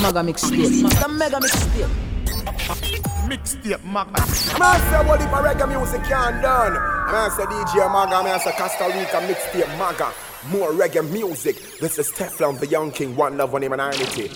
Maga 0.00 0.20
mixtape. 0.20 1.00
The 1.00 1.08
mega 1.08 1.36
mixtape. 1.36 1.88
Mixtape 3.28 3.84
Maga. 3.84 4.20
Man 4.58 4.80
say 4.80 5.08
what 5.08 5.20
if 5.20 5.28
a 5.28 5.36
reggae 5.36 5.68
music 5.68 6.02
can't 6.04 6.42
done? 6.42 6.74
Man 7.10 7.30
say 7.30 7.44
DJ 7.44 7.90
Maga, 7.90 8.22
man 8.22 8.40
say 8.40 8.52
Costa 8.52 8.84
Rica 8.86 9.20
mixtape 9.26 9.78
Maga. 9.78 10.12
More 10.50 10.72
reggae 10.72 11.10
music. 11.10 11.56
This 11.80 11.98
is 11.98 12.10
Teflon, 12.12 12.58
the 12.60 12.66
young 12.66 12.90
king, 12.90 13.16
one 13.16 13.36
love, 13.38 13.52
one 13.52 13.62
humanity. 13.62 14.28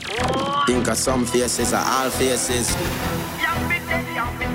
Think 0.66 0.88
of 0.88 0.96
some 0.96 1.26
faces 1.26 1.72
are 1.72 1.84
all 1.86 2.10
faces. 2.10 2.74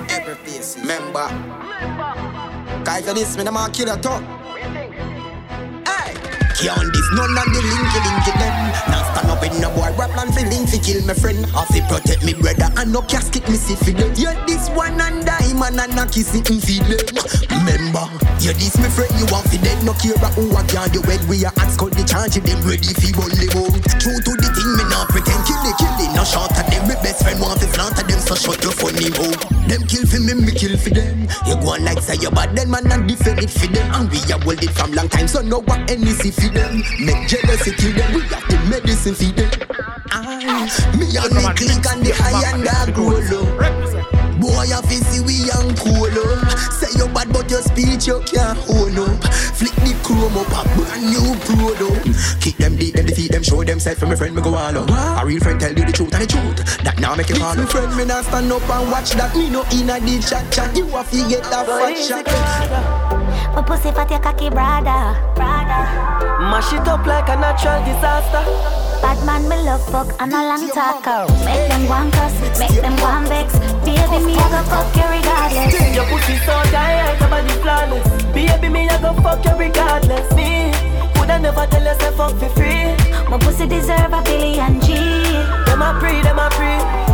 Every 0.09 0.35
face. 0.45 0.77
Remember. 0.79 1.27
Guy 2.83 3.01
for 3.01 3.13
this, 3.13 3.37
me 3.37 3.43
the 3.43 3.51
man 3.51 3.71
kill 3.71 3.89
a 3.89 3.97
talk. 4.01 4.42
Can't 6.53 6.93
this 6.93 7.09
none 7.17 7.33
of 7.33 7.47
the 7.49 7.59
linky 7.65 7.99
linky 8.05 8.33
them. 8.37 8.55
Now 8.93 9.01
stand 9.11 9.29
up 9.31 9.43
in 9.43 9.59
no 9.59 9.69
boy 9.73 9.89
rap 9.97 10.13
land 10.15 10.33
feeling 10.35 10.67
fi 10.69 10.77
kill 10.77 11.01
my 11.05 11.13
friend. 11.13 11.41
I 11.55 11.65
fi 11.65 11.81
protect 11.89 12.23
me 12.23 12.33
brother 12.33 12.69
and 12.77 12.93
no 12.93 13.01
casket 13.01 13.47
me 13.49 13.55
see 13.57 13.75
fi 13.75 13.91
them 13.91 14.13
Yeah 14.15 14.37
this 14.45 14.69
one 14.69 15.01
and 15.01 15.25
diamond 15.25 15.81
and 15.81 15.97
a 15.97 16.05
kiss 16.05 16.29
it 16.37 16.45
fi 16.45 16.77
them 16.85 17.25
Remember 17.49 18.05
Yeah 18.37 18.53
this 18.53 18.77
me 18.77 18.87
friend 18.93 19.09
you 19.17 19.25
want 19.33 19.49
fi 19.49 19.57
dead 19.57 19.81
No 19.81 19.97
care 19.97 20.13
who 20.37 20.53
a 20.53 20.61
guard 20.69 20.93
you 20.93 21.01
head 21.09 21.25
We 21.25 21.41
a 21.41 21.51
ask 21.57 21.81
all 21.81 21.89
the 21.89 22.05
charge 22.05 22.37
them 22.37 22.59
ready 22.61 22.93
fi 22.93 23.09
them 23.09 23.33
out 23.57 23.73
True 23.97 24.19
to 24.21 24.31
the 24.37 24.49
thing 24.53 24.71
me 24.77 24.85
not 24.93 25.09
pretend. 25.09 25.41
Kill 25.49 25.63
it 25.65 25.75
kill 25.81 25.97
it 26.05 26.11
No 26.13 26.21
short 26.21 26.53
of 26.53 26.69
them. 26.69 26.85
Me 26.85 26.95
best 27.01 27.25
friend 27.25 27.41
want 27.41 27.57
fi 27.65 27.67
of 27.81 27.97
them 27.97 28.19
So 28.21 28.37
shut 28.37 28.61
your 28.61 28.77
funny 28.77 29.09
mouth. 29.17 29.41
Them 29.65 29.81
kill 29.89 30.05
fi 30.05 30.21
me 30.21 30.37
me 30.37 30.53
kill 30.53 30.77
fi 30.77 30.93
them. 30.93 31.25
You 31.49 31.57
go 31.57 31.73
on 31.73 31.83
like 31.83 31.99
say 31.99 32.21
you 32.21 32.29
bad 32.29 32.53
then 32.53 32.69
man 32.69 32.85
and 32.93 33.09
defend 33.09 33.41
it 33.41 33.49
fi 33.49 33.67
them. 33.73 33.89
And 33.97 34.05
we 34.13 34.21
a 34.29 34.37
hold 34.37 34.61
it 34.61 34.71
from 34.77 34.93
long 34.93 35.09
time 35.09 35.27
so 35.27 35.41
no 35.41 35.65
what 35.65 35.89
any 35.89 36.13
see 36.13 36.31
fi 36.43 36.49
them. 36.49 36.83
Make 36.99 37.27
jealousy 37.27 37.71
kill 37.71 37.93
them. 37.93 38.13
We 38.13 38.21
have 38.21 38.47
the 38.47 38.57
medicine 38.69 39.15
fi 39.15 39.31
them. 39.31 39.49
Aye. 40.11 40.69
Me 40.97 41.05
and 41.17 41.33
me 41.35 41.43
click 41.55 41.85
and 41.91 42.05
the 42.05 42.13
high 42.15 42.53
and 42.53 42.63
the 42.63 42.91
grow 42.93 43.19
low 43.31 44.02
Boy, 44.43 44.67
I 44.75 44.83
feel 44.83 44.99
see 45.07 45.23
we 45.23 45.47
young 45.47 45.71
cool 45.79 46.03
up. 46.03 46.51
Say 46.75 46.91
you 46.99 47.07
bad, 47.15 47.31
but 47.31 47.47
your 47.49 47.63
speech 47.63 48.11
you 48.11 48.19
can't 48.27 48.59
hold 48.67 48.99
up. 48.99 49.23
Flick 49.55 49.71
the 49.87 49.95
chrome 50.03 50.35
up, 50.35 50.51
a 50.51 50.67
brand 50.75 50.99
new 51.07 51.31
product. 51.47 52.43
Kick 52.43 52.57
them 52.57 52.75
deep, 52.75 52.95
them 52.95 53.05
defeat 53.05 53.31
them, 53.31 53.41
show 53.41 53.63
them 53.63 53.79
self. 53.79 53.99
For 53.99 54.05
my 54.05 54.15
friend, 54.15 54.35
me 54.35 54.41
go 54.41 54.53
all 54.53 54.77
up. 54.77 54.91
A 54.91 55.25
real 55.25 55.39
friend 55.39 55.61
tell 55.61 55.71
you 55.71 55.85
the 55.85 55.93
truth 55.93 56.11
and 56.11 56.23
the 56.23 56.27
truth. 56.27 56.59
That 56.83 56.99
now 56.99 57.15
make 57.15 57.29
you 57.29 57.35
fall. 57.35 57.55
Little 57.55 57.71
friend, 57.71 57.95
me 57.95 58.03
not 58.03 58.25
stand 58.25 58.51
up 58.51 58.67
and 58.67 58.91
watch 58.91 59.11
that. 59.11 59.33
Me 59.33 59.49
no 59.49 59.63
in 59.71 59.89
a 59.89 59.95
the 60.03 60.19
chat 60.19 60.51
chat. 60.51 60.75
You 60.75 60.87
have 60.91 61.09
to 61.11 61.23
get 61.29 61.43
that 61.47 61.63
fat 61.63 61.95
shot. 61.95 62.27
My 63.55 63.61
pussy 63.61 63.95
fat, 63.95 64.11
your 64.11 64.19
cocky 64.19 64.49
brother. 64.49 65.15
Brother. 65.39 65.87
Mash 66.51 66.73
it 66.73 66.83
up 66.83 67.05
like 67.07 67.29
a 67.29 67.39
natural 67.39 67.79
disaster. 67.87 68.43
Bad 69.03 69.19
man, 69.25 69.47
me 69.47 69.55
love 69.63 69.83
fuck 69.91 70.07
and 70.19 70.31
a 70.31 70.35
long 70.35 70.67
talker. 70.69 71.31
Make 71.43 71.67
them 71.67 71.87
one 71.87 72.09
cuss, 72.11 72.35
make 72.59 72.81
them 72.81 72.95
one 73.03 73.25
vex. 73.27 73.59
Baby, 73.83 74.23
me 74.23 74.32
I 74.37 74.49
go 74.49 74.61
fuck 74.69 74.95
you 74.95 75.07
regardless. 75.09 75.95
Your 75.95 76.05
pussy 76.05 76.37
so 76.45 76.55
tight, 76.71 77.17
your 77.19 77.29
body 77.29 77.53
flawless. 77.61 78.23
Baby, 78.33 78.69
me 78.69 78.89
I 78.89 79.01
go 79.01 79.13
fuck 79.21 79.43
you 79.45 79.55
regardless. 79.55 80.31
Me 80.35 80.71
woulda 81.15 81.39
never 81.39 81.65
tell 81.67 81.83
you 81.83 81.99
say 81.99 82.11
fuck 82.17 82.33
for 82.37 82.49
free. 82.49 82.95
My 83.29 83.37
pussy 83.39 83.67
deserve 83.67 84.13
a 84.13 84.21
billion 84.23 84.81
G. 84.81 84.93
Them 85.65 85.81
a 85.81 85.97
pre, 85.99 86.21
them 86.21 86.39
a 86.39 86.49
pre. 86.51 87.12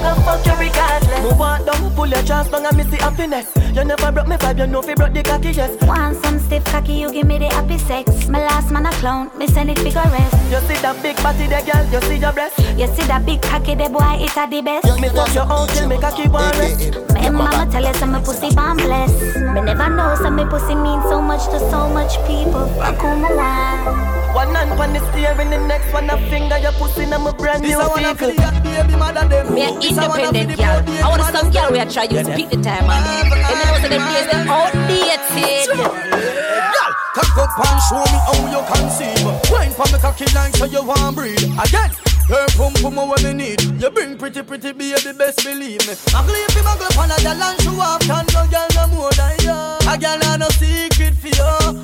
Baby, 0.00 0.06
me 0.06 0.08
I 0.08 0.14
go 0.14 0.20
fuck 0.22 0.46
you 0.46 0.68
regardless. 0.68 1.22
Move 1.22 1.40
on 1.40 1.64
down, 1.64 1.94
pull 1.94 2.08
your 2.08 2.22
chance 2.22 2.48
down 2.48 2.66
and 2.66 2.76
me 2.76 2.84
see 2.84 2.96
happiness. 2.96 3.46
You 3.74 3.84
never 3.84 4.12
broke 4.12 4.28
me 4.28 4.36
vibe, 4.36 4.58
you 4.58 4.66
know 4.66 4.82
fi 4.82 4.94
broke 4.94 5.12
the 5.12 5.22
cocky 5.22 5.50
yes. 5.50 5.80
Want 5.82 6.16
some 6.24 6.38
stiff 6.38 6.64
cocky, 6.64 6.94
you 6.94 7.12
give 7.12 7.26
me 7.26 7.38
the 7.38 7.48
happy 7.48 7.78
sex. 7.78 8.28
My 8.28 8.40
last 8.40 8.70
man 8.70 8.86
a 8.86 8.90
clown, 8.92 9.30
me 9.38 9.46
send 9.46 9.70
it 9.70 9.78
figure 9.78 10.00
rest. 10.00 10.34
You 10.50 10.60
see 10.66 10.80
that 10.82 11.02
big 11.02 11.16
body 11.22 11.46
there, 11.46 11.62
girl? 11.62 11.84
You 11.92 12.00
see 12.08 12.16
your 12.16 12.32
breast? 12.32 12.58
You 12.58 12.86
see 12.88 13.06
that 13.06 13.24
big 13.26 13.42
cocky, 13.42 13.74
the 13.74 13.88
boy, 13.88 14.18
it 14.20 14.36
a 14.36 14.46
the 14.48 14.62
best. 14.62 15.00
Me 15.00 15.08
fuck 15.08 15.34
your 15.34 15.50
own 15.50 15.68
till 15.68 15.88
me 15.88 15.98
cocky 15.98 16.28
one 16.28 16.50
rest. 16.58 16.96
My 17.14 17.30
mama 17.30 17.70
tell 17.70 17.84
you 17.84 17.94
some 17.94 18.12
me 18.12 18.20
pussy 18.20 18.54
bomb 18.54 18.76
bless. 18.76 19.12
Me 19.36 19.60
never 19.60 19.88
know 19.90 20.14
some 20.16 20.36
me 20.36 20.44
pussy 20.44 20.74
mean 20.74 21.02
so 21.02 21.20
much 21.20 21.44
to 21.46 21.58
so 21.70 21.88
much 21.88 22.16
people. 22.26 22.66
Fuck 22.78 22.96
who 22.96 23.16
me 23.16 23.34
want. 23.36 24.19
One 24.34 24.54
hand 24.54 24.72
on 24.72 24.92
the 24.92 25.00
steering, 25.10 25.50
the 25.50 25.58
next 25.66 25.92
one 25.92 26.08
a 26.08 26.16
finger 26.30 26.58
your 26.58 26.72
pussy 26.72 27.02
in 27.02 27.10
my 27.10 27.32
brand 27.32 27.62
new 27.62 27.78
vehicle. 27.94 28.30
Me 28.30 29.62
a 29.62 29.70
independent 29.74 30.56
girl. 30.56 30.82
I 31.02 31.08
want 31.08 31.22
some 31.34 31.50
girl 31.50 31.70
where 31.70 31.82
I 31.82 31.84
try 31.86 32.06
to 32.06 32.24
speak 32.24 32.50
the 32.50 32.56
time 32.62 32.86
man. 32.86 33.02
And 33.26 33.56
then 33.58 33.68
also 33.68 33.88
them 33.88 34.02
days 34.06 34.26
them 34.30 34.48
outdated. 34.48 35.66
Girl, 35.74 36.92
cock 37.14 37.36
up 37.38 37.58
and 37.58 37.80
show 37.90 38.04
me 38.06 38.18
how 38.22 38.38
you 38.50 38.60
conceive. 38.70 39.50
Wine 39.50 39.72
for 39.72 39.86
me 39.92 39.98
cocky 39.98 40.26
like 40.34 40.54
so 40.56 40.64
you 40.64 40.82
want 40.84 41.16
breathe. 41.16 41.42
Again. 41.58 41.90
Her 42.30 42.46
pum 42.56 42.72
pum 42.74 42.94
what 42.94 43.24
me 43.24 43.32
need. 43.32 43.60
You 43.82 43.90
bring 43.90 44.16
pretty 44.16 44.42
pretty 44.42 44.70
baby, 44.70 45.12
best 45.18 45.42
believe 45.42 45.82
me. 45.88 45.94
Ugly 46.14 46.38
if 46.46 46.54
you 46.54 46.62
muggle 46.62 46.96
on 46.96 47.10
a 47.10 47.16
girl 47.26 47.42
and 47.42 47.60
show 47.60 47.80
off, 47.80 48.00
can 48.02 48.24
no 48.32 48.46
girl 48.46 48.68
no 48.76 48.86
more 48.94 49.10
than 49.18 49.34
you. 49.42 49.50
A 49.50 49.98
girl 49.98 50.20
have 50.22 50.38
no 50.38 50.48
secret 50.50 50.90
for 50.94 50.99
you, 50.99 50.99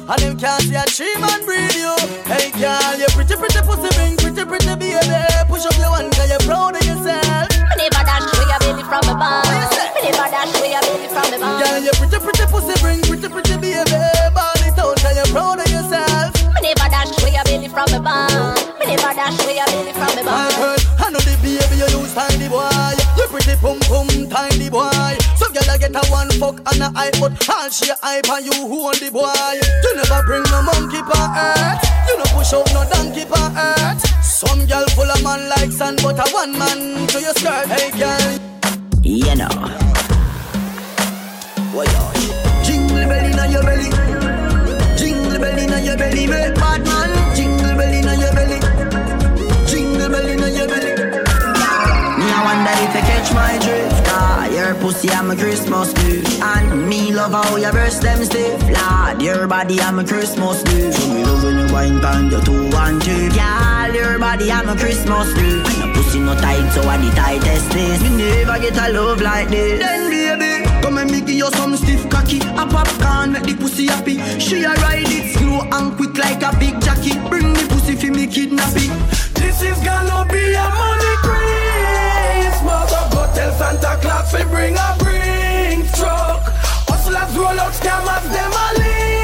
and 0.09 0.21
them 0.23 0.39
can't 0.39 0.63
see 0.63 0.79
a 0.79 0.85
tree 0.87 1.15
man 1.19 1.43
breed 1.43 1.75
you. 1.75 1.91
Hey 2.31 2.55
girl, 2.55 2.95
you 2.95 3.07
pretty 3.11 3.35
pretty 3.35 3.61
pussy, 3.67 3.91
bring 3.99 4.15
pretty 4.17 4.45
pretty 4.47 4.75
baby. 4.79 5.19
Push 5.51 5.67
up 5.67 5.75
your 5.79 5.91
one, 5.91 6.11
cause 6.15 6.31
you're 6.31 6.43
proud 6.47 6.79
of 6.79 6.85
yourself. 6.87 7.51
Me 7.75 7.91
never 7.91 8.03
dash 8.07 8.23
away 8.23 8.47
your 8.47 8.61
belly 8.63 8.85
from 8.87 9.03
the 9.03 9.15
bar. 9.19 9.43
Me 9.43 10.01
never 10.07 10.29
dash 10.31 10.55
away 10.55 10.71
your 10.79 10.83
belly 10.87 11.09
from 11.11 11.27
the 11.35 11.39
bar. 11.43 11.59
Girl, 11.59 11.79
you 11.83 11.95
pretty 11.99 12.19
pretty 12.23 12.47
pussy, 12.47 12.75
bring 12.79 13.03
pretty 13.03 13.29
pretty 13.29 13.57
baby. 13.59 13.99
Body 14.31 14.71
out, 14.79 14.95
cause 15.03 15.17
you're 15.19 15.31
proud 15.35 15.59
of 15.59 15.69
yourself. 15.75 16.31
Me 16.55 16.61
never 16.63 16.87
dash 16.87 17.11
away 17.19 17.35
your 17.35 17.45
belly 17.45 17.69
from 17.69 17.89
the 17.91 17.99
bar. 17.99 18.55
Me 18.79 18.85
never 18.87 19.11
dash 19.11 19.39
away 19.43 19.59
your 19.59 19.67
belly 19.67 19.91
from 19.91 20.13
the 20.15 20.23
bar. 20.23 20.39
I 20.39 20.55
heard, 20.55 20.83
I 21.03 21.11
know 21.11 21.23
the 21.23 21.35
baby 21.43 21.83
you 21.83 21.89
use 21.99 22.15
tiny 22.15 22.47
boy. 22.47 22.95
You 23.19 23.27
pretty 23.27 23.59
pum 23.59 23.83
pum 23.91 24.07
tiny 24.31 24.71
boy. 24.71 25.06
A 25.97 26.03
one 26.11 26.31
fuck 26.39 26.57
and 26.73 26.83
a 26.83 26.93
eye, 26.95 27.11
but 27.19 27.33
all 27.49 27.69
she 27.71 27.91
hype 28.03 28.29
and 28.29 28.45
you 28.45 28.53
who 28.53 28.87
on 28.87 28.95
the 29.01 29.09
boy. 29.11 29.33
You 29.83 29.97
never 29.97 30.23
bring 30.27 30.45
no 30.53 30.63
monkey 30.63 31.01
pa 31.03 31.21
earth. 31.33 31.81
You 32.09 32.19
no 32.19 32.25
push 32.37 32.53
up 32.53 32.67
no 32.75 32.85
donkey 32.91 33.25
pa 33.25 33.49
earth. 33.57 34.05
Some 34.25 34.67
girl 34.67 34.87
full 34.93 35.11
of 35.11 35.23
man 35.23 35.49
like 35.49 35.73
sand, 35.73 36.01
but 36.03 36.19
a 36.21 36.31
one 36.33 36.53
man 36.59 37.07
to 37.09 37.21
your 37.21 37.35
skirt. 37.35 37.67
Hey 37.69 37.91
girl, 37.97 38.39
You 39.03 39.35
know. 39.37 39.49
What 41.73 41.89
you 41.89 42.33
jingle 42.65 43.09
bell 43.09 43.25
inna 43.25 43.45
your 43.49 43.63
belly. 43.63 43.91
Jingle 44.99 45.39
bell 45.39 45.59
inna 45.59 45.81
your 45.81 45.97
belly, 45.97 46.27
make 46.27 46.55
bad 46.55 46.85
man. 46.85 47.06
Wonder 52.67 52.83
if 52.83 52.95
you 52.95 53.01
catch 53.01 53.33
my 53.33 53.59
drift 53.59 54.03
Ah, 54.09 54.49
your 54.49 54.75
pussy 54.77 55.11
I'm 55.11 55.31
a 55.31 55.37
Christmas 55.37 55.93
gift 55.93 56.43
And 56.43 56.89
me 56.89 57.13
love 57.13 57.33
how 57.33 57.57
your 57.57 57.73
breast 57.73 58.03
them 58.03 58.25
stiff 58.25 58.61
Lord, 58.63 59.23
your 59.23 59.47
body 59.47 59.81
I'm 59.81 59.99
a 59.99 60.05
Christmas 60.05 60.63
gift 60.65 60.99
So 60.99 61.15
me 61.15 61.25
love 61.25 61.43
when 61.43 61.59
you 61.59 61.73
wine 61.73 62.01
pan 62.01 62.31
your 62.31 62.43
two 62.43 62.71
and 62.75 63.03
three 63.03 63.29
Girl, 63.31 63.95
your 63.95 64.19
body 64.19 64.51
I'm 64.51 64.69
a 64.69 64.77
Christmas 64.77 65.33
gift 65.35 65.69
And 65.69 65.79
your 65.79 65.95
pussy 65.95 66.21
no 66.21 66.35
tight 66.35 66.71
so 66.73 66.83
I 66.89 66.97
the 66.99 67.11
tightest 67.15 67.71
this. 67.71 68.03
Me 68.03 68.11
never 68.17 68.59
get 68.59 68.77
a 68.77 68.93
love 68.93 69.21
like 69.21 69.49
this. 69.49 69.79
Then 69.81 70.11
baby, 70.11 70.83
come 70.83 70.99
and 70.99 71.11
me 71.11 71.21
give 71.21 71.37
you 71.37 71.51
some 71.53 71.77
stiff 71.77 72.09
cocky. 72.11 72.39
A 72.39 72.67
popcorn 72.67 73.33
make 73.33 73.45
the 73.45 73.55
pussy 73.55 73.87
happy. 73.87 74.19
She 74.41 74.65
a 74.65 74.75
ride 74.83 75.07
it 75.07 75.37
slow 75.37 75.61
and 75.61 75.97
quick 75.97 76.17
like 76.19 76.43
a 76.43 76.57
big 76.59 76.81
jockey. 76.81 77.15
Bring 77.29 77.53
the 77.53 77.67
pussy 77.69 77.95
for 77.97 78.13
me 78.13 78.27
kidnapping 78.27 78.95
This 79.35 79.63
is 79.63 79.79
gonna 79.85 80.27
be 80.33 80.55
a 80.55 80.69
money 80.71 81.17
So 82.67 83.01
go 83.11 83.23
tell 83.35 83.53
Santa 83.53 83.99
Claus 84.03 84.31
to 84.33 84.45
bring 84.47 84.75
a 84.75 84.97
bring 84.99 85.87
truck. 85.99 86.43
Hustlers, 86.89 87.37
roll 87.37 87.61
out, 87.61 87.73
scammers, 87.73 88.27
them 88.33 88.53
a 88.53 88.79
link 88.79 89.16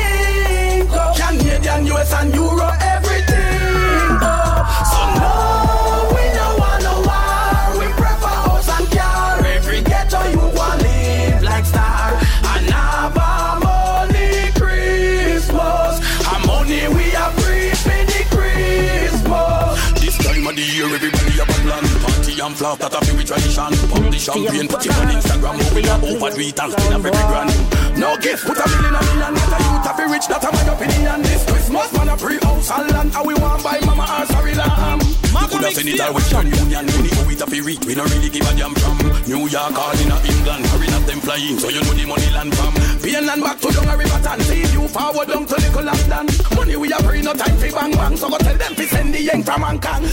Party 22.72 22.88
and 22.88 22.92
flop, 22.92 22.92
that 22.92 22.96
a 22.96 23.12
very 23.12 23.24
tradition. 23.24 23.72
Pop 23.90 24.04
the 24.08 24.18
champagne, 24.18 24.68
put 24.68 24.86
it 24.86 24.96
on 24.96 25.08
Instagram. 25.12 25.54
Moving 25.58 25.88
up 25.88 26.02
over 26.02 26.30
tweet 26.32 26.60
and 26.60 26.72
spin 26.72 26.92
a 26.92 26.98
very 26.98 27.24
grand. 27.28 27.52
No 27.98 28.16
gift, 28.16 28.46
put 28.46 28.56
a 28.56 28.64
million 28.64 28.94
a 28.96 29.00
million. 29.02 29.34
Get 29.34 29.52
a 29.52 29.58
youth 29.60 29.88
a 29.88 29.92
fi 29.92 30.04
rich, 30.08 30.26
that 30.28 30.44
a 30.44 30.48
my 30.52 30.62
opinion. 30.72 31.22
This 31.22 31.44
Christmas, 31.44 31.92
man 31.92 32.08
a 32.08 32.16
pre 32.16 32.36
house 32.40 32.70
and 32.72 32.90
land. 32.92 33.10
And 33.12 33.26
we 33.26 33.34
want 33.34 33.62
buy 33.62 33.80
mama 33.84 34.06
or 34.08 34.26
sorry 34.26 34.54
lamb. 34.54 35.00
You 35.00 35.46
coulda 35.48 35.70
seen 35.72 35.88
it 35.92 36.00
all 36.00 36.14
Western 36.14 36.48
Union. 36.48 36.84
We 36.86 36.98
need 37.02 37.12
it 37.12 37.42
a 37.42 37.46
fi 37.46 37.60
reach. 37.60 37.84
We 37.84 37.94
no 37.94 38.04
really 38.08 38.30
give 38.30 38.46
a 38.48 38.52
damn 38.56 38.74
from 38.74 38.96
New 39.28 39.44
York 39.48 39.76
all 39.76 39.96
in 39.98 40.08
a 40.08 40.16
England. 40.24 40.64
Hurry 40.72 40.88
up 40.96 41.04
them 41.04 41.20
flying, 41.20 41.58
so 41.58 41.68
you 41.68 41.82
know 41.84 41.92
the 41.92 42.04
money 42.08 42.30
land 42.32 42.52
from. 42.56 42.72
Pain 43.04 43.28
and 43.28 43.42
back 43.42 43.58
to 43.60 43.68
down 43.68 43.88
a 43.88 43.96
river 43.96 44.16
and 44.16 44.42
see 44.48 44.64
you 44.72 44.88
forward 44.88 45.28
down 45.28 45.44
to 45.44 45.56
little 45.60 45.84
London. 45.84 46.26
Money 46.56 46.76
we 46.76 46.88
have 46.90 47.04
free, 47.04 47.20
no 47.20 47.34
time 47.34 47.56
fi 47.60 47.68
bang 47.70 47.92
bang. 47.92 48.16
So 48.16 48.30
go 48.30 48.38
tell 48.38 48.56
them 48.56 48.72
fi 48.74 48.84
send 48.86 49.12
the 49.12 49.20
young 49.20 49.42
from 49.42 49.60
Hong 49.60 49.80
Kong. 49.80 50.04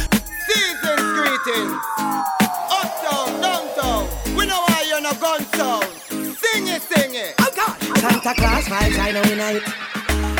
Season's 0.50 1.07
greetings. 1.15 1.98
No 5.11 5.19
gun 5.19 5.41
sound. 5.57 5.85
Sing 6.38 6.67
it, 6.67 6.81
sing 6.81 7.15
it. 7.15 7.35
Oh 7.39 7.51
God. 7.56 7.77
Santa 8.00 8.33
Claus 8.33 8.65
vibes, 8.65 9.00
I 9.00 9.11
know 9.11 9.21
we 9.23 9.35
night. 9.35 9.61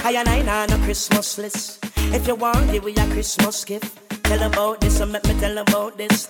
I 0.06 0.14
and 0.18 0.30
I 0.30 0.64
on 0.64 0.72
a 0.72 0.84
Christmas 0.86 1.38
list. 1.38 1.86
If 2.14 2.28
you 2.28 2.36
want, 2.36 2.72
give 2.72 2.84
me 2.84 2.94
a 2.94 3.06
Christmas 3.08 3.66
gift. 3.66 3.98
Tell 4.24 4.42
about 4.44 4.82
this, 4.82 5.00
and 5.00 5.12
let 5.12 5.28
me 5.28 5.34
tell 5.40 5.58
about 5.58 5.98
this. 5.98 6.30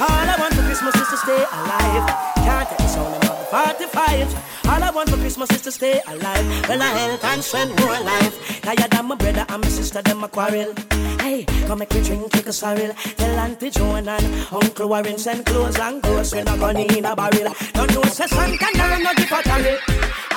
All 0.00 0.08
I 0.08 0.36
want 0.38 0.54
for 0.54 0.62
Christmas 0.62 0.94
is 0.94 1.08
to 1.08 1.16
stay 1.16 1.44
alive. 1.52 2.06
Can't 2.36 2.68
take 2.68 2.78
this 2.78 2.96
only 2.96 3.16
about 3.18 3.50
45. 3.50 4.68
All 4.68 4.82
I 4.82 4.90
want 4.90 5.10
for 5.10 5.16
Christmas 5.16 5.50
is 5.50 5.62
to 5.62 5.72
stay 5.72 6.00
alive. 6.06 6.68
Well, 6.68 6.82
I 6.82 6.86
health 6.86 7.24
and 7.24 7.42
spend 7.42 7.70
more 7.80 8.00
life. 8.00 8.62
Tired 8.62 8.94
of 8.94 9.04
my 9.04 9.14
brother 9.14 9.44
and 9.48 9.62
my 9.62 9.68
sister, 9.68 10.02
them 10.02 10.24
a 10.24 10.28
quarrel. 10.28 10.74
Hey, 11.28 11.44
come 11.66 11.80
make 11.80 11.92
me 11.92 12.02
drink, 12.02 12.34
a 12.46 12.52
sorrel. 12.54 12.94
Tell 13.18 13.38
Auntie 13.38 13.68
Joan 13.68 14.08
and 14.08 14.50
Uncle 14.50 14.88
Warren 14.88 15.18
send 15.18 15.44
clothes 15.44 15.78
and 15.78 16.02
when 16.32 16.48
I'm 16.48 16.58
gonna 16.58 16.80
in 16.80 17.04
a 17.04 17.14
barrel. 17.14 17.52
Don't 17.74 17.92
know, 17.92 18.02
say 18.04 18.26
Santa, 18.28 18.66
no, 18.78 18.98
no, 18.98 19.12
give 19.12 19.30
a. 19.30 19.78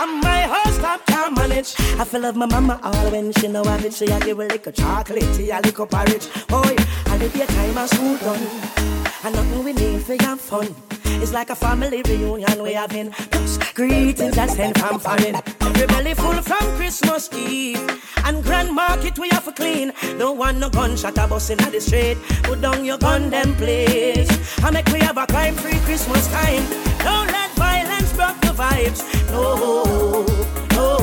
And 0.01 0.21
my 0.21 0.41
house 0.41 0.75
stop 0.75 1.05
can't 1.05 1.33
manage. 1.33 1.79
I 1.97 2.03
feel 2.03 2.19
love 2.19 2.35
my 2.35 2.45
mama 2.45 2.77
all 2.83 3.09
when 3.09 3.31
she 3.31 3.47
know 3.47 3.63
have 3.63 3.85
it. 3.85 3.93
She 3.93 4.11
I 4.11 4.19
give 4.19 4.37
a 4.67 4.71
chocolate, 4.73 5.33
tea, 5.33 5.51
a 5.51 5.61
little 5.61 5.87
porridge. 5.87 6.27
Boy, 6.47 6.75
I 7.05 7.17
live 7.19 7.35
your 7.37 7.47
time 7.47 7.77
and 7.77 7.89
school 7.89 8.17
done. 8.17 9.00
And 9.23 9.35
nothing 9.35 9.63
we 9.63 9.73
need 9.73 10.01
for 10.01 10.15
your 10.15 10.35
fun. 10.35 10.75
It's 11.21 11.31
like 11.31 11.51
a 11.51 11.55
family 11.55 12.01
reunion 12.01 12.63
we 12.63 12.73
having. 12.73 13.11
Plus, 13.11 13.57
greetings 13.73 14.35
I 14.35 14.47
send 14.47 14.79
from 14.79 14.99
foreign. 14.99 15.35
Every 15.61 15.85
belly 15.85 16.15
full 16.15 16.41
from 16.41 16.75
Christmas 16.75 17.29
Eve. 17.33 17.79
And 18.25 18.43
Grand 18.43 18.73
Market 18.73 19.19
we 19.19 19.29
have 19.29 19.45
to 19.45 19.51
clean. 19.51 19.93
Don't 20.17 20.39
want 20.39 20.57
no 20.57 20.69
gunshot 20.69 21.19
a 21.19 21.27
bus 21.27 21.51
in 21.51 21.57
the 21.59 21.79
street. 21.79 22.17
Put 22.43 22.61
down 22.61 22.83
your 22.83 22.97
gun 22.97 23.29
them 23.29 23.53
please. 23.57 24.29
I 24.63 24.71
make 24.71 24.87
we 24.87 24.99
have 25.01 25.17
a 25.17 25.27
crime 25.27 25.53
free 25.53 25.77
Christmas 25.79 26.27
time. 26.29 26.63
Don't 26.99 27.27
let 27.27 27.51
violence 27.51 28.13
block 28.13 28.41
the 28.41 28.47
vibes. 28.47 29.03
No, 29.29 30.25
no. 30.71 30.97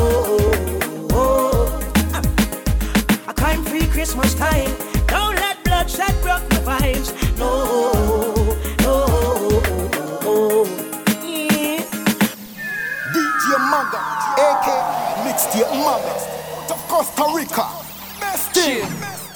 A 3.28 3.34
crime 3.34 3.64
free 3.64 3.86
Christmas 3.86 4.34
time. 4.34 4.74
Don't 5.06 5.36
let 5.36 5.62
bloodshed 5.62 6.20
block 6.22 6.42
the 6.48 6.56
vibes. 6.56 7.27
No, 7.38 8.56
no. 8.80 9.06
Oh, 10.24 10.64
yeah. 11.22 11.84
DJ 13.14 13.44
Maga, 13.70 14.00
AK 14.48 14.66
Mixtape 15.24 15.70
Maga, 15.84 16.14
of 16.72 16.80
Costa 16.88 17.24
Rica. 17.34 17.66
Best 18.20 18.54
Shit. 18.54 18.84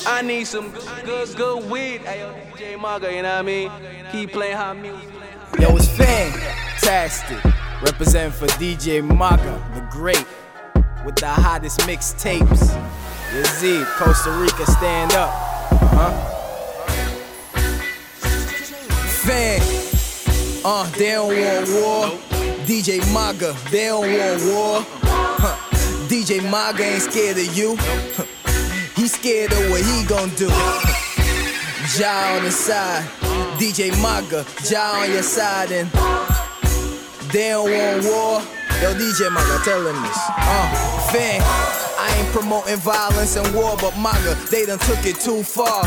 I 0.07 0.21
need 0.23 0.47
some 0.47 0.73
good, 0.73 1.05
good, 1.05 1.37
good 1.37 1.71
weed. 1.71 2.01
Hey, 2.01 2.21
yo, 2.21 2.35
DJ 2.57 2.81
Maga, 2.81 3.15
you 3.15 3.23
know 3.23 3.37
what 3.37 3.39
I 3.39 3.43
mean? 3.43 3.71
Keep 4.11 4.33
playing 4.33 4.57
hot 4.57 4.77
music. 4.77 5.09
Yo, 5.61 5.77
it's 5.77 5.87
fantastic. 5.89 7.39
Representing 7.83 8.33
for 8.33 8.47
DJ 8.59 9.01
Maga, 9.05 9.63
the 9.75 9.81
great, 9.93 10.27
with 11.05 11.15
the 11.17 11.29
hottest 11.29 11.81
mixtapes. 11.81 12.77
Yazid, 13.33 13.87
Costa 13.97 14.33
Rica, 14.33 14.67
stand 14.67 15.13
up. 15.13 15.31
Huh? 15.95 16.42
Fan, 19.23 19.61
uh, 20.65 20.91
they 20.99 21.13
don't 21.13 21.29
want 21.29 21.69
war. 21.69 22.19
DJ 22.67 22.99
Maga, 23.15 23.55
they 23.71 23.87
don't 23.87 24.01
want 24.01 24.43
war. 24.47 24.87
Huh. 25.39 25.57
DJ 26.09 26.43
Maga 26.51 26.83
ain't 26.83 27.03
scared 27.03 27.37
of 27.37 27.57
you. 27.57 27.77
He 28.97 29.07
scared 29.07 29.53
of 29.53 29.71
what 29.71 29.81
he 29.81 30.05
gon' 30.07 30.31
do. 30.31 30.49
Ja 31.97 32.35
on 32.35 32.43
the 32.43 32.51
side, 32.51 33.05
DJ 33.59 33.95
Maga, 34.03 34.45
Ja 34.69 35.03
on 35.03 35.13
your 35.13 35.23
side, 35.23 35.71
and 35.71 35.89
they 37.31 37.51
don't 37.51 37.71
want 37.71 38.05
war. 38.05 38.43
Yo, 38.83 38.93
DJ 38.95 39.31
Maga, 39.31 39.63
tell 39.63 39.87
him 39.87 40.03
this. 40.03 40.19
Uh, 40.37 41.11
fan, 41.13 41.41
I 41.97 42.13
ain't 42.19 42.33
promoting 42.33 42.79
violence 42.79 43.37
and 43.37 43.55
war, 43.55 43.77
but 43.81 43.97
Maga, 43.97 44.35
they 44.51 44.67
done 44.67 44.81
took 44.81 45.07
it 45.07 45.21
too 45.21 45.45
far. 45.45 45.87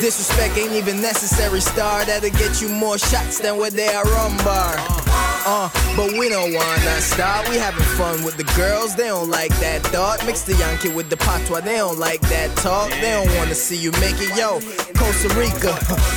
Disrespect 0.00 0.56
ain't 0.56 0.72
even 0.72 1.00
necessary, 1.00 1.60
star. 1.60 2.04
That'll 2.04 2.30
get 2.30 2.62
you 2.62 2.68
more 2.68 2.98
shots 2.98 3.40
than 3.40 3.56
what 3.56 3.72
they 3.72 3.88
are 3.88 4.06
on 4.18 4.36
bar. 4.38 5.27
Uh, 5.50 5.70
but 5.96 6.12
we 6.18 6.28
don't 6.28 6.52
wanna 6.52 7.00
stop. 7.00 7.48
We 7.48 7.56
having 7.56 7.82
fun 7.96 8.22
with 8.22 8.36
the 8.36 8.44
girls, 8.54 8.94
they 8.94 9.06
don't 9.06 9.30
like 9.30 9.48
that 9.60 9.80
thought. 9.80 10.22
Mix 10.26 10.42
the 10.42 10.54
Yankee 10.54 10.90
with 10.90 11.08
the 11.08 11.16
patois, 11.16 11.62
they 11.62 11.76
don't 11.76 11.98
like 11.98 12.20
that 12.28 12.54
talk. 12.58 12.90
They 12.90 13.12
don't 13.12 13.34
wanna 13.38 13.54
see 13.54 13.78
you 13.78 13.90
make 13.92 14.20
it. 14.20 14.36
Yo, 14.36 14.60
Costa 14.92 15.28
Rica, 15.40 15.72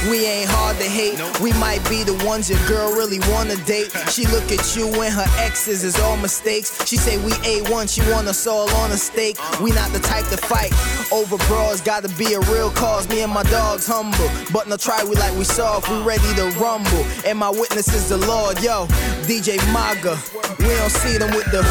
we 0.12 0.26
ain't 0.26 0.50
hard 0.50 0.76
to 0.80 0.84
hate. 0.84 1.16
We 1.40 1.54
might 1.64 1.80
be 1.90 2.04
the 2.04 2.22
ones 2.26 2.50
your 2.50 2.60
girl 2.68 2.92
really 2.92 3.20
wanna 3.32 3.56
date. 3.64 3.96
She 4.12 4.28
look 4.28 4.52
at 4.52 4.76
you 4.76 4.88
and 5.02 5.14
her 5.14 5.30
exes 5.40 5.86
is 5.86 5.98
all 5.98 6.18
mistakes. 6.18 6.86
She 6.86 6.98
say 6.98 7.16
we 7.24 7.32
A1, 7.48 7.88
she 7.88 8.02
want 8.12 8.28
us 8.28 8.46
all 8.46 8.70
on 8.84 8.92
a 8.92 8.98
stake. 8.98 9.38
We 9.62 9.72
not 9.72 9.94
the 9.94 10.00
type 10.00 10.28
to 10.28 10.38
fight 10.38 10.74
over 11.10 11.38
bras, 11.48 11.80
gotta 11.80 12.10
be 12.20 12.34
a 12.34 12.42
real 12.52 12.70
cause. 12.72 13.08
Me 13.08 13.22
and 13.22 13.32
my 13.32 13.44
dogs 13.44 13.88
humble, 13.88 14.30
but 14.52 14.68
no 14.68 14.76
try 14.76 15.06
we 15.06 15.16
like 15.16 15.36
we 15.38 15.46
soft. 15.46 15.90
We 15.90 16.02
ready 16.04 16.34
to 16.36 16.52
rumble, 16.60 17.06
and 17.26 17.40
my 17.40 17.50
witness 17.50 17.94
is 17.94 18.10
the 18.10 18.18
Lord. 18.18 18.62
Yo, 18.62 18.88
DJ 19.28 19.58
Maga, 19.72 20.18
we 20.60 20.66
don't 20.76 20.90
see 20.90 21.18
them 21.18 21.30
with 21.32 21.46
the. 21.52 21.64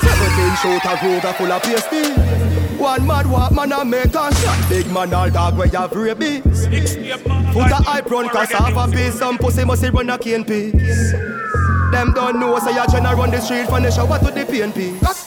Seventeen 0.00 0.54
road 1.02 1.24
a 1.24 1.32
full 1.34 1.52
of 1.52 1.62
pasty. 1.62 2.12
One 2.80 3.06
mad 3.06 3.26
walk 3.30 3.52
man 3.52 3.72
a 3.72 3.84
make 3.84 4.06
a 4.06 4.34
shot. 4.34 4.68
Big 4.68 4.86
man 4.90 5.12
all 5.14 5.30
dog 5.30 5.56
where 5.56 5.66
you 5.66 5.78
have 5.78 5.92
rabies. 5.92 6.66
Put 7.52 7.70
a 7.70 7.76
hype 7.82 8.10
run 8.10 8.28
cassava 8.28 8.90
piece. 8.92 9.14
Some 9.18 9.38
pussy 9.38 9.64
must 9.64 9.82
run 9.84 10.10
a 10.10 10.18
cane 10.18 10.44
piece. 10.44 11.12
Them 11.92 12.12
don't 12.12 12.40
know 12.40 12.58
say 12.58 12.76
a 12.76 12.86
general 12.90 13.14
run 13.16 13.30
the 13.30 13.40
street 13.40 13.66
from 13.68 13.82
the 13.84 13.90
shower 13.90 14.18
to 14.18 14.30
the 14.30 14.44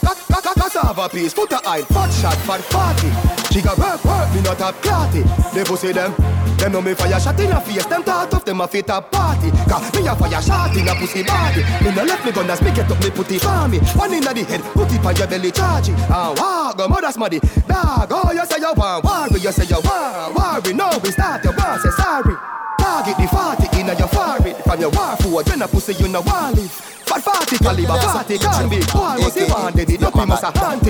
cas- 0.00 0.54
Cassava 0.54 1.08
piece, 1.08 1.32
put 1.32 1.50
a 1.52 1.56
hype, 1.56 1.86
fat 1.86 2.10
shot, 2.10 2.36
fat 2.44 2.60
party. 2.70 3.08
She 3.54 3.62
got 3.62 3.78
work, 3.78 4.04
work, 4.04 4.34
me 4.34 4.42
not 4.42 4.60
a 4.60 4.72
clarty. 4.84 5.22
They 5.54 5.64
pussy 5.64 5.92
them. 5.92 6.14
Them 6.58 6.72
know 6.72 6.82
me 6.82 6.94
fire 6.94 7.20
shot 7.20 7.38
in 7.40 7.52
a 7.52 7.60
face, 7.60 7.86
them 7.86 8.02
thought 8.02 8.34
of 8.34 8.44
them 8.44 8.60
a 8.60 8.68
fit 8.68 8.90
a 8.90 9.00
party. 9.00 9.50
Cause 9.70 9.94
me 9.94 10.06
a 10.06 10.14
fire 10.14 10.42
shot 10.42 10.76
in 10.76 10.88
a 10.88 10.94
pussy 10.94 11.22
body. 11.22 11.62
Me 11.82 11.94
no 11.94 12.04
left 12.04 12.24
me 12.26 12.32
gun 12.32 12.50
as 12.50 12.60
pick 12.60 12.76
it 12.76 12.90
up, 12.90 13.00
me 13.02 13.10
put 13.10 13.30
it 13.30 13.40
for 13.40 13.68
me. 13.68 13.78
One 13.94 14.12
inna 14.12 14.34
the 14.34 14.44
head, 14.44 14.62
put 14.74 14.92
it 14.92 15.04
on 15.04 15.16
your 15.16 15.26
belly, 15.26 15.52
charge 15.52 15.88
it. 15.88 15.94
And 15.94 16.10
ah, 16.10 16.34
walk, 16.36 16.76
go 16.76 16.88
mother 16.88 17.08
smaddy. 17.08 17.40
Dog, 17.66 18.10
oh 18.10 18.32
you 18.32 18.44
say 18.44 18.58
you 18.58 18.72
want 18.74 19.32
we 19.32 19.40
you 19.40 19.52
say 19.52 19.64
you 19.64 19.80
want. 19.80 20.66
We 20.66 20.72
know 20.72 20.90
we 21.02 21.10
start 21.10 21.44
your 21.44 21.54
war, 21.54 21.78
say 21.78 21.90
sorry. 21.90 22.34
Target 22.78 23.16
the 23.18 23.26
40 23.26 23.80
inna 23.80 23.94
your 23.98 24.08
forehead 24.08 24.56
From 24.64 24.80
your 24.80 24.90
war 24.90 25.16
for 25.16 25.42
then 25.42 25.62
a 25.62 25.68
pussy 25.68 25.94
you 25.94 26.08
no 26.08 26.20
want 26.20 26.56
live 26.56 26.87
Fat 27.08 27.22
40 27.24 27.58
caliber 27.64 27.96
40 27.96 28.38
can 28.38 28.68
be 28.68 28.78
Boy 28.92 29.16
must 29.16 29.38
he 29.38 29.44
want 29.48 29.78
it, 29.78 29.88
the 29.88 29.96
me 29.96 30.24
must 30.26 30.44
a 30.44 30.52
hunt 30.58 30.86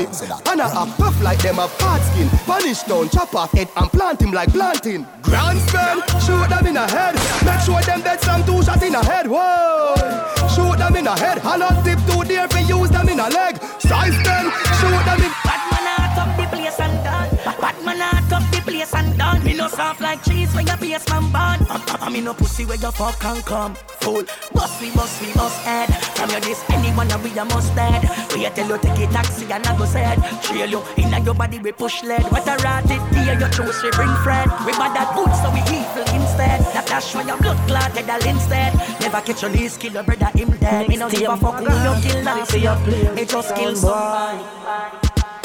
And 0.51 0.61
I 0.61 0.69
have 0.69 0.97
tough 0.97 1.23
like 1.23 1.39
them 1.39 1.57
have 1.57 1.71
hard 1.79 2.03
skin 2.03 2.29
Punish 2.45 2.83
down, 2.83 3.09
chop 3.09 3.35
off 3.35 3.53
head 3.53 3.69
and 3.77 3.91
plant 3.91 4.23
him 4.23 4.33
like 4.33 4.51
planting 4.51 5.07
Grand 5.23 5.61
spell, 5.69 6.03
shoot 6.19 6.49
them 6.51 6.67
in 6.67 6.75
the 6.75 6.87
head 6.87 7.15
Make 7.47 7.61
sure 7.63 7.81
them 7.83 8.03
dead 8.03 8.21
some 8.21 8.45
two 8.45 8.63
shot 8.63 8.83
in 8.83 8.93
the 8.93 9.03
head 9.03 9.27
Whoa, 9.29 9.95
shoot 10.51 10.79
them 10.79 10.97
in 10.97 11.05
the 11.05 11.15
head 11.15 11.39
And 11.39 11.61
not 11.61 11.85
dip 11.85 11.99
too 12.11 12.25
dear 12.25 12.49
for 12.49 12.59
use 12.67 12.91
them 12.91 13.09
in 13.09 13.21
a 13.21 13.29
leg 13.31 13.63
Size 13.79 14.19
them, 14.27 14.51
shoot 14.83 15.03
them 15.07 15.23
in 15.23 15.33
Bad 15.47 15.63
man 15.71 15.87
out 15.87 16.19
up 16.19 16.37
the 16.37 16.57
place 16.57 16.81
and 16.81 17.05
done. 17.05 17.31
Bad 17.61 17.85
man 17.85 18.01
out 18.01 18.33
up 18.33 18.43
the 18.51 18.61
place 18.61 18.95
and 18.95 19.18
no 19.59 19.67
soft 19.67 20.01
like 20.01 20.23
cheese 20.23 20.55
when 20.55 20.67
your 20.67 20.77
base 20.77 21.07
man 21.11 21.25
born. 21.35 21.59
I 22.01 22.09
me 22.11 22.21
no 22.21 22.33
pussy 22.33 22.65
where 22.65 22.79
your 22.79 22.93
fuck 22.93 23.19
can 23.19 23.43
come. 23.43 23.75
Fool, 24.01 24.23
bust 24.55 24.81
we, 24.81 24.91
bust 24.93 25.21
we, 25.21 25.33
bust 25.35 25.61
head. 25.65 25.91
From 26.17 26.31
your 26.31 26.41
this 26.41 26.63
anyone 26.71 27.11
and 27.11 27.23
we 27.23 27.37
a 27.37 27.45
must 27.45 27.75
dead. 27.75 28.09
We 28.35 28.47
a 28.47 28.51
tell 28.51 28.69
you 28.69 28.79
take 28.79 29.01
it 29.01 29.11
taxi 29.11 29.51
and 29.51 29.67
I 29.67 29.77
go 29.77 29.85
said. 29.85 30.17
Trail 30.43 30.71
you 30.71 30.83
inna 30.97 31.21
your 31.21 31.35
body 31.35 31.59
we 31.59 31.73
push 31.73 32.03
lead. 32.05 32.23
What 32.31 32.47
a 32.47 32.57
rotted 32.63 33.03
dear 33.11 33.35
you 33.35 33.49
choose 33.51 33.83
we 33.83 33.91
bring 33.91 34.15
friend. 34.23 34.51
We 34.65 34.73
bad 34.73 34.95
that 34.95 35.11
good 35.19 35.33
so 35.43 35.51
we 35.51 35.61
evil 35.67 36.07
instead. 36.15 36.61
That 36.73 36.87
dash 36.87 37.15
where 37.15 37.27
your 37.27 37.39
blood 37.39 37.59
clotted 37.67 38.09
all 38.09 38.25
instead. 38.27 38.75
Never 39.01 39.21
catch 39.21 39.43
your 39.43 39.51
least 39.51 39.81
kill 39.81 39.93
your 39.93 40.05
brother 40.05 40.31
him 40.39 40.51
dead. 40.59 40.89
Me 40.89 40.97
no 40.97 41.11
give 41.11 41.29
a 41.29 41.37
fuck 41.37 41.59
who 41.59 41.65
you 41.65 42.03
kill 42.03 42.23
now. 42.23 42.45
See 42.45 42.63
you 42.63 42.75
play. 42.85 43.13
Me 43.13 43.25
just 43.25 43.55
kill 43.57 43.75
somebody. 43.75 44.45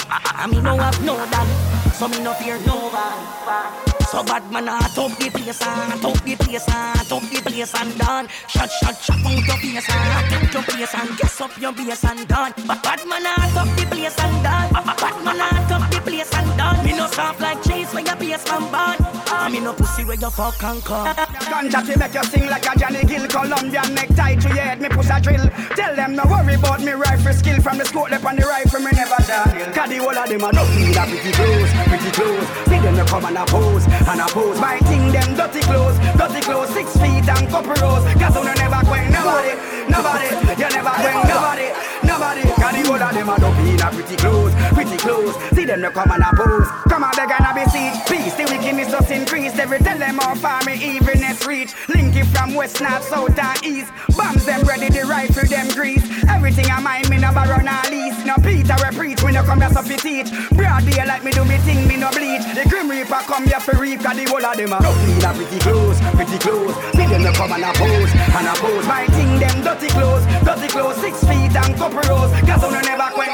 I 0.09 0.45
me 0.47 0.61
no 0.61 0.77
have 0.77 1.03
no 1.03 1.15
dad, 1.15 1.93
so 1.93 2.07
me 2.07 2.21
no 2.21 2.33
fear 2.33 2.59
no 2.67 2.75
one. 2.91 3.92
So 4.13 4.21
bad 4.21 4.45
man 4.51 4.67
a 4.67 4.77
top 4.93 5.17
the 5.17 5.27
place 5.31 5.59
and 5.65 5.99
top 5.99 6.23
the 6.23 6.35
place 6.35 6.69
and 6.69 7.09
top 7.09 7.23
the 7.23 7.41
place 7.41 7.73
and 7.73 7.97
done. 7.97 8.27
Shot 8.47 8.69
shot 8.69 8.95
shot 9.01 9.25
out 9.25 9.47
your 9.47 9.57
face 9.57 9.89
and 9.89 10.29
top 10.29 10.53
your 10.53 10.61
place 10.61 10.93
and 10.93 11.17
guess 11.17 11.41
up 11.41 11.59
your 11.59 11.73
base 11.73 12.03
and 12.03 12.27
done. 12.27 12.53
But 12.67 12.83
bad 12.83 13.07
man 13.07 13.23
top 13.23 13.75
the 13.75 13.85
place 13.89 14.19
and 14.19 14.43
done. 14.43 14.69
Bad 14.71 15.25
man 15.25 15.67
top 15.67 15.89
the 15.89 15.99
place 16.01 16.31
and 16.31 16.57
done. 16.59 16.85
Me 16.85 16.95
no 16.95 17.07
soft 17.07 17.41
like 17.41 17.63
cheese 17.63 17.91
when 17.91 18.05
your 18.05 18.15
base 18.15 18.45
man 18.51 19.02
born. 19.43 19.53
Me 19.53 19.59
no 19.59 19.73
pussy 19.73 20.03
where 20.05 20.15
you 20.15 20.29
fuck 20.29 20.63
and 20.63 20.83
come. 20.83 21.15
Ganja 21.15 21.85
to 21.85 21.99
make 21.99 22.13
you 22.13 22.23
sing 22.23 22.47
like 22.47 22.65
a 22.65 22.79
Johnny 22.79 23.03
Gill. 23.03 23.27
Colombian 23.27 23.93
necktie 23.93 24.35
to 24.35 24.47
your 24.49 24.57
head, 24.57 24.81
me 24.81 24.89
push 24.89 25.09
a 25.09 25.19
drill. 25.19 25.49
Tell 25.75 25.95
them 25.95 26.15
no 26.15 26.23
worry 26.25 26.55
about 26.55 26.81
me 26.81 26.91
rifle 26.91 27.33
skill. 27.33 27.61
From 27.61 27.77
the 27.77 27.85
scope 27.85 28.11
up 28.11 28.25
on 28.25 28.35
the 28.35 28.45
rifle, 28.45 28.79
me 28.79 28.91
never 28.91 29.21
juggle. 29.23 29.73
Cause 29.73 29.89
the 29.89 29.97
whole 29.97 30.17
of 30.17 30.29
them 30.29 30.43
are 30.43 30.53
nothing 30.53 30.91
that 30.93 31.07
pretty 31.09 31.31
close, 31.31 31.71
pretty 31.87 32.11
close. 32.11 32.47
See 32.67 32.79
them 32.79 32.95
you 32.95 33.05
come 33.05 33.25
and 33.25 33.37
a 33.37 33.45
pose, 33.45 33.85
and 33.85 34.21
a 34.21 34.25
pose. 34.27 34.59
My 34.59 34.77
thing 34.79 35.11
them 35.11 35.35
dirty 35.35 35.61
clothes, 35.61 35.97
dirty 36.17 36.41
clothes. 36.41 36.69
Six 36.73 36.93
feet 36.97 37.27
and 37.27 37.47
couple 37.49 37.75
rows. 37.81 38.03
Cause 38.15 38.35
you 38.35 38.43
never 38.43 38.81
going 38.85 39.11
nobody, 39.11 39.53
nobody. 39.89 40.29
You 40.53 40.69
never 40.69 40.93
going 40.97 41.27
nobody, 41.27 41.67
nobody. 42.03 42.52
Cause 42.63 42.79
the 42.79 42.87
whole 42.87 42.95
of 42.95 43.11
them 43.11 43.27
are 43.27 43.37
nothing 43.43 43.75
that 43.75 43.91
pretty 43.91 44.15
close, 44.15 44.55
pretty 44.71 44.95
close. 44.95 45.35
See 45.51 45.65
them 45.65 45.83
you 45.83 45.91
come 45.91 46.11
and 46.15 46.23
a 46.23 46.31
pose. 46.31 46.71
Come 46.87 47.03
on, 47.03 47.11
they 47.11 47.27
gonna 47.27 47.51
be 47.51 47.67
siege. 47.67 47.99
Peace, 48.07 48.31
the 48.39 48.47
wickedness 48.47 48.87
just 48.87 49.11
increase. 49.11 49.51
Every 49.59 49.79
tell 49.83 49.99
them 49.99 50.15
how 50.15 50.31
far 50.35 50.63
me 50.63 50.79
evilness 50.79 51.43
reach. 51.45 51.75
Link 51.91 52.15
it 52.15 52.23
from 52.31 52.55
west, 52.55 52.79
north, 52.79 53.03
south, 53.03 53.35
and 53.35 53.59
east. 53.67 53.91
Bombs 54.15 54.45
them 54.45 54.63
ready, 54.63 54.87
the 54.87 55.03
rifle 55.03 55.43
them 55.43 55.67
grease. 55.75 56.07
Everything 56.31 56.71
I 56.71 56.79
mind, 56.79 57.09
me 57.09 57.19
no 57.19 57.35
borrow, 57.35 57.59
no 57.59 57.75
lease. 57.91 58.15
No 58.23 58.39
Peter 58.39 58.79
we 58.79 58.89
preach, 58.95 59.19
we 59.23 59.35
no 59.35 59.43
come 59.43 59.59
here 59.59 59.67
so 59.75 59.83
fi 59.83 59.99
teach. 59.99 60.31
Broad 60.55 60.87
day 60.87 61.03
like 61.03 61.27
me 61.27 61.35
do 61.35 61.43
me 61.43 61.59
thing, 61.67 61.83
me 61.83 61.99
no 61.99 62.15
bleach. 62.15 62.47
The 62.55 62.63
Grim 62.71 62.87
Reaper 62.87 63.27
come 63.27 63.43
here 63.43 63.59
for 63.59 63.75
reap, 63.75 63.99
cause 63.99 64.15
the 64.15 64.23
whole 64.31 64.39
of 64.39 64.55
them 64.55 64.71
are 64.71 64.79
nothing 64.79 65.19
are 65.19 65.35
pretty 65.35 65.59
close, 65.59 65.99
pretty 66.15 66.39
close. 66.39 66.71
See 66.95 67.11
them 67.11 67.27
no 67.27 67.33
come 67.35 67.51
and 67.51 67.67
a 67.67 67.75
pose, 67.75 68.11
and 68.15 68.47
a 68.47 68.55
pose. 68.55 68.87
My 68.87 69.03
thing 69.11 69.35
them 69.35 69.59
dirty 69.67 69.91
clothes, 69.91 70.23
dirty 70.47 70.71
clothes, 70.71 70.95
six 71.03 71.19
feet 71.27 71.51
and 71.51 71.75
couple 71.75 71.99
rows. 72.07 72.31
Cause 72.53 72.61
you 72.65 72.69
no 72.71 72.81
never 72.81 73.32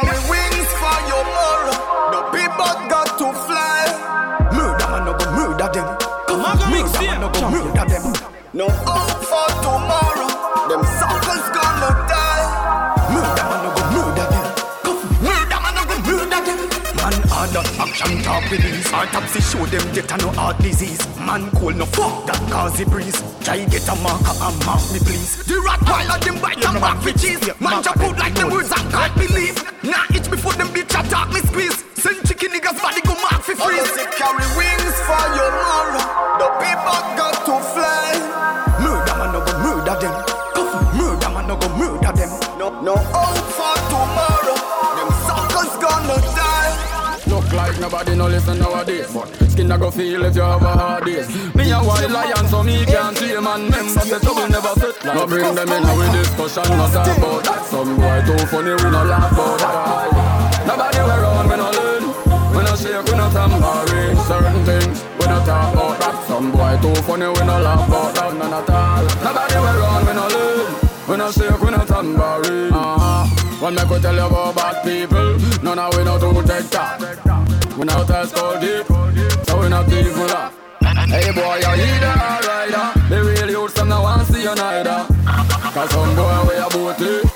show 19.59 19.65
them 19.65 19.93
get 19.93 20.11
a 20.11 20.17
no 20.17 20.31
heart 20.31 20.57
disease. 20.59 21.01
Man 21.19 21.49
cool 21.51 21.73
no 21.73 21.85
fuck 21.85 22.25
that 22.27 22.39
cause 22.51 22.77
the 22.77 22.85
breeze. 22.85 23.19
Try 23.43 23.65
get 23.65 23.87
a 23.87 23.95
marker 24.01 24.31
and 24.31 24.65
mark 24.65 24.83
me 24.91 24.99
please. 24.99 25.43
The 25.45 25.59
rat 25.59 25.81
while 25.83 26.19
them 26.19 26.39
bite 26.41 26.63
and 26.63 26.79
back 26.79 27.01
for 27.03 27.11
cheese. 27.17 27.41
Man 27.59 27.83
just 27.83 27.97
put 27.97 28.17
like 28.17 28.35
the 28.35 28.47
words 28.47 28.71
I 28.71 28.81
can't 28.91 29.15
believe. 29.15 29.55
Nah 29.83 30.05
itch 30.15 30.29
before 30.29 30.53
them 30.53 30.67
bitch 30.69 30.93
attack 30.95 31.29
me 31.33 31.41
squeeze. 31.41 31.83
Send 31.95 32.25
chicken 32.27 32.51
niggas 32.51 32.81
body 32.81 33.01
go 33.01 33.13
mark 33.15 33.41
for 33.43 33.55
free. 33.55 33.79
Oh, 33.79 34.07
carry 34.15 34.47
wings 34.55 34.95
for 35.07 35.23
your 35.35 35.51
morrow. 35.51 36.08
Nobody 47.79 48.15
no 48.15 48.27
listen 48.27 48.59
nowadays 48.59 49.11
But 49.13 49.27
skin 49.51 49.71
a 49.71 49.77
go 49.77 49.89
feel 49.91 50.23
if 50.25 50.35
you 50.35 50.41
have 50.41 50.61
a 50.61 50.71
hard 50.71 51.05
days. 51.05 51.27
Me 51.55 51.71
a 51.71 51.79
wild 51.81 52.11
lion 52.11 52.47
so 52.47 52.63
me 52.63 52.85
can't 52.85 53.17
see 53.17 53.33
man. 53.39 53.69
Member 53.69 54.01
say 54.01 54.19
trouble 54.19 54.47
never 54.49 54.73
sit 54.79 54.95
like 55.05 55.15
No 55.15 55.25
bring 55.27 55.55
them 55.55 55.69
in 55.69 55.83
with 55.97 56.11
discussion 56.13 56.77
not 56.77 56.91
talk 56.93 57.17
about 57.17 57.43
that. 57.43 57.65
Some 57.65 57.95
boy 57.97 58.19
too 58.25 58.45
funny 58.47 58.73
we 58.75 58.89
no 58.91 59.03
laugh 59.03 59.31
about 59.31 59.59
that. 59.59 60.67
Nobody 60.67 60.99
we 60.99 61.15
run 61.23 61.45
we 61.49 61.55
no 61.57 61.67
learn 61.71 62.03
We 62.55 62.61
no 62.63 62.73
shake 62.75 63.05
we 63.07 63.13
no 63.17 63.27
tambourine. 63.31 64.17
Certain 64.27 64.59
things 64.67 64.97
we 65.19 65.25
no 65.27 65.37
talk 65.45 65.73
about 65.73 65.99
that. 65.99 66.15
Some 66.27 66.51
boy 66.51 66.73
too 66.81 66.95
funny 67.03 67.27
we 67.27 67.41
no 67.47 67.55
laugh 67.61 67.87
about 67.87 68.15
that 68.15 68.33
None 68.37 68.53
at 68.53 68.69
all. 68.69 69.03
Nobody 69.23 69.57
we 69.65 69.71
run 69.81 70.01
we 70.05 70.13
no 70.13 70.25
learn 70.27 70.67
We 71.07 71.17
no 71.17 71.31
shake 71.31 71.61
we 71.61 71.71
no 71.71 71.85
tambourine. 71.85 72.73
Uh-huh. 72.73 73.25
One 73.59 73.75
me 73.75 73.81
could 73.81 74.01
tell 74.01 74.15
you 74.15 74.25
about 74.25 74.55
bad 74.55 74.83
people. 74.85 75.37
None 75.63 75.79
of 75.79 75.97
we 75.97 76.03
no 76.03 76.17
do 76.19 76.31
take 76.47 76.69
that 76.71 77.38
We 77.79 77.85
not 77.85 78.07
test 78.07 78.35
called 78.35 78.59
deep 78.59 78.85
So 79.47 79.61
we 79.61 79.69
not 79.69 79.87
evil 79.87 80.25
laugh 80.25 80.53
Hey 80.83 81.31
boy, 81.31 81.63
you 81.63 81.79
either 81.79 82.11
or 82.11 82.39
rider 82.43 82.91
The 83.07 83.23
real 83.23 83.49
youths 83.49 83.73
them 83.73 83.87
no 83.87 84.01
want 84.01 84.27
see 84.27 84.43
you 84.43 84.53
neither. 84.53 85.07
Cause 85.71 85.89
some 85.91 86.13
boy 86.13 86.43
we 86.49 86.55
a 86.59 86.67
booty. 86.67 87.29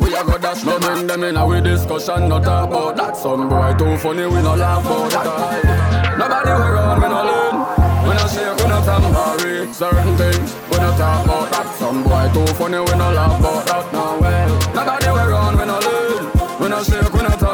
We 0.00 0.16
a 0.16 0.24
go 0.24 0.38
dash 0.38 0.62
them 0.62 0.80
bring 0.80 1.06
them 1.06 1.24
in 1.24 1.36
a 1.36 1.46
we 1.46 1.60
discussion 1.60 2.26
not 2.30 2.44
about 2.44 2.96
that. 2.96 3.16
Some 3.18 3.50
boy 3.50 3.74
too 3.76 3.98
funny 3.98 4.24
we 4.24 4.40
no 4.40 4.54
laugh 4.54 4.80
about 4.80 5.10
that 5.12 6.16
Nobody 6.16 6.52
we 6.56 6.68
run 6.72 7.02
we 7.02 7.08
no 7.12 7.20
learn. 7.28 7.56
We 8.08 8.14
no 8.16 8.26
shake 8.32 8.56
we 8.56 8.66
no 8.72 8.80
tambourine 8.80 9.74
Certain 9.74 10.16
things 10.16 10.54
we 10.70 10.76
no 10.78 10.88
talk 10.96 11.24
about 11.26 11.50
that. 11.52 11.68
Some 11.76 12.02
boy 12.02 12.24
too 12.32 12.46
funny 12.54 12.78
we 12.78 12.96
no 12.96 13.12
laugh 13.12 13.38
about 13.38 13.66
that 13.66 13.92
No 13.92 14.18
way. 14.24 14.72
Nobody 14.72 14.95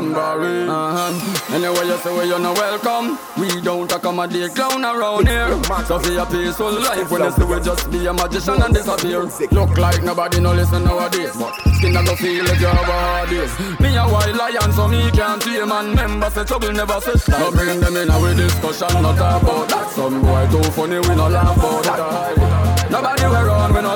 shake, 0.03 0.15
we 0.15 0.15
no 0.15 0.15
tambourine. 0.15 0.69
Uh-huh. 0.69 1.55
Anyway 1.55 1.87
you 1.87 1.97
say 1.99 2.19
we 2.19 2.25
you 2.29 2.39
no 2.39 2.53
welcome. 2.53 3.19
We 3.39 3.61
don't 3.61 3.91
accommodate 3.93 4.55
clown 4.55 4.85
around 4.85 5.29
here. 5.29 5.63
So 5.85 5.99
for 5.99 6.11
your 6.11 6.27
peaceful 6.27 6.73
life 6.73 7.11
When 7.11 7.23
you 7.23 7.31
see 7.31 7.45
we 7.45 7.61
just 7.61 7.91
be 7.91 8.07
a 8.07 8.13
magician 8.13 8.63
and 8.63 8.75
disappear. 8.75 9.25
Look 9.51 9.79
like 9.79 10.03
nobody 10.03 10.41
no 10.41 10.53
listen 10.53 10.85
nowadays. 10.85 11.37
But 11.37 11.55
skin 11.77 11.97
a 11.97 12.05
go 12.05 12.15
feel 12.17 12.45
if 12.47 12.61
you 12.61 12.67
have 12.67 12.89
a 12.89 12.93
hard 12.93 13.31
days 13.31 13.53
Me 13.81 13.97
a 13.97 14.05
wild 14.07 14.37
lion 14.37 14.73
so 14.73 14.89
me 14.89 15.11
can't 15.11 15.43
see 15.43 15.65
man. 15.65 15.95
Member 15.95 16.31
say 16.31 16.45
trouble 16.45 16.73
never 16.73 17.01
sit 17.01 17.29
No 17.29 17.51
bring 17.51 17.81
them 17.81 17.97
in 17.97 18.11
a 18.11 18.21
we 18.21 18.35
discussion 18.35 19.03
Not 19.03 19.17
about 19.17 19.69
that. 19.69 19.91
Some 19.91 20.23
boy 20.23 20.47
too 20.51 20.63
funny 20.73 20.99
we 21.01 21.15
no 21.15 21.29
laugh 21.29 21.57
about 21.57 21.85
that. 21.85 22.91
Nobody 22.91 23.25
we 23.25 23.35
run 23.35 23.75
we 23.75 23.83
no 23.83 23.92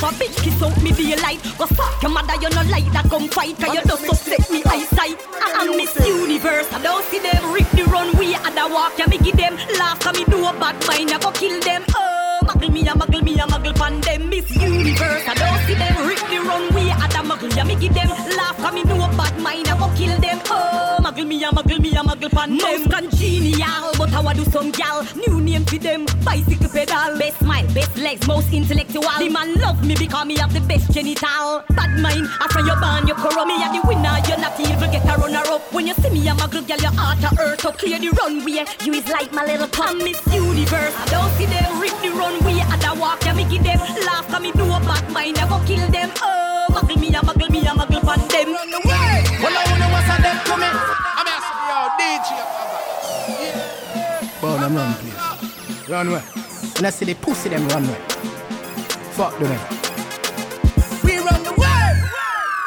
Bend 0.00 0.14
over 0.14 0.24
bitch 0.24 0.42
kiss 0.42 0.62
out 0.62 0.82
me 0.82 0.92
daylight 0.92 1.42
Go 1.58 1.66
fuck 1.66 2.02
your 2.02 2.10
mother 2.10 2.34
you 2.40 2.48
no 2.50 2.62
like 2.70 2.90
that 2.92 3.06
come 3.10 3.28
fight 3.28 3.56
Cause 3.58 3.74
you 3.74 3.82
just 3.84 4.08
upset 4.08 4.50
me 4.50 4.62
eyesight. 4.64 5.20
I 5.32 5.64
am 5.64 5.76
Miss 5.76 5.94
Universe 6.06 6.72
I 6.72 6.82
don't 6.82 7.04
see 7.06 7.18
them 7.18 7.52
rip 7.52 7.68
the 7.70 7.84
runway 7.84 8.32
And 8.32 8.58
I 8.58 8.66
walk 8.66 8.98
ya 8.98 9.06
me 9.06 9.18
give 9.18 9.36
them. 9.36 9.56
Laugh 9.78 10.00
Cause 10.00 10.16
me 10.16 10.24
do 10.24 10.44
a 10.46 10.52
bad 10.52 10.76
mind 10.86 11.10
I 11.10 11.18
go 11.18 11.30
kill 11.32 11.60
them. 11.60 11.84
Oh 11.94 12.40
muggle 12.44 12.72
me 12.72 12.80
a 12.80 12.92
muggle 12.94 13.22
me 13.22 13.34
a 13.34 13.44
muggle 13.44 13.74
pan 13.76 14.00
them. 14.00 14.28
Miss 14.30 14.50
Universe 14.56 15.28
a 21.50 21.52
muggle 21.52 21.80
me 21.80 21.90
a 21.90 22.02
muggle 22.02 22.30
pan 22.30 22.56
Most 22.56 22.90
congenial 22.90 23.92
But 23.98 24.10
how 24.10 24.26
I 24.26 24.34
do 24.34 24.44
some 24.44 24.70
gal? 24.70 25.06
New 25.16 25.40
name 25.40 25.64
for 25.64 25.78
them 25.78 26.06
Bicycle 26.24 26.68
pedal. 26.68 27.18
Best 27.18 27.38
smile, 27.38 27.66
best 27.74 27.96
legs, 27.96 28.26
most 28.26 28.52
intellectual. 28.52 29.02
The 29.18 29.28
man 29.28 29.54
love 29.54 29.84
me 29.84 29.94
because 29.96 30.26
me 30.26 30.36
have 30.38 30.52
the 30.52 30.60
best 30.60 30.92
genital. 30.92 31.62
Bad 31.70 31.98
mind, 31.98 32.28
after 32.40 32.60
you 32.60 32.76
born 32.76 33.06
you 33.06 33.14
corrupt 33.14 33.46
Me 33.46 33.62
are 33.62 33.72
the 33.72 33.80
winner, 33.86 34.16
you're 34.28 34.38
not 34.38 34.58
evil, 34.60 34.88
get 34.90 35.04
a 35.04 35.14
runner 35.18 35.42
up. 35.50 35.72
When 35.72 35.86
you 35.86 35.94
see 35.94 36.10
me, 36.10 36.28
I'm 36.28 36.38
a 36.38 36.48
good 36.48 36.66
girl, 36.68 36.78
your 36.78 36.92
heart 36.92 37.22
a 37.24 37.30
earth 37.40 37.64
up. 37.64 37.78
Clear 37.78 37.98
the 37.98 38.10
runway, 38.10 38.64
you 38.84 38.92
is 38.92 39.08
like 39.08 39.32
my 39.32 39.44
little 39.44 39.68
pump 39.68 40.02
Miss 40.02 40.20
Universe, 40.32 40.94
I 40.96 41.06
don't 41.10 41.32
see 41.34 41.46
them. 41.46 41.80
Rip 41.80 41.94
the 42.02 42.10
runway 42.10 42.60
And 42.60 42.84
I 42.84 42.92
walk, 42.94 43.24
yeah, 43.24 43.34
me 43.34 43.44
give 43.44 43.64
them. 43.64 43.78
Laugh 44.06 44.28
Cause 44.28 44.40
me 44.40 44.52
do 44.52 44.64
a 44.64 44.78
bad 44.80 45.10
mind, 45.10 45.38
I 45.38 45.48
go 45.48 45.58
kill 45.66 45.86
them. 45.88 46.10
Oh, 46.22 46.66
muggle 46.70 47.00
me, 47.00 47.08
a 47.08 47.20
muggle 47.20 47.50
me, 47.50 47.60
a 47.60 47.72
muggle 47.72 48.02
pan 48.02 48.20
them. 48.28 48.54
Run 48.54 48.74
away! 48.74 48.99
Them 54.70 54.76
run, 54.76 54.94
please. 54.94 55.88
Run 55.88 56.08
away. 56.08 56.22
And 56.76 56.86
I 56.86 56.90
see 56.90 57.04
the 57.04 57.14
pussy 57.14 57.48
them 57.48 57.66
run 57.68 57.84
away. 57.84 58.00
Fuck 59.12 59.38
them. 59.38 59.50
We 61.04 61.18
run 61.18 61.46
away! 61.46 62.00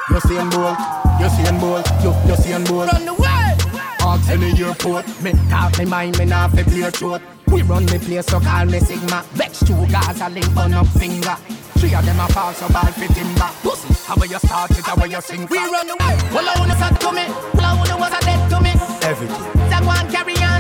You 0.10 0.20
see 0.22 0.36
him 0.36 0.50
boy, 0.50 0.76
you 1.20 1.30
see 1.30 1.44
him 1.44 1.60
boy, 1.60 1.82
you, 2.04 2.14
you 2.28 2.36
see 2.36 2.50
him 2.52 2.64
boy. 2.66 2.86
Run 2.86 3.08
away! 3.08 3.56
Ask 4.00 4.32
in 4.32 4.42
the 4.42 4.66
airport, 4.66 5.08
me 5.24 5.32
talk 5.50 5.78
me 5.80 5.86
mind, 5.86 6.20
me 6.20 6.26
not 6.26 6.52
fi 6.52 6.64
play 6.64 6.90
throat. 6.92 7.22
We 7.48 7.62
run 7.62 7.86
the 7.86 8.00
place, 8.00 8.26
so 8.26 8.40
call 8.40 8.66
me 8.66 8.80
Sigma. 8.80 9.24
Vex 9.34 9.60
two 9.60 9.74
guys, 9.88 10.20
a 10.20 10.30
link 10.30 10.58
on 10.58 10.74
up 10.74 10.88
finger. 10.88 11.36
Three 11.80 11.96
of 11.96 12.06
them 12.06 12.20
a 12.20 12.28
fall, 12.30 12.54
so 12.54 12.68
ball 12.70 12.86
fit 12.92 13.12
timber. 13.12 13.50
Pussy, 13.62 13.94
how 14.06 14.22
you 14.22 14.40
start 14.40 14.72
it, 14.72 14.86
how 14.86 15.04
you 15.06 15.22
sing? 15.22 15.48
We 15.50 15.58
run 15.58 15.90
away! 15.90 16.18
Well, 16.34 16.50
I 16.50 16.56
wanna 16.60 16.76
start 16.76 17.00
to 17.00 17.12
me. 17.12 17.26
Well, 17.54 17.66
I 17.66 17.74
wanna 17.78 17.98
was 17.98 18.12
a 18.12 18.20
dead 18.26 18.50
to 18.50 18.60
me. 18.60 18.72
Everything. 19.08 19.70
That 19.70 19.84
one 19.86 20.12
carry 20.12 20.36
on 20.44 20.53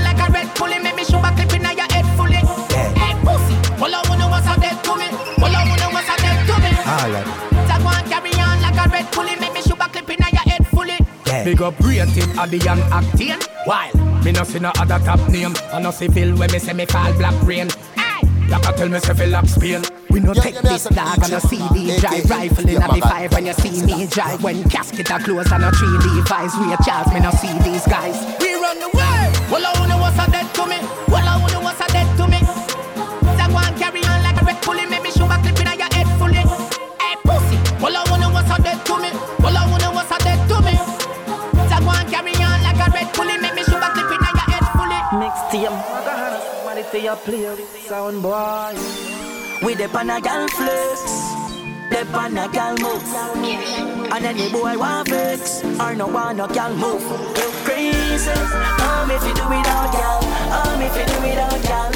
Alright. 7.04 7.26
That 7.68 7.84
one 7.84 8.00
carry 8.08 8.32
on 8.40 8.62
like 8.62 8.80
a 8.80 8.90
red 8.90 9.12
pulley. 9.12 9.36
Make 9.36 9.52
me 9.52 9.62
shoot 9.62 9.76
a 9.76 9.90
clip 9.92 10.10
in 10.10 10.20
your 10.24 10.40
head 10.48 10.66
fully. 10.68 10.96
Big 11.44 11.62
up 11.62 11.78
rating 11.82 12.32
at 12.40 12.50
the 12.50 12.58
young 12.60 12.80
acting. 12.96 13.36
While 13.66 13.92
me 14.24 14.32
no 14.32 14.44
see 14.46 14.60
no 14.60 14.72
other 14.80 15.00
top 15.04 15.20
name. 15.28 15.54
I 15.74 15.82
no 15.82 15.92
see 15.92 16.08
Phil 16.08 16.34
when 16.38 16.50
me 16.52 16.60
say 16.60 16.72
me 16.72 16.86
fall 16.86 17.12
black 17.20 17.36
rain. 17.44 17.68
Hey, 18.00 18.24
like 18.48 18.66
I 18.66 18.72
tell 18.72 18.88
me 18.88 19.00
say 19.00 19.14
Phil 19.14 19.36
up 19.36 19.48
Spain. 19.48 19.84
We 20.12 20.22
no 20.22 20.34
take 20.34 20.56
this 20.62 20.86
dog 20.86 21.20
on 21.26 21.34
a 21.34 21.42
CD 21.42 22.00
drive 22.00 22.30
Rifle 22.30 22.70
in 22.70 22.82
a 22.82 22.88
the 22.88 23.02
five 23.02 23.34
when 23.34 23.48
you 23.48 23.54
see 23.54 23.84
me 23.84 24.06
drive 24.06 24.44
When 24.44 24.64
casket 24.70 25.10
are 25.12 25.20
closed 25.20 25.52
and 25.52 25.64
a 25.66 25.72
three 25.72 25.90
Levi's 25.90 26.54
We 26.56 26.72
a 26.72 26.78
Charles, 26.86 27.12
me 27.12 27.20
no 27.20 27.32
see 27.32 27.52
these 27.66 27.84
guys 27.88 28.16
We 28.40 28.54
run 28.54 28.78
away. 28.78 29.34
Well, 29.50 29.66
I 29.66 29.74
wanna 29.80 29.98
was 29.98 30.14
a 30.14 30.30
dead 30.30 30.54
to 30.54 30.68
me. 30.68 30.78
Well, 31.10 31.28
I 31.28 31.42
wanna 31.42 31.53
pulley, 43.14 43.38
make 43.38 43.56
me 43.56 43.64
shoot 43.64 43.82
a 43.82 43.90
clip 43.94 44.12
in 44.12 44.20
your 44.20 44.48
head 44.52 44.66
fully. 44.76 45.00
Mixed 45.22 45.46
team. 45.52 45.74
Somebody 45.74 46.84
for 46.84 46.98
your 46.98 47.16
play, 47.18 47.56
sound 47.88 48.22
boy. 48.22 48.74
We 49.64 49.76
the 49.76 49.88
panagal 49.88 50.50
flex 50.52 51.44
step 51.94 52.14
on 52.16 52.38
a 52.38 52.48
gal 52.50 52.76
move. 52.78 53.04
And 54.14 54.26
any 54.26 54.50
boy 54.52 54.78
want 54.78 55.08
flex, 55.08 55.64
or 55.80 55.96
no 55.96 56.08
one 56.08 56.38
no 56.38 56.48
gal 56.48 56.74
move. 56.76 57.02
You 57.38 57.50
crazy? 57.66 58.32
Um, 58.32 59.12
if 59.12 59.24
you 59.28 59.34
do 59.34 59.46
it 59.58 59.68
all, 59.74 59.88
gal. 59.94 60.20
Um, 60.58 60.82
if 60.82 60.96
you 60.98 61.06
do 61.06 61.18
it 61.32 61.40
all, 61.46 61.60
gal. 61.70 61.92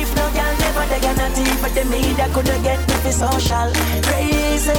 If 0.00 0.08
no 0.16 0.24
gal 0.36 0.52
never 0.62 0.86
they 0.90 1.00
gonna 1.00 1.28
tea, 1.34 1.52
but 1.62 1.72
the 1.74 1.84
media 1.86 2.28
coulda 2.32 2.58
get 2.62 2.85
me 3.06 3.12
for 3.12 3.18
social. 3.18 3.70
Crazy? 4.02 4.70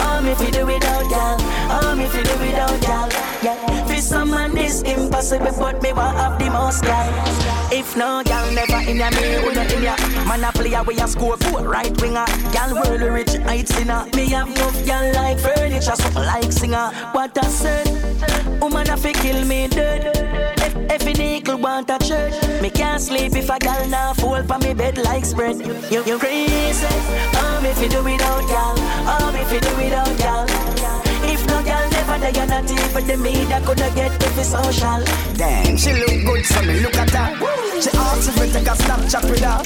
Um, 0.00 0.26
if 0.26 0.40
you 0.40 0.50
do 0.50 0.66
without 0.66 1.08
gal, 1.10 1.40
um, 1.70 2.00
if 2.00 2.14
you 2.14 2.22
do 2.22 2.38
without 2.38 2.80
gal. 2.80 3.08
Yeah, 3.42 3.84
for 3.86 4.00
some 4.00 4.30
man 4.30 4.54
this 4.54 4.82
impossible, 4.82 5.52
but 5.58 5.82
me 5.82 5.92
want 5.92 6.16
have 6.16 6.38
the 6.38 6.50
most 6.50 6.82
gal. 6.82 7.12
If 7.72 7.96
no 7.96 8.22
gal 8.24 8.50
never 8.52 8.90
in 8.90 8.96
ya, 8.96 9.10
me 9.10 9.34
who 9.42 9.52
not 9.52 9.72
in 9.72 9.82
ya. 9.82 9.96
Man 10.28 10.44
a 10.44 10.52
player 10.52 10.82
we 10.82 10.98
a 10.98 11.08
score 11.08 11.36
four 11.36 11.62
right 11.62 11.94
winger. 12.00 12.24
Gal 12.52 12.74
world 12.74 13.00
rich 13.00 13.34
heights 13.44 13.78
in 13.78 13.88
ya. 13.88 14.04
Me 14.14 14.28
have 14.30 14.48
enough 14.48 14.86
gal 14.86 15.12
like 15.14 15.38
furniture, 15.38 15.96
so 15.96 16.20
like 16.20 16.52
singer. 16.52 16.90
What 17.12 17.36
I 17.36 17.48
said, 17.48 18.60
woman 18.60 18.88
a 18.88 18.96
fi 18.96 19.12
kill 19.12 19.44
me 19.44 19.68
dead. 19.68 20.54
If, 20.90 21.06
an 21.06 21.20
eagle 21.20 21.58
want 21.58 21.90
a 21.90 21.98
church, 21.98 22.34
me 22.62 22.70
can't 22.70 23.00
sleep 23.00 23.34
if 23.34 23.50
a 23.50 23.58
gal 23.58 23.88
nah 23.88 24.12
fall 24.14 24.42
for 24.44 24.58
me 24.58 24.74
bed 24.74 24.96
like 24.98 25.24
spread. 25.24 25.56
You, 25.90 26.04
you 26.04 26.18
crazy? 26.18 26.86
Um, 26.86 27.64
if 27.74 27.82
you 27.82 27.88
do 27.88 28.04
without 28.04 28.46
gal, 28.46 28.78
um, 29.08 29.34
if 29.34 29.52
you 29.52 29.60
do 29.60 29.74
without 29.76 30.18
gal. 30.18 30.46
If 31.26 31.44
no 31.46 31.62
gal 31.64 31.90
never 31.90 32.18
they 32.18 32.32
gonna 32.32 32.62
tea 32.66 32.76
for 32.92 33.00
the 33.00 33.16
media 33.16 33.60
coulda 33.64 33.90
get 33.94 34.12
me 34.12 34.28
for 34.28 34.44
social. 34.44 35.02
Damn, 35.34 35.76
she 35.76 35.92
look 35.92 36.24
good, 36.24 36.44
so 36.44 36.62
me 36.62 36.80
look 36.80 36.94
at 36.94 37.10
her. 37.10 37.80
She 37.80 37.90
asks 37.90 38.28
if 38.28 38.40
we 38.40 38.46
take 38.52 38.68
a 38.68 38.76
Snapchat 38.76 39.28
with 39.28 39.42
her. 39.42 39.60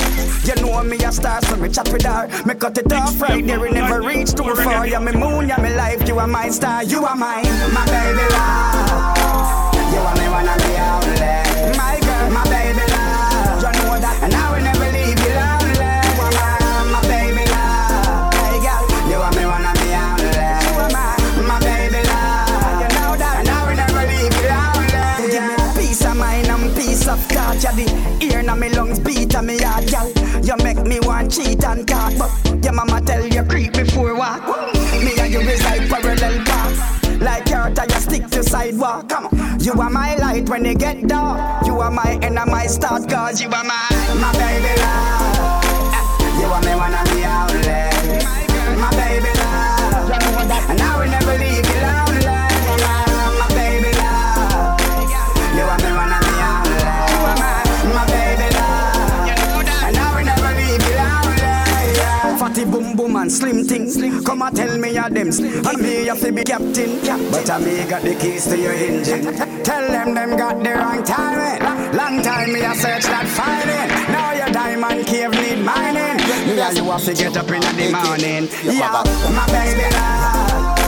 You 0.46 0.54
know 0.62 0.82
me 0.82 0.96
a 1.04 1.12
star, 1.12 1.42
so 1.42 1.56
me 1.56 1.68
chat 1.68 1.92
with 1.92 2.04
her. 2.04 2.28
Me 2.46 2.54
cut 2.54 2.78
it 2.78 2.92
off 2.92 3.20
right 3.20 3.44
there, 3.44 3.66
it 3.66 3.72
never 3.72 4.00
reach 4.00 4.32
too 4.32 4.54
far. 4.54 4.86
Yeah, 4.86 5.00
me 5.00 5.12
moon, 5.12 5.48
yeah, 5.48 5.60
me 5.60 5.74
life, 5.74 6.06
you 6.08 6.18
are 6.18 6.26
my 6.26 6.48
star, 6.48 6.84
you 6.84 7.04
are 7.04 7.16
mine, 7.16 7.44
my 7.74 7.84
baby 7.92 8.26
love. 8.32 9.74
You 9.92 10.00
are 10.00 10.16
me 10.16 10.28
wanna 10.32 10.56
be 10.56 10.67
beat 29.04 29.34
on 29.34 29.46
me 29.46 29.58
heart, 29.58 29.90
girl. 29.90 30.10
You 30.42 30.56
make 30.64 30.80
me 30.86 31.00
want 31.00 31.32
cheat 31.32 31.64
and 31.64 31.86
caught, 31.86 32.14
but 32.18 32.64
your 32.64 32.72
mama 32.72 33.00
tell 33.00 33.26
you 33.26 33.42
creep 33.44 33.72
before 33.72 34.14
walk. 34.14 34.42
Me 35.04 35.12
and 35.18 35.32
you 35.32 35.40
is 35.40 35.62
like 35.64 35.88
parallel 35.88 36.44
paths. 36.44 37.20
Like 37.20 37.48
your 37.48 37.70
tire 37.70 38.00
stick 38.00 38.26
to 38.28 38.42
sidewalk. 38.42 39.08
Come 39.08 39.26
on. 39.26 39.60
You 39.60 39.72
are 39.72 39.90
my 39.90 40.14
light 40.16 40.48
when 40.48 40.64
it 40.66 40.78
get 40.78 41.06
dark. 41.08 41.66
You 41.66 41.80
are 41.80 41.90
my 41.90 42.18
end 42.22 42.38
and 42.38 42.50
my 42.50 42.66
start, 42.66 43.08
cause 43.08 43.40
you 43.40 43.48
are 43.48 43.64
my, 43.64 43.88
my 44.20 44.32
baby 44.32 44.80
love. 44.80 45.64
Eh, 45.92 46.40
you 46.40 46.46
are 46.46 46.62
me 46.62 46.74
wanna 46.74 47.02
be 47.12 47.24
outlet. 47.24 47.97
And 63.28 63.36
slim 63.36 63.64
things. 63.64 63.96
Come 64.24 64.42
and 64.42 64.56
tell 64.56 64.78
me 64.78 64.94
you're 64.94 65.10
them. 65.10 65.28
And 65.28 65.78
me 65.82 66.06
you 66.06 66.14
fi 66.14 66.30
be 66.30 66.44
captain. 66.44 66.98
But 67.30 67.50
I 67.50 67.58
me 67.58 67.84
got 67.84 68.02
the 68.02 68.14
keys 68.14 68.46
to 68.46 68.56
your 68.58 68.72
engine. 68.72 69.34
Tell 69.62 69.86
them 69.86 70.14
them 70.14 70.36
got 70.36 70.62
the 70.62 70.70
wrong 70.70 71.02
timing. 71.04 71.60
Long 71.94 72.22
time 72.22 72.52
me 72.52 72.60
a 72.60 72.74
search 72.74 73.04
that 73.04 73.26
finding. 73.28 73.88
Now 74.12 74.32
your 74.32 74.48
diamond 74.50 75.06
cave 75.06 75.32
need 75.32 75.62
mining. 75.62 76.16
Me 76.46 76.58
and 76.58 76.76
you 76.76 76.84
have 76.84 77.04
to 77.04 77.14
get 77.14 77.36
up 77.36 77.50
in 77.50 77.60
the 77.60 77.92
morning. 77.92 78.48
Yeah, 78.64 79.04
my 79.36 79.44
baby 79.52 79.88
love. 79.92 80.78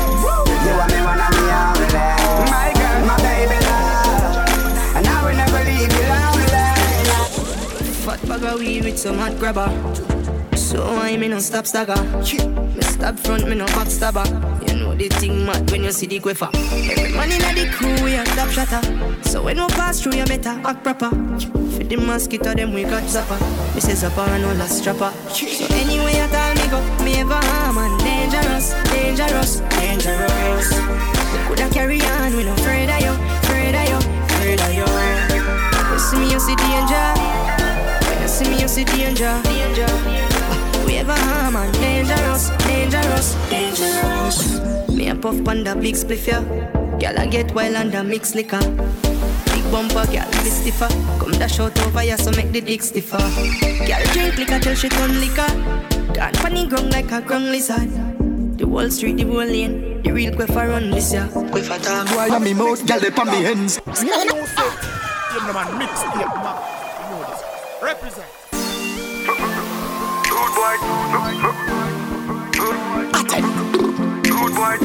You 0.64 0.72
want 0.80 0.92
me 0.92 1.00
wanna 1.04 1.28
be 1.36 1.44
outlet. 1.60 2.18
My 2.48 2.72
girl, 2.80 3.00
my 3.04 3.16
baby 3.20 3.58
love. 3.68 4.96
And 4.96 5.06
I 5.06 5.18
will 5.24 5.36
never 5.36 5.60
leave 5.68 5.92
you 5.92 6.06
lonely. 6.08 6.48
Fat 8.04 8.20
bag 8.26 8.44
of 8.44 8.58
weed 8.60 8.84
with 8.84 8.98
some 8.98 9.18
hot 9.18 9.38
grabber. 9.38 10.09
So 10.70 10.86
I 10.86 11.16
me 11.16 11.26
no 11.26 11.40
stop 11.40 11.66
stagger. 11.66 12.00
Me 12.00 12.82
stab 12.82 13.18
front, 13.18 13.48
me 13.48 13.56
no 13.56 13.66
backstabber. 13.74 14.24
You 14.68 14.78
know 14.78 14.94
the 14.94 15.08
thing 15.08 15.44
mad 15.44 15.68
when 15.68 15.82
you 15.82 15.90
see 15.90 16.06
the 16.06 16.20
quiffer. 16.20 16.48
Every 16.54 17.12
man 17.12 17.32
inna 17.32 17.52
the 17.58 17.66
crew 17.74 17.92
we 18.04 18.14
a 18.14 18.22
top 18.22 18.50
shatter. 18.50 18.80
So 19.28 19.42
when 19.42 19.58
we 19.58 19.66
pass 19.66 20.00
through, 20.00 20.14
you 20.14 20.24
better 20.26 20.54
act 20.64 20.84
proper. 20.84 21.10
For 21.10 21.82
the 21.82 21.96
mosquito, 21.96 22.54
them 22.54 22.72
we 22.72 22.84
got 22.84 23.02
zapper. 23.02 23.40
Me 23.74 23.80
say 23.80 23.94
zapper 23.94 24.28
and 24.28 24.44
all 24.44 24.54
last 24.54 24.78
strapper. 24.78 25.10
So 25.34 25.66
anyway, 25.74 26.14
you 26.14 26.28
tell 26.30 26.54
me 26.54 26.66
go, 26.70 26.78
me 27.02 27.18
ever 27.18 27.34
harm 27.34 27.78
and 27.78 27.98
dangerous, 27.98 28.72
dangerous, 28.94 29.58
dangerous. 29.74 30.70
Coulda 31.48 31.68
carry 31.70 32.00
on, 32.00 32.36
we 32.36 32.44
no 32.44 32.52
afraid 32.52 32.88
of 32.88 33.00
you, 33.02 33.10
afraid 33.42 33.74
of 33.74 33.88
you, 33.90 33.98
afraid 33.98 34.60
of 34.60 34.72
you. 34.72 34.86
You 35.90 35.98
see 35.98 36.16
me, 36.16 36.30
you 36.30 36.38
see 36.38 36.54
danger. 36.54 37.59
When 38.30 38.38
you 38.38 38.44
see 38.44 38.54
me, 38.54 38.62
you 38.62 38.68
see 38.68 38.84
danger, 38.84 39.42
danger. 39.42 39.90
We 40.86 40.98
ever 40.98 41.14
harm 41.14 41.56
and 41.56 41.74
dangerous, 41.74 42.50
dangerous, 42.62 43.34
dangerous. 43.50 44.60
Me 44.88 45.08
a 45.08 45.16
puff 45.16 45.48
on 45.48 45.64
the 45.64 45.74
big 45.74 45.96
spliff 45.96 46.28
ya. 46.28 46.40
Girl 47.00 47.18
I 47.18 47.26
get 47.26 47.52
wild 47.54 47.74
under 47.74 48.04
mix 48.04 48.36
liquor. 48.36 48.60
Big 49.50 49.66
bumper, 49.72 50.06
girl 50.06 50.30
be 50.30 50.48
stiffer. 50.48 50.86
Come 51.18 51.32
dash 51.32 51.58
out 51.58 51.76
over 51.82 52.04
ya 52.04 52.14
so 52.14 52.30
make 52.32 52.52
the 52.52 52.60
dick 52.60 52.82
stiffer. 52.82 53.18
Girl 53.18 54.04
drink 54.12 54.38
liquor 54.38 54.60
till 54.60 54.76
she 54.76 54.88
turn 54.88 55.18
liquor. 55.18 55.50
Gone 56.14 56.34
funny 56.34 56.68
ground 56.68 56.92
like 56.92 57.10
a 57.10 57.20
ground 57.20 57.50
lizard. 57.50 57.90
The 58.58 58.64
whole 58.64 58.90
street, 58.90 59.16
the 59.16 59.24
whole 59.24 59.38
lane. 59.38 60.02
The 60.02 60.12
real 60.12 60.32
quiff 60.32 60.54
run 60.54 60.90
this 60.90 61.12
ya. 61.12 61.26
Quiff 61.50 61.66
talk. 61.66 62.06
Why 62.14 62.30
on 62.30 62.44
me 62.44 62.54
mouth, 62.54 62.86
girl, 62.86 63.00
they 63.00 63.10
on 63.10 63.26
me 63.26 63.42
hands. 63.42 63.80
You 64.00 64.06
know 64.06 65.52
man, 65.52 65.78
mix 65.78 66.02
the 66.02 66.14
man. 66.14 66.79
You. 67.80 67.86
Represent. 67.86 68.26
Good 70.28 70.52
boy. 70.54 70.76
Good 74.22 74.54
boy. 74.54 74.76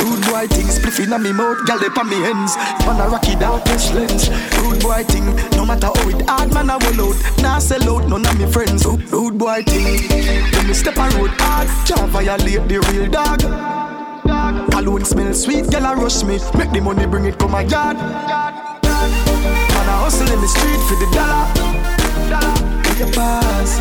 Rude 0.00 0.24
boy 0.26 0.46
thing, 0.48 0.68
spliff 0.68 1.00
inna 1.00 1.18
me 1.18 1.32
mouth, 1.32 1.66
gal 1.66 1.78
dey 1.78 1.88
on 1.88 2.08
me 2.08 2.16
hands. 2.16 2.56
On 2.86 3.00
a 3.00 3.08
rocky 3.08 3.34
darkness 3.36 3.92
lens. 3.92 4.30
Rude 4.58 4.80
boy 4.80 5.04
thing, 5.04 5.26
no 5.56 5.66
matter 5.66 5.88
how 5.88 6.08
it 6.08 6.28
hard, 6.28 6.54
man 6.54 6.70
I 6.70 6.76
will 6.76 7.08
out. 7.08 7.16
Nah 7.42 7.58
sell 7.58 7.96
out, 7.96 8.08
none 8.08 8.26
of 8.26 8.38
me 8.38 8.50
friends. 8.50 8.84
Rude, 8.86 9.10
rude 9.12 9.38
boy 9.38 9.62
thing, 9.64 10.08
when 10.52 10.66
me 10.68 10.74
step 10.74 10.96
a 10.96 11.08
road 11.18 11.30
hard, 11.38 11.68
can't 11.86 12.10
violate 12.10 12.68
the 12.68 12.80
real 12.92 13.10
dog. 13.10 13.42
Alone 14.74 15.04
smell 15.04 15.34
sweet, 15.34 15.70
gal 15.70 15.84
a 15.84 15.96
rush 15.96 16.22
me. 16.22 16.38
Make 16.56 16.72
the 16.72 16.80
money 16.80 17.06
bring 17.06 17.26
it 17.26 17.38
come 17.38 17.50
my 17.50 17.62
yard. 17.62 17.96
Hustle 20.10 20.34
in 20.34 20.40
the 20.40 20.48
street 20.48 20.80
for 20.90 20.98
the 20.98 21.06
dollar. 21.14 21.46
We 22.98 23.06
pass. 23.14 23.78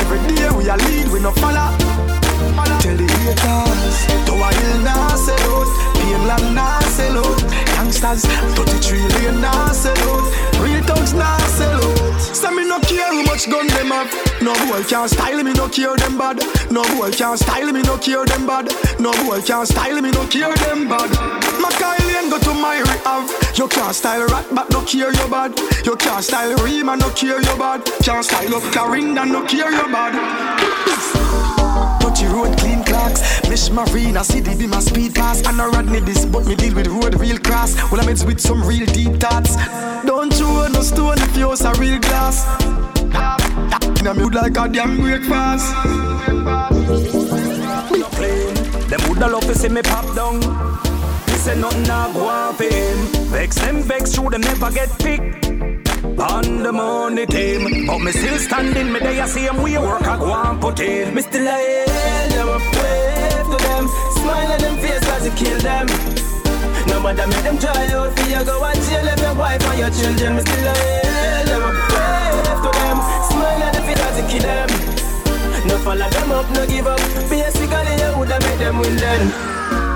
Every 0.00 0.16
day 0.24 0.48
we 0.56 0.64
a 0.72 0.76
lead, 0.88 1.12
we 1.12 1.20
no 1.20 1.32
follow. 1.32 1.68
Tell 2.80 2.96
the 2.96 3.04
haters 3.04 3.96
Tower 4.24 4.52
Hill 4.56 4.80
nah 4.80 5.16
sell 5.16 5.36
out 5.52 5.68
Painland 6.00 6.54
nah 6.54 6.80
sell 6.96 7.18
out 7.18 7.40
Youngsters 7.76 8.24
33 8.56 9.00
lane 9.00 9.40
nah 9.42 9.72
sell 9.72 9.98
out 10.08 10.24
Thugs 11.06 11.14
nah 11.14 11.38
sell 11.38 11.80
Say 12.18 12.50
me 12.50 12.66
no 12.66 12.80
care 12.80 13.06
how 13.06 13.22
much 13.22 13.48
gun 13.48 13.66
them 13.68 13.90
have. 13.90 14.10
No 14.42 14.52
boy 14.66 14.82
can 14.82 15.08
style 15.08 15.42
me 15.42 15.52
no 15.52 15.68
care 15.68 15.96
them 15.96 16.18
bad. 16.18 16.38
No 16.70 16.82
boy 16.96 17.10
can 17.10 17.36
style 17.36 17.72
me 17.72 17.82
no 17.82 17.96
care 17.98 18.24
them 18.24 18.46
bad. 18.46 18.66
No 18.98 19.12
boy 19.24 19.40
can 19.42 19.66
style 19.66 20.00
me 20.00 20.10
no 20.10 20.26
care 20.26 20.54
them 20.54 20.88
bad. 20.88 21.10
Macaulay 21.60 22.30
go 22.30 22.38
to 22.38 22.54
my 22.54 22.78
rehab. 22.80 23.30
You 23.56 23.68
can't 23.68 23.94
style 23.94 24.26
rat 24.26 24.46
but 24.52 24.70
no 24.70 24.82
care 24.82 25.12
you 25.12 25.28
bad. 25.28 25.58
You 25.84 25.96
can't 25.96 26.24
style 26.24 26.56
Rima 26.64 26.96
no 26.96 27.10
care 27.10 27.40
you 27.40 27.56
bad. 27.56 27.84
Can't 28.02 28.24
style 28.24 28.54
up 28.56 28.62
Carinda 28.74 29.24
no 29.26 29.44
care 29.46 29.70
you 29.70 29.86
bad. 29.92 30.12
Touchy 32.00 32.26
road, 32.26 32.58
clean 32.58 32.82
clocks. 32.96 33.48
Mish 33.48 33.70
Marina, 33.70 34.24
city 34.24 34.54
be 34.56 34.66
my 34.66 34.80
speed 34.80 35.14
pass. 35.14 35.46
And 35.46 35.60
I 35.60 35.66
ride 35.68 35.86
me 35.86 36.00
this, 36.00 36.24
but 36.24 36.46
me 36.46 36.54
deal 36.54 36.74
with 36.74 36.86
road 36.88 37.14
real 37.20 37.38
cross. 37.38 37.74
Well, 37.90 38.00
I'm 38.00 38.06
with 38.06 38.40
some 38.40 38.62
real 38.64 38.86
deep 38.86 39.14
thoughts. 39.20 39.56
Don't 40.04 40.32
throw 40.32 40.68
no 40.68 40.80
stone 40.82 41.18
if 41.18 41.36
yours 41.36 41.62
a 41.62 41.72
real 41.74 41.98
glass. 41.98 42.36
In 44.00 44.06
a 44.06 44.14
mood 44.14 44.34
like 44.34 44.56
a 44.56 44.68
damn 44.68 44.96
breakfast. 44.96 45.66
Them 48.90 49.00
woulda 49.08 49.28
love 49.28 49.46
to 49.46 49.54
see 49.54 49.68
me 49.68 49.82
pop 49.82 50.06
down. 50.14 50.38
Me 50.38 51.36
say 51.44 51.58
nothing 51.60 51.82
nah 51.84 52.12
go 52.12 52.26
on 52.26 52.54
for 52.54 52.64
him. 52.64 52.98
Vex 53.32 53.56
them 53.56 53.82
vex, 53.82 54.14
through 54.14 54.30
them 54.30 54.42
never 54.42 54.70
get 54.70 54.90
picked. 54.98 55.48
on 56.20 56.62
the 56.62 56.72
money 56.72 57.26
team. 57.26 57.86
But 57.86 57.98
me 57.98 58.12
still 58.12 58.38
standing, 58.38 58.92
me 58.92 59.00
there 59.00 59.26
same 59.26 59.60
way 59.62 59.78
work 59.78 60.06
I 60.06 60.16
go 60.18 60.32
and 60.32 60.60
put 60.60 60.80
in. 60.80 61.14
Me 61.14 61.22
still 61.22 61.48
a 61.48 61.82
a. 61.82 62.15
Smile 64.26 64.50
on 64.50 64.58
them 64.58 64.76
face 64.82 65.06
as 65.06 65.22
you 65.22 65.30
kill 65.38 65.58
them. 65.62 65.86
No 66.90 66.98
matter 66.98 67.30
make 67.30 67.46
them 67.46 67.58
try 67.62 67.86
out 67.94 68.10
for 68.18 68.26
you, 68.26 68.42
go 68.42 68.58
and 68.58 68.82
jail 68.82 69.06
them 69.06 69.18
your 69.22 69.34
wife 69.38 69.62
and 69.62 69.78
your 69.78 69.90
children. 69.94 70.34
Me 70.34 70.42
still 70.42 70.66
a 70.66 70.74
hell, 70.74 71.46
them 71.46 71.62
a 71.62 71.70
wave 71.70 72.58
to 72.58 72.70
them. 72.74 72.98
Smile 73.30 73.62
on 73.62 73.70
them 73.70 73.84
face 73.86 74.02
as 74.02 74.18
you 74.18 74.26
kill 74.26 74.42
them. 74.42 74.68
No 75.70 75.78
follow 75.78 76.10
them 76.10 76.32
up, 76.34 76.50
no 76.50 76.66
give 76.66 76.90
up. 76.90 76.98
Basically, 77.30 77.94
you 78.02 78.10
woulda 78.18 78.42
make 78.42 78.58
them 78.58 78.82
win 78.82 78.98
then. 78.98 79.30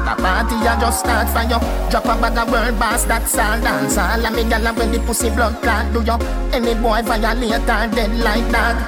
The 0.06 0.14
party 0.14 0.54
I 0.62 0.78
just 0.78 1.00
start 1.02 1.26
for 1.34 1.42
you. 1.50 1.58
Drop 1.90 2.06
a 2.06 2.14
bag 2.14 2.38
of 2.38 2.52
world 2.54 2.78
boss, 2.78 3.02
that's 3.10 3.34
all 3.34 3.58
dance. 3.58 3.98
All 3.98 4.26
of 4.26 4.30
me 4.30 4.46
gal 4.46 4.62
when 4.78 4.92
the 4.92 5.00
pussy 5.00 5.30
blood 5.30 5.58
clot 5.58 5.90
do 5.90 6.06
you. 6.06 6.14
Any 6.54 6.78
boy 6.78 7.02
violate 7.02 7.66
or 7.66 7.86
dead 7.90 8.14
like 8.22 8.46
that. 8.54 8.78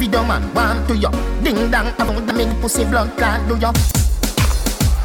Video 0.00 0.24
man 0.24 0.48
want 0.54 0.88
to 0.88 0.96
you. 0.96 1.12
Ding 1.44 1.70
dong, 1.70 1.88
about 2.00 2.26
the 2.26 2.32
make 2.32 2.58
pussy 2.62 2.84
blood 2.88 3.12
clot 3.18 3.46
do 3.46 3.60
you. 3.60 4.03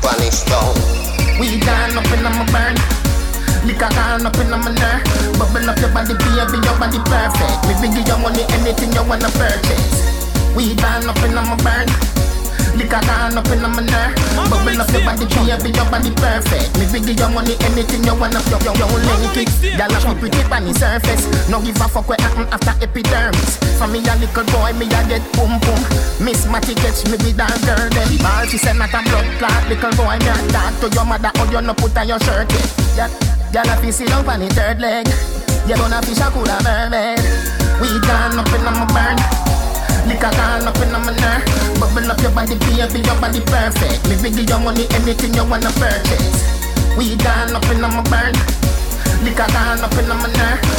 Punish 0.02 0.44
down. 0.48 0.74
We 1.40 1.60
gone 1.60 1.98
up 1.98 2.12
in 2.12 2.24
my 2.24 2.46
burn. 2.52 2.76
Liquor 3.66 3.90
gone 3.90 4.26
up 4.26 4.38
in 4.38 4.50
my 4.50 4.72
nerve. 4.72 5.04
Bubble 5.38 5.70
up 5.70 5.80
your 5.80 5.92
body, 5.92 6.14
baby, 6.14 6.58
your 6.64 6.78
body 6.80 7.00
perfect. 7.04 7.68
Me 7.68 7.74
bring 7.80 7.96
you 7.96 8.18
money, 8.18 8.44
anything 8.56 8.94
you 8.94 9.04
wanna 9.04 9.30
purchase. 9.36 10.56
We 10.56 10.76
gone 10.76 11.10
up 11.10 11.18
in 11.24 11.36
my 11.36 11.56
burn. 11.64 12.29
Liquor 12.80 13.04
gone 13.04 13.36
up 13.36 13.44
in 13.52 13.60
my 13.60 13.84
nerve. 13.84 14.16
Bubble 14.48 14.80
up 14.80 14.88
your 14.88 15.04
body, 15.04 15.28
baby, 15.28 15.76
your 15.76 15.84
body 15.92 16.16
perfect. 16.16 16.72
Me 16.80 16.88
bring 16.88 17.12
you 17.12 17.28
money, 17.28 17.60
anything 17.68 18.08
you 18.08 18.16
wanna 18.16 18.40
yo 18.48 18.56
yo 18.64 18.72
yo 18.80 18.88
link 18.88 19.36
it. 19.36 19.52
Girl, 19.76 19.92
me 20.08 20.16
pretty 20.16 20.40
on 20.48 20.64
the 20.64 20.72
surface. 20.72 21.28
No 21.52 21.60
give 21.60 21.76
a 21.76 21.92
fuck 21.92 22.08
what 22.08 22.24
happen 22.24 22.48
after 22.48 22.72
epidermis. 22.80 23.60
For 23.76 23.88
me 23.92 24.00
a 24.00 24.16
little 24.16 24.48
boy, 24.56 24.72
me 24.80 24.88
a 24.96 25.00
get 25.12 25.28
boom 25.36 25.60
boom. 25.60 25.82
Miss 26.24 26.48
Matty 26.48 26.72
catch 26.80 27.04
me 27.12 27.20
with 27.20 27.36
that 27.36 27.52
girl 27.68 27.84
then. 27.92 28.16
Ball 28.24 28.48
she 28.48 28.56
said 28.56 28.80
not 28.80 28.96
a 28.96 29.04
blood 29.04 29.28
clot. 29.44 29.60
Little 29.68 29.92
boy, 30.00 30.16
me 30.24 30.32
a 30.32 30.40
talk 30.48 30.72
to 30.80 30.88
your 30.88 31.04
mother, 31.04 31.36
or 31.36 31.52
you 31.52 31.60
no 31.60 31.76
put 31.76 31.92
on 32.00 32.08
your 32.08 32.20
shirt 32.24 32.48
yet. 32.96 33.12
Girl, 33.52 33.68
I 33.68 33.76
feel 33.84 33.92
sit 33.92 34.08
down 34.08 34.24
on 34.24 34.40
the 34.40 34.48
third 34.56 34.80
leg. 34.80 35.04
You 35.68 35.76
gonna 35.76 36.00
fish 36.00 36.24
a 36.24 36.32
cooler 36.32 36.56
mermaid. 36.64 37.20
We 37.84 37.92
gone 38.08 38.40
up 38.40 38.48
in 38.56 38.64
my 38.64 38.88
burn. 38.88 39.59
Up 40.10 40.76
in 40.82 40.92
my 40.92 41.00
nerve. 41.06 41.80
Bubble 41.80 42.12
up 42.12 42.20
your 42.22 42.32
body, 42.32 42.56
baby, 42.58 43.00
your 43.06 43.20
body 43.22 43.42
perfect. 43.42 44.10
Me 44.10 44.18
bring 44.18 44.38
you 44.38 44.60
money, 44.60 44.88
anything 44.92 45.34
you 45.34 45.46
wanna 45.46 45.70
purchase. 45.78 46.44
We 46.98 47.16
gone 47.16 47.56
up 47.56 47.66
in 47.70 47.82
my 47.82 48.02
burn. 48.10 48.34
Up 49.84 49.94
in 49.94 50.08
my. 50.08 50.18
Bubble 50.18 50.79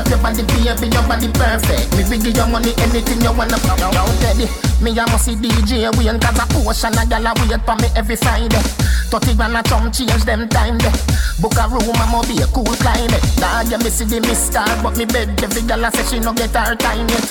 up 0.00 0.08
your 0.08 0.18
body, 0.18 0.42
baby, 0.48 0.88
your 0.88 1.04
body 1.04 1.28
perfect. 1.36 1.92
Me 1.96 2.02
bring 2.08 2.24
you 2.24 2.46
money, 2.48 2.72
anything 2.80 3.20
you 3.20 3.32
wanna. 3.36 3.56
Yo, 3.76 3.92
yo, 3.92 4.04
Teddy. 4.24 4.48
Me 4.80 4.96
a 4.96 5.04
must 5.12 5.28
see 5.28 5.36
DJ 5.36 5.92
Wayne 5.96 6.18
Cause 6.18 6.40
a 6.40 6.44
potion 6.48 6.96
a 6.96 7.04
gal 7.04 7.26
a 7.26 7.32
wait 7.36 7.60
for 7.68 7.76
me 7.76 7.88
every 7.94 8.16
Friday. 8.16 8.64
30 9.12 9.34
grand 9.36 9.56
a 9.56 9.62
chum 9.62 9.92
change 9.92 10.24
them 10.24 10.48
time 10.48 10.78
de. 10.78 10.90
Book 11.40 11.56
a 11.60 11.68
room 11.68 11.92
I'ma 12.00 12.22
be 12.24 12.40
a 12.40 12.46
cool 12.48 12.64
climate. 12.80 13.20
Dog 13.36 13.68
you 13.68 13.78
me 13.78 13.90
see 13.90 14.04
the 14.04 14.20
mister 14.20 14.64
But 14.82 14.96
me 14.96 15.04
bed 15.04 15.36
every 15.42 15.62
gal 15.62 15.84
a 15.84 15.90
say 15.92 16.04
she 16.08 16.18
no 16.20 16.32
get 16.32 16.56
her 16.56 16.74
time 16.76 17.08
yet. 17.08 17.28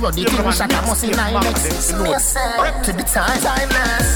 Road 0.00 0.14
the 0.14 0.24
thing 0.24 0.52
shot 0.52 0.72
a 0.72 0.78
must 0.84 1.00
see 1.00 1.10
nine 1.10 1.36
X. 1.46 1.88
say 2.20 2.72
to 2.84 2.92
the 2.92 3.04
time 3.08 3.40
timeless. 3.40 4.08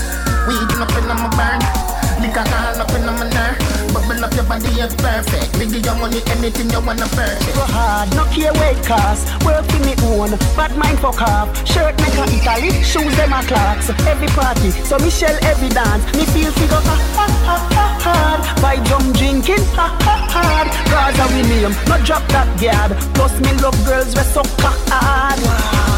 Weed 0.46 0.72
up 0.76 0.92
in 0.92 1.08
my 1.08 1.28
burn 1.36 1.87
Liquor 2.20 2.44
gone 2.44 2.80
up 2.80 2.90
in 2.90 3.06
my 3.06 3.30
nerve 3.30 3.68
Bubble 3.92 4.24
up 4.24 4.34
your 4.34 4.44
body, 4.44 4.68
you're 4.76 4.88
perfect. 5.00 5.56
Me 5.58 5.64
give 5.66 5.86
you 5.86 5.94
money, 5.96 6.20
anything 6.28 6.68
you 6.68 6.80
wanna 6.80 7.06
purchase. 7.16 7.56
Go 7.56 7.64
hard, 7.64 8.10
no 8.14 8.24
care 8.34 8.52
it 8.68 8.78
cost. 8.84 9.24
Work 9.44 9.64
for 9.64 9.80
me 9.80 9.94
own, 10.04 10.36
bad 10.56 10.76
mind 10.76 10.98
fuck 10.98 11.20
off. 11.22 11.48
Shirt 11.66 11.96
make 12.02 12.18
a 12.20 12.24
Italy, 12.28 12.82
shoes 12.82 13.14
them 13.16 13.32
a 13.32 13.40
clocks. 13.48 13.88
Every 14.04 14.28
party, 14.28 14.70
so 14.84 14.98
me 14.98 15.10
shell 15.10 15.36
every 15.42 15.70
dance. 15.70 16.04
Me 16.12 16.24
feel 16.26 16.52
figure 16.52 16.82
ha 16.84 16.96
ha 17.16 17.26
ha 17.48 17.56
ha 17.72 17.86
hard. 18.04 18.40
By 18.60 18.76
drum 18.84 19.12
drinking 19.12 19.64
ha 19.72 19.88
ha 20.04 20.14
hard. 20.28 20.68
Gaza 20.90 21.24
we 21.32 21.42
name, 21.48 21.74
no 21.88 21.96
drop 22.04 22.26
that 22.28 22.48
guard. 22.60 22.92
Plus 23.14 23.32
me 23.40 23.52
love 23.62 23.78
girls 23.86 24.14
we 24.14 24.22
so 24.22 24.42
hard. 24.60 25.40
Wow. 25.48 25.88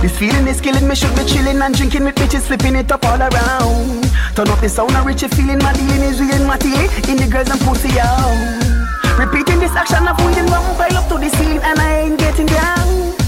This 0.00 0.16
feeling 0.16 0.46
is 0.46 0.60
killing 0.60 0.88
me, 0.88 0.94
should 0.94 1.14
be 1.16 1.24
chilling 1.24 1.60
and 1.60 1.74
drinking 1.74 2.04
with 2.04 2.14
bitches, 2.14 2.46
slipping 2.46 2.76
it 2.76 2.90
up 2.90 3.04
all 3.04 3.20
around. 3.20 4.07
Turn 4.38 4.50
up 4.50 4.60
the 4.60 4.68
sound 4.68 4.92
and 4.92 5.04
reach 5.04 5.24
a 5.24 5.28
feeling, 5.28 5.58
my 5.58 5.72
is 5.72 6.20
real, 6.20 6.46
Matty, 6.46 6.70
in 7.10 7.16
the 7.18 7.26
girls 7.28 7.50
and 7.50 7.60
pussy 7.62 7.98
out. 7.98 9.18
Repeating 9.18 9.58
this 9.58 9.72
action 9.72 10.06
of 10.06 10.16
winning 10.24 10.48
one 10.48 10.62
pile 10.76 10.96
up 10.96 11.08
to 11.08 11.18
the 11.18 11.28
ceiling 11.28 11.58
and 11.60 11.76
I 11.76 12.02
ain't 12.02 12.20
getting 12.20 12.46
down. 12.46 13.27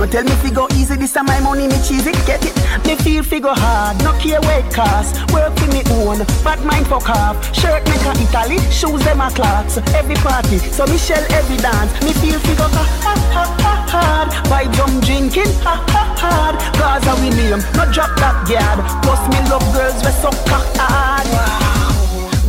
Don't 0.00 0.10
tell 0.10 0.24
me 0.24 0.30
fi 0.40 0.48
go 0.48 0.66
easy, 0.72 0.96
this 0.96 1.12
time 1.12 1.26
my 1.26 1.40
money 1.40 1.68
me 1.68 1.76
cheesy, 1.84 2.12
get 2.24 2.42
it? 2.42 2.56
Me 2.86 2.96
feel 2.96 3.22
fi 3.22 3.38
go 3.38 3.52
hard, 3.52 4.02
no 4.02 4.16
care 4.18 4.40
where 4.40 4.64
it 4.64 4.72
cost. 4.72 5.20
Work 5.30 5.54
for 5.58 5.66
me 5.66 5.82
own, 6.00 6.24
bad 6.42 6.64
mind 6.64 6.86
fuck 6.86 7.10
off. 7.10 7.36
Shirt 7.54 7.84
make 7.84 8.00
a 8.08 8.12
Italy, 8.16 8.56
shoes 8.72 9.04
them 9.04 9.20
a 9.20 9.30
clocks. 9.30 9.76
Every 9.92 10.14
party, 10.14 10.56
so 10.56 10.86
me 10.86 10.96
shell 10.96 11.22
every 11.32 11.58
dance. 11.58 11.92
Me 12.00 12.14
feel 12.14 12.40
fi 12.40 12.54
go 12.56 12.64
ha 12.64 12.84
ha 13.04 13.14
ha 13.28 13.44
ha 13.60 13.74
hard. 13.92 14.48
By 14.48 14.72
drum 14.72 15.00
drinking, 15.00 15.52
ha 15.60 15.84
ha 15.92 16.02
hard. 16.16 16.56
Gaza 16.80 17.20
we 17.20 17.28
name, 17.28 17.60
no 17.76 17.84
drop 17.92 18.16
that 18.24 18.48
guard. 18.48 18.80
Plus 19.04 19.20
me 19.28 19.36
love 19.50 19.68
girls 19.74 20.00
we 20.00 20.12
so 20.16 20.30
hard. 20.48 21.69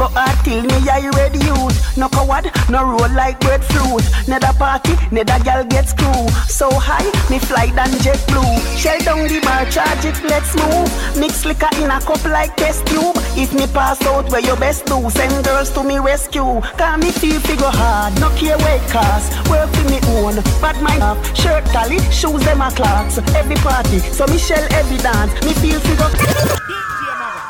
Wow. 0.01 0.07
Go 0.07 0.13
hard 0.15 0.43
till 0.43 0.63
me 0.63 0.89
I 0.89 1.09
ready 1.13 1.37
youth. 1.45 1.77
No 1.95 2.09
coward, 2.09 2.49
no 2.69 2.81
roll 2.83 3.13
like 3.13 3.39
breadfruit. 3.39 4.01
Neither 4.27 4.53
party, 4.57 4.97
neither 5.11 5.37
gal 5.43 5.63
get 5.65 5.89
screw. 5.89 6.27
So 6.49 6.69
high, 6.73 7.05
me 7.29 7.37
fly 7.37 7.67
than 7.67 7.91
jet 8.01 8.17
blue. 8.27 8.57
Shell 8.81 8.97
down 9.05 9.27
the 9.27 9.39
bar, 9.41 9.65
charge 9.69 10.05
it, 10.05 10.17
let's 10.23 10.55
move. 10.57 10.89
Mix 11.17 11.45
liquor 11.45 11.69
in 11.77 11.91
a 11.91 12.01
cup 12.01 12.23
like 12.25 12.55
test 12.55 12.87
tube. 12.87 13.13
If 13.37 13.53
me 13.53 13.67
pass 13.67 14.01
out, 14.07 14.31
where 14.31 14.41
your 14.41 14.57
best 14.57 14.87
do? 14.87 15.07
Send 15.11 15.45
girls 15.45 15.69
to 15.71 15.83
me 15.83 15.99
rescue. 15.99 16.61
Cause 16.81 16.97
me 16.97 17.11
feel 17.11 17.39
figure 17.39 17.69
hard, 17.69 18.19
no 18.19 18.29
care 18.33 18.57
where 18.57 18.81
it 18.81 18.89
cost. 18.89 19.29
Work 19.51 19.69
for 19.69 19.85
me 19.85 19.99
own, 20.17 20.41
bad 20.65 20.81
mind 20.81 21.03
up. 21.03 21.21
Shirt 21.35 21.65
tally, 21.65 21.99
shoes 22.09 22.41
them 22.41 22.61
a 22.61 22.71
clocks. 22.71 23.19
Every 23.37 23.55
party, 23.61 23.99
so 23.99 24.25
me 24.25 24.39
shell 24.39 24.65
every 24.73 24.97
dance. 24.97 25.31
Me 25.45 25.53
feel 25.61 25.79
figure. 25.79 26.09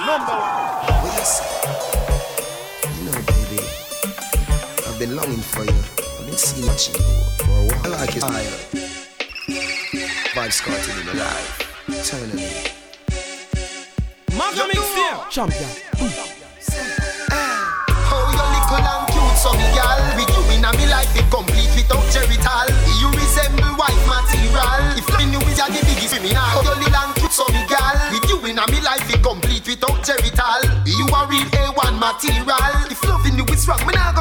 Number 0.03 0.35
one. 0.35 1.50
Been 5.01 5.15
longing 5.15 5.41
for 5.41 5.65
you. 5.65 5.73
I've 5.73 6.29
been 6.29 6.37
seeing 6.37 6.67
what 6.67 6.77
you 6.85 6.93
do 6.93 7.01
for 7.41 7.49
a 7.49 7.65
while. 7.65 7.89
I 7.89 8.05
like 8.05 8.15
it 8.15 8.21
higher. 8.21 8.53
Vibes 10.37 10.61
caught 10.61 10.77
in 10.77 11.05
my 11.09 11.25
life. 11.25 11.49
Eternally. 11.89 12.69
Maga 14.37 14.69
mix 14.69 14.85
here. 14.93 15.17
Champion. 15.33 15.73
How 17.33 18.29
you 18.29 18.45
little 18.45 18.77
and 18.77 19.09
cute, 19.09 19.37
so 19.41 19.49
me 19.57 19.65
gal. 19.73 19.97
With 20.13 20.29
you 20.37 20.41
in 20.53 20.61
a 20.61 20.69
me 20.77 20.85
life, 20.85 21.09
it 21.17 21.25
complete 21.33 21.73
without 21.73 22.05
genital. 22.13 22.69
You 23.01 23.09
resemble 23.09 23.73
wife 23.81 24.05
material. 24.05 25.01
If 25.01 25.09
loving 25.09 25.33
you 25.33 25.41
is 25.49 25.57
a 25.57 25.65
the 25.65 25.81
biggest 25.81 26.13
criminal. 26.13 26.45
How 26.45 26.61
you 26.61 26.77
little 26.77 26.93
and 26.93 27.17
cute, 27.17 27.33
so 27.33 27.49
me 27.49 27.65
gal. 27.65 27.97
With 28.13 28.29
you 28.29 28.37
in 28.45 28.61
a 28.61 28.69
me 28.69 28.77
life, 28.85 29.09
it 29.09 29.17
complete 29.25 29.65
without 29.65 30.05
genital. 30.05 30.61
You 30.85 31.09
are 31.09 31.25
real 31.25 31.49
A1 31.57 31.97
material. 31.97 32.85
If 32.85 33.01
loving 33.09 33.41
you 33.41 33.49
is 33.49 33.65
wrong, 33.65 33.81
me 33.89 33.97
not 33.97 34.13
go 34.13 34.20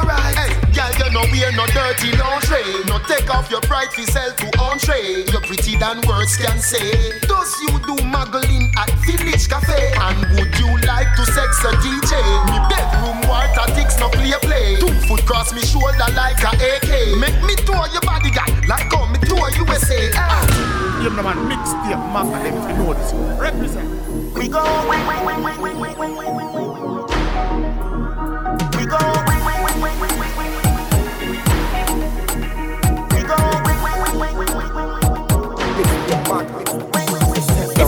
know 1.11 1.23
wear 1.31 1.51
no 1.51 1.65
dirty 1.67 2.11
lingerie. 2.15 2.83
No 2.87 2.97
take 3.05 3.29
off 3.29 3.51
your 3.51 3.61
pride 3.61 3.91
fi 3.91 4.03
sell 4.03 4.31
to 4.31 4.47
entree. 4.59 5.27
You're 5.31 5.43
pretty 5.43 5.75
than 5.77 6.01
words 6.07 6.35
can 6.37 6.59
say. 6.59 7.19
Does 7.27 7.51
you 7.67 7.79
do 7.85 7.95
muggling 8.07 8.71
at 8.77 8.89
Village 9.03 9.47
Cafe? 9.47 9.93
And 9.99 10.17
would 10.39 10.51
you 10.57 10.69
like 10.87 11.11
to 11.15 11.25
sex 11.25 11.59
a 11.63 11.71
DJ? 11.83 12.11
Me 12.47 12.57
bedroom 12.71 13.19
water 13.27 13.67
ticks 13.75 13.99
no 13.99 14.09
play 14.09 14.31
play. 14.41 14.79
Two 14.79 14.93
foot 15.07 15.25
cross 15.25 15.53
me 15.53 15.61
shoulder 15.61 16.09
like 16.15 16.39
a 16.43 16.51
AK. 16.55 17.19
Make 17.19 17.39
me 17.43 17.55
tour 17.67 17.85
your 17.91 18.01
body, 18.01 18.31
guy, 18.31 18.47
like 18.67 18.91
how 18.91 19.05
me 19.11 19.19
tour 19.27 19.51
USA. 19.51 20.09
Ah. 20.15 21.01
You 21.03 21.09
know 21.09 21.23
man, 21.23 21.47
mix 21.47 21.71
the 21.71 21.97
map 22.13 22.25
and 22.25 22.45
them 22.45 22.69
you 22.69 22.75
know 22.77 22.93
this. 22.93 23.13
Represent. 23.39 23.89
We 24.35 24.47
go. 24.47 24.81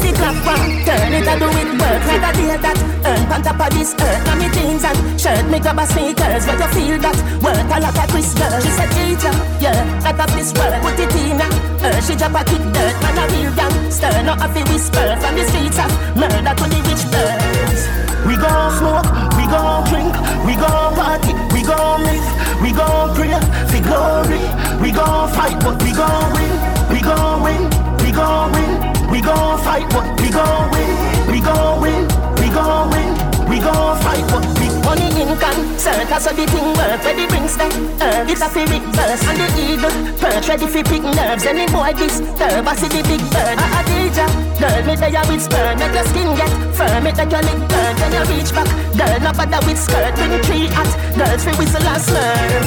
It 0.03 0.15
clap 0.15 0.37
one, 0.45 0.83
turn 0.85 1.13
it 1.13 1.27
and 1.27 1.39
do 1.39 1.47
it 1.47 1.71
work. 1.79 2.01
Like 2.07 2.25
a 2.27 2.31
deal 2.35 2.57
that. 2.59 2.93
Earn 3.03 3.27
on 3.31 3.41
top 3.43 3.59
of 3.59 3.69
this 3.75 3.91
earth. 3.99 4.23
Now 4.23 4.35
me 4.39 4.47
jeans 4.55 4.83
and 4.83 4.97
shirt 5.19 5.43
me 5.51 5.59
grab 5.59 5.79
a 5.79 5.85
sneakers. 5.87 6.45
But 6.47 6.59
you 6.59 6.69
feel 6.71 6.97
that 7.03 7.17
work 7.43 7.67
a 7.67 7.77
lot 7.83 7.97
of 7.99 8.07
Chris 8.11 8.31
girl 8.31 8.55
She 8.63 8.71
said 8.71 8.91
teacher, 8.95 9.33
yeah, 9.59 9.75
that 10.03 10.19
of 10.19 10.31
this 10.35 10.55
work. 10.55 10.79
Put 10.79 10.99
it 10.99 11.11
in 11.19 11.39
her, 11.39 11.51
her 11.83 11.95
she 11.99 12.15
drop 12.15 12.35
a 12.35 12.41
kick 12.47 12.63
dirt. 12.71 12.95
Man 13.03 13.19
a 13.19 13.23
real 13.35 13.51
gangster, 13.55 14.11
not 14.23 14.39
a 14.39 14.47
fi 14.51 14.63
whisper. 14.71 15.07
From 15.19 15.35
the 15.35 15.43
streets 15.51 15.79
of 15.79 15.91
murder 16.15 16.55
to 16.55 16.65
the 16.71 16.79
rich 16.87 17.03
birds. 17.11 17.81
We 18.23 18.39
gon' 18.39 18.71
smoke, 18.79 19.09
we 19.35 19.43
gon' 19.51 19.83
drink, 19.91 20.15
we 20.47 20.55
gon' 20.55 20.95
party, 20.95 21.35
we 21.51 21.59
gon' 21.59 22.07
live, 22.07 22.27
we 22.63 22.71
gon' 22.71 23.11
pray 23.19 23.35
for 23.67 23.83
glory, 23.83 24.39
we 24.79 24.95
gon' 24.95 25.27
fight, 25.35 25.59
but 25.59 25.75
we 25.83 25.91
gon' 25.91 26.31
win. 26.31 26.55
We 26.87 27.01
gon' 27.01 27.43
win. 27.43 27.63
We 27.99 28.11
gon' 28.11 28.51
win. 28.53 29.02
We 29.13 29.21
gon' 29.21 29.59
fight, 29.61 29.85
but 29.93 30.19
we 30.19 30.31
gon' 30.31 30.71
win. 30.73 30.89
We 31.29 31.39
gon' 31.39 31.81
win. 31.81 32.07
We 32.41 32.49
gon' 32.49 32.89
win. 32.89 33.13
We 33.47 33.59
gon' 33.59 34.01
fight, 34.01 34.25
but 34.33 34.41
we 34.57 34.73
money 34.81 35.05
in 35.21 35.37
concert. 35.37 36.09
That's 36.09 36.25
how 36.25 36.33
the 36.33 36.49
thing 36.49 36.65
work. 36.73 36.97
Where 37.05 37.13
the 37.13 37.25
rings 37.29 37.55
them, 37.55 37.69
herb 38.01 38.27
it's 38.27 38.41
a 38.41 38.49
fi 38.49 38.65
big 38.65 38.81
burst 38.97 39.29
and 39.29 39.37
the 39.37 39.47
eagle 39.61 39.93
perch 40.17 40.49
ready 40.49 40.65
fi 40.65 40.81
pick 40.81 41.03
nerves. 41.03 41.45
Any 41.45 41.67
boy 41.69 41.93
disturb, 41.93 42.65
I 42.65 42.73
see 42.73 42.89
the 42.89 43.05
big 43.05 43.21
bird. 43.29 43.57
A 43.61 43.65
Adija, 43.77 44.25
girl, 44.57 44.81
me 44.81 44.95
there 44.97 45.25
with 45.29 45.45
sperm. 45.45 45.77
Make 45.77 45.93
your 45.93 46.05
skin 46.09 46.29
get 46.33 46.51
firm. 46.73 47.03
Make 47.03 47.21
your 47.21 47.43
lip 47.45 47.59
burn. 47.69 47.93
Then 48.01 48.11
you 48.17 48.25
reach 48.33 48.49
back, 48.49 48.69
girl, 48.97 49.19
not 49.21 49.37
bother 49.37 49.61
with 49.67 49.77
skirt. 49.77 50.15
Bring 50.17 50.41
three 50.41 50.67
hot 50.73 50.89
girls 51.13 51.45
fi 51.45 51.53
whistle 51.61 51.85
and 51.85 52.01
slurp. 52.01 52.65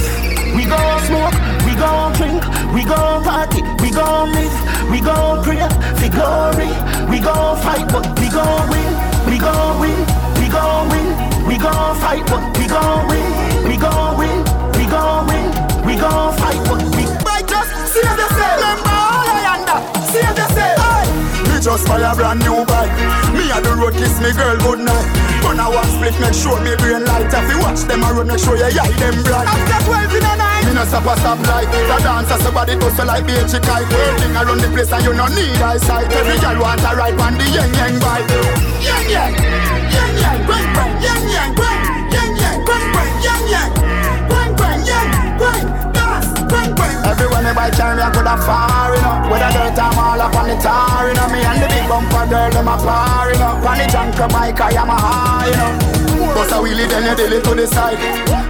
We 0.55 0.63
gon' 0.65 1.03
smoke, 1.11 1.35
gon' 1.77 2.13
drink, 2.15 2.43
we 2.75 2.85
gon' 2.85 3.23
party, 3.23 3.63
we 3.83 3.91
gon' 3.91 4.33
live, 4.33 4.57
we 4.91 5.01
gon' 5.01 5.43
pray 5.45 5.61
for 5.99 6.11
glory. 6.11 6.69
We 7.11 7.21
gon' 7.21 7.57
fight, 7.63 7.87
but 7.93 8.07
we 8.19 8.29
gon' 8.29 8.69
win, 8.71 8.93
we 9.29 9.39
gon' 9.39 9.81
win, 9.81 9.99
we 10.41 10.49
gon' 10.49 10.89
win, 10.91 11.09
we 11.47 11.57
gon' 11.59 11.97
fight, 12.01 12.25
but 12.27 12.43
we 12.59 12.67
gon' 12.67 13.09
win, 13.09 13.69
we 13.69 13.77
gon' 13.77 14.19
win, 14.19 14.39
we 14.77 14.85
gon' 14.87 15.27
win, 15.29 15.47
we 15.87 15.95
gon' 15.97 16.33
fight, 16.37 16.61
but 16.69 16.83
we. 16.97 17.05
Might 17.25 17.47
just 17.47 17.71
save 17.93 18.17
yourself. 18.19 18.59
Remember 18.61 18.91
all 18.91 19.29
I 19.29 19.43
under. 19.55 19.79
Save 20.13 20.37
yourself. 20.37 20.79
Aye. 20.81 21.53
Me 21.55 21.61
just 21.61 21.87
buy 21.87 22.01
a 22.01 22.15
brand 22.15 22.41
new 22.41 22.65
bike. 22.65 22.93
Me 23.35 23.51
a 23.51 23.61
the 23.61 23.77
road 23.79 23.95
kiss 23.95 24.19
me 24.21 24.33
girl 24.33 24.57
good 24.59 24.81
night. 24.81 25.36
Gonna 25.47 25.71
one 25.71 25.87
split, 25.95 26.19
make 26.19 26.35
sure 26.35 26.59
me 26.59 26.75
brain 26.75 27.07
light. 27.07 27.31
If 27.31 27.47
you 27.47 27.63
watch 27.63 27.87
them, 27.87 28.03
I 28.03 28.11
run, 28.11 28.27
make 28.27 28.43
sure 28.43 28.59
you 28.59 28.67
eye 28.67 28.91
them 28.99 29.23
bright. 29.23 29.47
After 29.47 30.11
12 30.11 30.19
in 30.19 30.23
the 30.27 30.35
night, 30.35 30.67
me 30.67 30.75
no 30.75 30.83
stop 30.83 31.07
a 31.07 31.15
stop 31.23 31.39
light. 31.47 31.71
The 31.71 31.97
dancer, 32.03 32.39
somebody 32.43 32.75
bustle 32.75 33.07
like 33.07 33.23
beach 33.31 33.55
kite. 33.55 33.87
Working 33.87 34.35
around 34.35 34.59
the 34.59 34.69
place 34.75 34.91
and 34.91 35.07
you 35.07 35.15
no 35.15 35.31
need 35.31 35.63
eyesight. 35.63 36.11
Every 36.11 36.35
girl 36.43 36.59
want 36.59 36.83
a 36.83 36.91
ride 36.99 37.15
on 37.23 37.39
the 37.39 37.47
yang 37.55 37.71
yang 37.79 37.95
bike. 38.03 38.27
Yang 38.83 39.07
yang, 39.07 39.35
yang 39.95 40.13
yang, 40.19 40.41
bang 40.51 40.67
bang, 40.75 40.93
yang 41.07 41.23
yang, 41.31 41.53
bang, 41.55 41.79
yang 42.11 42.33
yang, 42.43 42.59
bang 42.67 42.87
bang, 42.91 43.11
yang 43.23 43.43
yang, 43.47 43.86
Everyone 47.57 47.71
me 47.71 47.71
buy 47.71 47.71
charm, 47.71 47.99
I 47.99 48.11
could 48.13 48.29
have 48.29 48.45
far, 48.45 48.93
you. 48.93 49.33
With 49.33 49.41
a 49.41 49.49
dirt, 49.49 49.79
I'm 49.81 49.97
all 49.97 50.21
up 50.21 50.37
on 50.37 50.49
the 50.49 50.57
tar, 50.61 51.09
you 51.09 51.15
know. 51.17 51.29
Me 51.33 51.41
and 51.41 51.63
the 51.63 51.69
big 51.69 51.89
bumper 51.89 52.29
girl, 52.29 52.51
them 52.53 52.69
a 52.69 52.77
par, 52.77 53.33
you 53.33 53.39
know. 53.41 53.57
On 53.65 53.79
the 53.79 53.87
junk 53.89 54.17
bike, 54.33 54.61
I 54.61 54.77
am 54.77 54.91
a 54.91 54.97
high, 54.97 55.49
you 55.49 55.57
know. 55.57 55.73
Bust 56.37 56.53
a 56.53 56.61
wheelie, 56.61 56.85
then 56.85 57.09
you 57.09 57.17
daily 57.17 57.41
to 57.41 57.53
the 57.57 57.67
side. 57.67 57.97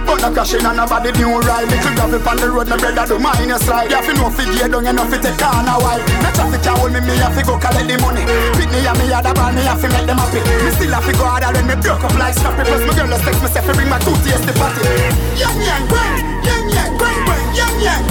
But 0.03 0.19
no 0.19 0.31
crashing 0.35 0.65
on 0.67 0.75
nobody 0.75 1.11
new 1.15 1.39
ride. 1.39 1.71
Little 1.71 1.95
gravel 1.95 2.19
on 2.19 2.35
the 2.35 2.47
road, 2.51 2.67
my 2.67 2.75
brother 2.75 3.05
do 3.07 3.19
mine 3.19 3.47
you 3.47 3.59
slide. 3.59 3.87
You 3.87 3.95
have 3.95 4.07
to 4.07 4.13
know 4.13 4.27
fi 4.27 4.43
gear 4.43 4.67
down, 4.67 4.83
you 4.83 4.91
know 4.91 5.07
fi 5.07 5.17
take 5.23 5.39
on 5.39 5.67
a 5.67 5.75
while. 5.79 6.03
No 6.23 6.29
traffic 6.35 6.61
can 6.67 6.75
hold 6.75 6.91
me, 6.91 6.99
me 6.99 7.15
have 7.23 7.31
to 7.31 7.41
go 7.47 7.55
collect 7.55 7.87
the 7.87 7.95
money. 8.03 8.27
Pick 8.59 8.69
me 8.75 8.83
and 8.83 8.97
me 8.99 9.07
other 9.07 9.31
ball, 9.31 9.55
me 9.55 9.63
have 9.63 9.79
to 9.79 9.87
make 9.87 10.03
them 10.03 10.19
happy. 10.19 10.43
Me 10.43 10.71
still 10.75 10.91
have 10.91 11.07
to 11.07 11.13
go 11.15 11.23
harder 11.23 11.51
when 11.55 11.63
me 11.63 11.75
broke 11.79 12.03
up 12.03 12.11
like 12.19 12.35
Scrappy. 12.35 12.67
Plus 12.67 12.83
my 12.83 12.91
girl 12.91 13.07
just 13.07 13.23
text 13.23 13.39
me 13.39 13.47
say 13.55 13.63
bring 13.71 13.87
my 13.87 13.99
two 14.03 14.15
tears 14.19 14.43
to 14.43 14.51
party. 14.59 14.83
Yang 15.39 15.57
yang, 15.63 15.85
bang, 15.87 16.15
yang 16.43 16.65
yang, 16.75 16.91
bang 16.99 17.19
bang, 17.23 17.45
yang 17.55 17.75
yang, 17.79 18.03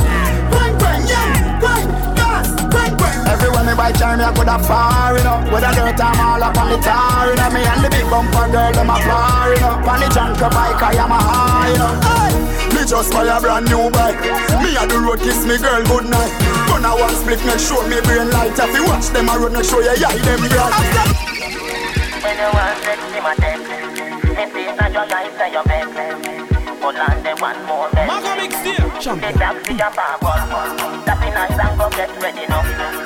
bang. 3.66 3.74
Everyone 3.74 3.74
me 3.74 3.74
buy 3.74 3.92
charm, 3.92 4.20
I 4.20 4.32
could 4.32 4.48
have 4.48 4.66
far, 4.66 5.16
you 5.16 5.24
know. 5.24 5.42
With 5.50 5.64
a 5.64 5.70
dirt, 5.74 6.00
I'm 6.00 6.20
all 6.20 6.42
up 6.42 6.56
on 6.56 6.70
the 6.70 6.78
tar, 6.78 7.30
you 7.30 7.36
know. 7.36 7.50
Me 7.50 7.62
and 7.66 7.84
the 7.84 7.90
big 7.90 8.06
bumper 8.10 8.46
girl, 8.50 8.72
them 8.72 8.90
a 8.90 8.96
far, 9.02 9.54
you 9.54 9.60
know. 9.60 9.90
On 9.90 10.00
the 10.00 10.08
junk 10.14 10.40
bike, 10.40 10.82
I 10.82 10.94
am 10.94 11.10
a 11.10 11.18
high, 11.18 11.70
you 11.70 11.78
know. 11.78 11.94
Hey! 12.06 12.74
Me 12.74 12.82
just 12.86 13.10
buy 13.12 13.26
a 13.26 13.40
brand 13.40 13.66
new 13.66 13.90
bike. 13.90 14.20
Me 14.62 14.76
a 14.76 14.86
the 14.86 14.98
road 15.00 15.18
kiss 15.18 15.44
me 15.46 15.58
girl 15.58 15.82
good 15.84 16.06
night. 16.10 16.32
Gonna 16.68 16.94
one 16.94 17.14
split, 17.16 17.40
make 17.46 17.58
sure 17.58 17.82
me 17.88 18.00
brain 18.04 18.30
light. 18.30 18.54
If 18.54 18.72
you 18.74 18.84
watch 18.86 19.08
them, 19.10 19.30
I 19.30 19.36
road, 19.36 19.52
make 19.52 19.64
sure 19.64 19.82
you 19.82 19.90
eye 19.90 20.20
them 20.20 20.42
bright. 20.46 20.76
When 22.22 22.36
you 22.36 22.50
want 22.52 22.76
sex, 22.84 22.98
see 23.10 23.22
my 23.22 23.34
text. 23.34 23.66
If 24.36 24.52
it's 24.54 24.76
not 24.78 24.92
your 24.92 25.06
life, 25.08 25.32
then 25.38 25.52
your 25.52 25.64
bed. 25.64 25.88
Hold 26.82 26.96
on, 26.96 27.22
the 27.24 27.34
one 27.40 27.58
more 27.66 27.90
bed. 27.90 28.06
Maga 28.06 28.36
mix 28.36 28.54
here, 28.62 28.86
champion. 29.00 29.32
The 29.32 29.38
taxi, 29.38 29.74
your 29.74 29.90
power. 29.90 30.38
That 31.08 31.18
be 31.18 31.30
nice 31.32 31.58
and 31.58 31.78
go 31.78 31.88
get 31.90 32.12
ready 32.20 32.46
now. 32.46 33.05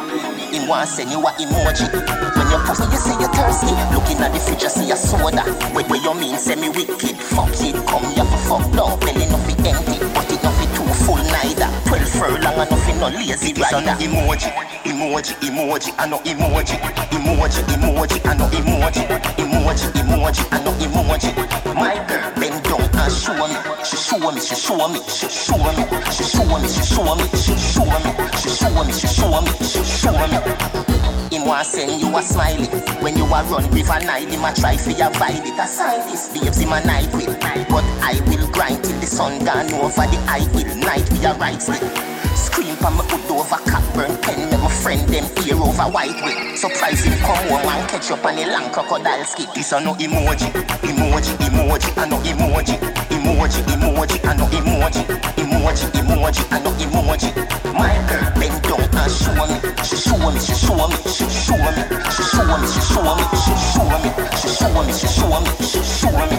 Him 0.61 0.69
want 0.69 0.89
send 0.89 1.09
you 1.11 1.19
a 1.19 1.31
emoji. 1.41 1.89
When 2.37 2.47
you 2.51 2.57
pussy, 2.65 2.83
you 2.83 2.97
say 2.97 3.15
you're 3.19 3.33
thirsty. 3.33 3.73
Looking 3.93 4.21
at 4.21 4.31
the 4.31 4.57
you 4.61 4.69
see 4.69 4.91
a 4.91 4.95
soda. 4.95 5.43
Wait, 5.73 5.89
where 5.89 6.01
you 6.01 6.13
mean, 6.13 6.37
send 6.37 6.61
me 6.61 6.69
wicked. 6.69 7.17
Fuck 7.17 7.49
it, 7.61 7.75
come 7.87 8.05
here 8.13 8.25
for 8.25 8.61
fuck 8.61 8.73
now. 8.73 8.95
Belly 8.97 9.25
no 9.25 9.37
fi 9.37 9.53
empty, 9.69 9.97
but 10.13 10.31
it 10.31 10.43
no 10.43 10.51
fi 10.51 10.65
too 10.75 10.87
full 11.05 11.17
neither. 11.17 11.80
Furlong 12.11 12.43
and 12.59 12.69
nothing, 12.69 12.99
no 12.99 13.07
lazy 13.09 13.53
like 13.53 13.71
that 13.71 13.99
emoji 13.99 14.51
Emoji, 14.83 15.33
emoji, 15.41 15.93
I 15.97 16.07
know 16.07 16.17
emoji. 16.19 16.75
Emoji, 17.11 17.61
emoji, 17.71 18.19
I 18.25 18.33
know 18.35 18.47
emoji. 18.49 19.05
Emoji, 19.37 19.87
emoji, 19.93 20.43
I 20.51 20.63
know 20.63 20.73
emoji. 20.81 21.75
My 21.75 21.95
girl 22.07 22.31
bend 22.35 22.63
down 22.63 22.81
and 22.81 23.13
show 23.13 23.33
me. 23.47 23.55
She 23.85 23.95
show 23.97 24.31
me, 24.31 24.41
she 24.41 24.55
show 24.55 24.87
me, 24.89 24.99
she 25.07 25.27
show 25.29 25.57
me. 25.57 25.85
She 26.11 26.23
show 26.23 26.45
me, 26.45 26.67
she 26.67 26.83
show 26.83 27.15
me, 27.15 27.25
she 27.37 27.55
show 27.57 27.85
me. 27.85 28.11
She 28.41 28.49
show 28.49 28.83
me, 28.83 28.91
she 28.93 29.07
show 29.07 29.41
me, 29.41 29.51
she 29.63 29.83
show 29.83 30.11
me. 30.27 31.00
Him 31.31 31.45
want 31.45 31.65
send 31.65 32.01
you 32.01 32.15
a 32.17 32.21
smiley. 32.21 32.67
When 33.01 33.17
you 33.17 33.23
a 33.23 33.29
run 33.29 33.69
with 33.71 33.89
a 33.89 34.03
night 34.05 34.27
Him 34.27 34.43
a 34.43 34.53
try 34.53 34.75
for 34.75 34.91
your 34.91 35.11
vibe 35.11 35.45
It 35.45 35.57
a 35.57 35.65
sign 35.65 36.05
this 36.11 36.27
Babes 36.27 36.59
him 36.59 36.73
a 36.73 36.83
night 36.85 37.11
with 37.13 37.39
But 37.69 37.85
I 38.03 38.19
will 38.27 38.51
grind 38.51 38.83
till 38.83 38.99
the 38.99 39.07
sun 39.07 39.43
gone 39.45 39.73
over 39.73 39.89
the 39.89 40.17
eye 40.27 40.45
Night 40.77 41.09
we 41.13 41.23
a 41.25 41.33
right 41.35 42.10
Scream 42.41 42.75
for 42.77 42.89
me 42.91 43.03
hood 43.05 43.29
over 43.31 43.61
cockburn 43.69 44.17
pen 44.21 44.49
Make 44.49 44.59
my 44.61 44.69
friend 44.81 45.01
them 45.09 45.25
ear 45.45 45.55
over 45.61 45.87
white 45.93 46.17
way 46.25 46.55
Surprise 46.55 47.03
him 47.05 47.17
come 47.21 47.37
home 47.47 47.69
and 47.69 47.87
catch 47.89 48.09
up 48.11 48.25
on 48.25 48.35
the 48.35 48.45
long 48.47 48.71
crocodile 48.73 49.23
skit 49.25 49.53
This 49.53 49.71
a 49.71 49.79
no 49.79 49.93
emoji 49.95 50.49
Emoji, 50.81 51.33
emoji, 51.45 51.89
I 51.97 52.05
no 52.09 52.17
emoji 52.25 52.75
Emoji, 53.13 53.61
emoji, 53.69 54.17
I 54.25 54.33
no 54.35 54.45
emoji 54.49 55.01
Emoji, 55.37 55.85
emoji, 56.01 56.43
I 56.51 56.59
no 56.63 56.71
emoji. 56.81 57.29
My 57.73 57.93
girl 58.09 58.25
bend 58.39 58.57
down 58.63 58.81
and 58.81 59.11
show 59.11 59.33
me 59.37 59.55
She 59.85 59.95
show 59.97 60.17
me, 60.17 60.39
she 60.41 60.53
show 60.57 60.87
me, 60.89 60.97
she 61.05 61.29
show 61.29 61.57
me 61.61 61.83
She 62.09 62.23
show 62.25 62.45
me, 62.49 62.67
she 62.67 62.81
show 62.89 63.13
me, 63.15 63.23
she 63.37 63.53
show 63.69 63.85
me 63.85 64.09
She 64.41 64.49
show 64.49 64.73
me, 64.81 64.93
she 64.93 65.07
show 65.07 65.39
me, 65.39 65.51
she 65.61 65.81
show 65.85 66.11
me. 66.25 66.37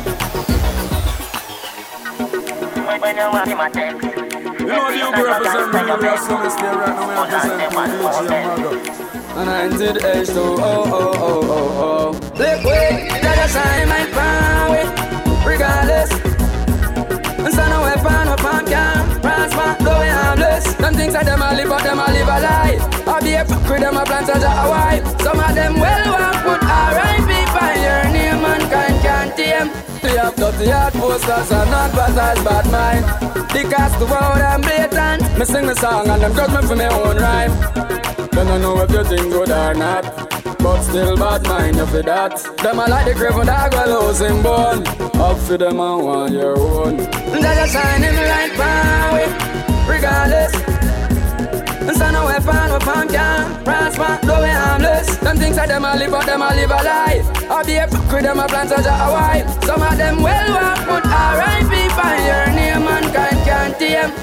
When 3.00 3.16
you 3.16 3.22
want 3.22 3.56
my 3.56 3.68
text. 3.70 4.21
You 4.58 4.66
know 4.66 4.90
the 4.90 4.98
young 4.98 5.12
represent 5.12 5.72
me, 5.72 5.80
we 5.80 6.08
are 6.08 6.18
stay 6.18 6.64
right 6.64 6.92
now, 6.92 7.08
we 7.08 7.14
represent 7.16 7.56
DJ 7.60 7.72
Maga. 7.72 9.02
And 9.40 9.48
I 9.48 9.68
did 9.76 9.96
H2, 9.96 10.36
oh, 10.36 10.60
oh, 10.60 11.12
oh, 11.14 11.40
oh, 11.48 11.80
oh. 11.82 12.10
Liquid, 12.36 13.10
that 13.22 13.38
is 13.40 13.52
shine 13.52 13.88
my 13.88 14.04
power, 14.12 14.84
regardless. 15.48 16.10
And 17.40 17.54
so 17.54 17.64
no 17.66 17.80
weapon 17.80 18.28
upon 18.28 18.66
can 18.66 19.20
prosper, 19.20 19.82
though 19.82 20.00
we 20.00 20.08
harmless. 20.08 20.74
Them 20.74 20.94
things 20.94 21.14
that 21.14 21.24
them 21.24 21.40
a 21.40 21.54
live, 21.56 21.68
but 21.68 21.82
them 21.82 21.98
a 21.98 22.06
live 22.12 22.28
a 22.28 22.38
lie. 22.44 22.76
I 23.06 23.20
be 23.20 23.32
a 23.32 23.44
fuck 23.44 23.68
with 23.70 23.80
them 23.80 23.96
a 23.96 24.04
plant 24.04 24.28
a 24.28 24.36
Hawaii. 24.36 25.00
Some 25.24 25.40
of 25.40 25.54
them 25.54 25.80
well 25.80 26.12
want 26.12 26.36
put 26.44 26.62
R.I.P. 26.62 27.31
We 30.12 30.18
have 30.18 30.36
dirty 30.36 30.68
heart 30.68 30.92
posters 30.92 31.50
and 31.50 31.70
not 31.70 31.90
bad 31.94 32.66
mind. 32.70 33.04
The 33.48 33.62
cast 33.64 33.98
to 33.98 34.04
out 34.14 34.42
and 34.42 34.62
blatant. 34.62 35.38
Me 35.38 35.44
sing 35.46 35.66
the 35.66 35.74
song 35.74 36.06
and 36.06 36.20
them 36.20 36.34
judge 36.36 36.50
me 36.52 36.68
for 36.68 36.76
my 36.76 36.88
own 36.88 37.16
rhyme. 37.16 37.52
Then 38.32 38.48
I 38.48 38.58
know 38.58 38.78
if 38.82 38.90
you 38.90 39.04
think 39.04 39.32
good 39.32 39.50
or 39.50 39.72
not. 39.72 40.04
But 40.58 40.82
still 40.82 41.16
bad 41.16 41.44
mind 41.44 41.76
you 41.76 41.86
for 41.86 42.02
that. 42.02 42.36
Them 42.58 42.78
a 42.80 42.86
like 42.88 43.06
the 43.06 43.14
craven 43.14 43.46
dog 43.46 43.72
well 43.72 44.08
losing 44.08 44.42
bone. 44.42 44.86
Up 45.18 45.38
for 45.38 45.56
them 45.56 45.80
and 45.80 46.04
want 46.04 46.32
your 46.34 46.58
own. 46.60 46.98
That 46.98 47.64
a 47.64 47.72
shine 47.72 48.04
in 48.04 48.14
the 48.14 48.26
light 48.28 48.52
power, 48.52 49.28
regardless. 49.88 50.52
And 51.88 51.96
so 51.96 52.10
no 52.10 52.26
weapon, 52.26 52.70
weapon 52.70 53.08
can 53.08 53.64
prosper, 53.64 54.18
though 54.26 54.42
we 54.42 54.50
harmless. 54.50 55.11
Things 55.42 55.56
that 55.56 55.66
them 55.66 55.84
a 55.84 55.96
live, 55.96 56.12
but 56.12 56.24
them 56.24 56.40
a 56.40 56.54
live 56.54 56.70
a 56.70 56.78
lie. 56.86 57.18
I 57.50 57.64
be 57.66 57.74
a 57.74 57.88
fuck 57.88 58.12
with 58.12 58.22
them 58.22 58.38
a 58.38 58.46
plant 58.46 58.68
such 58.70 58.86
a 58.86 58.94
Hawaii. 58.94 59.42
Some 59.66 59.82
of 59.82 59.98
them 59.98 60.22
well 60.22 60.48
want 60.54 60.78
put 60.86 61.04
R.I.P. 61.04 61.72
by 61.98 62.14
your 62.22 62.46
name, 62.54 62.84
mankind 62.86 63.42
can't 63.42 63.74
tame. 63.74 64.14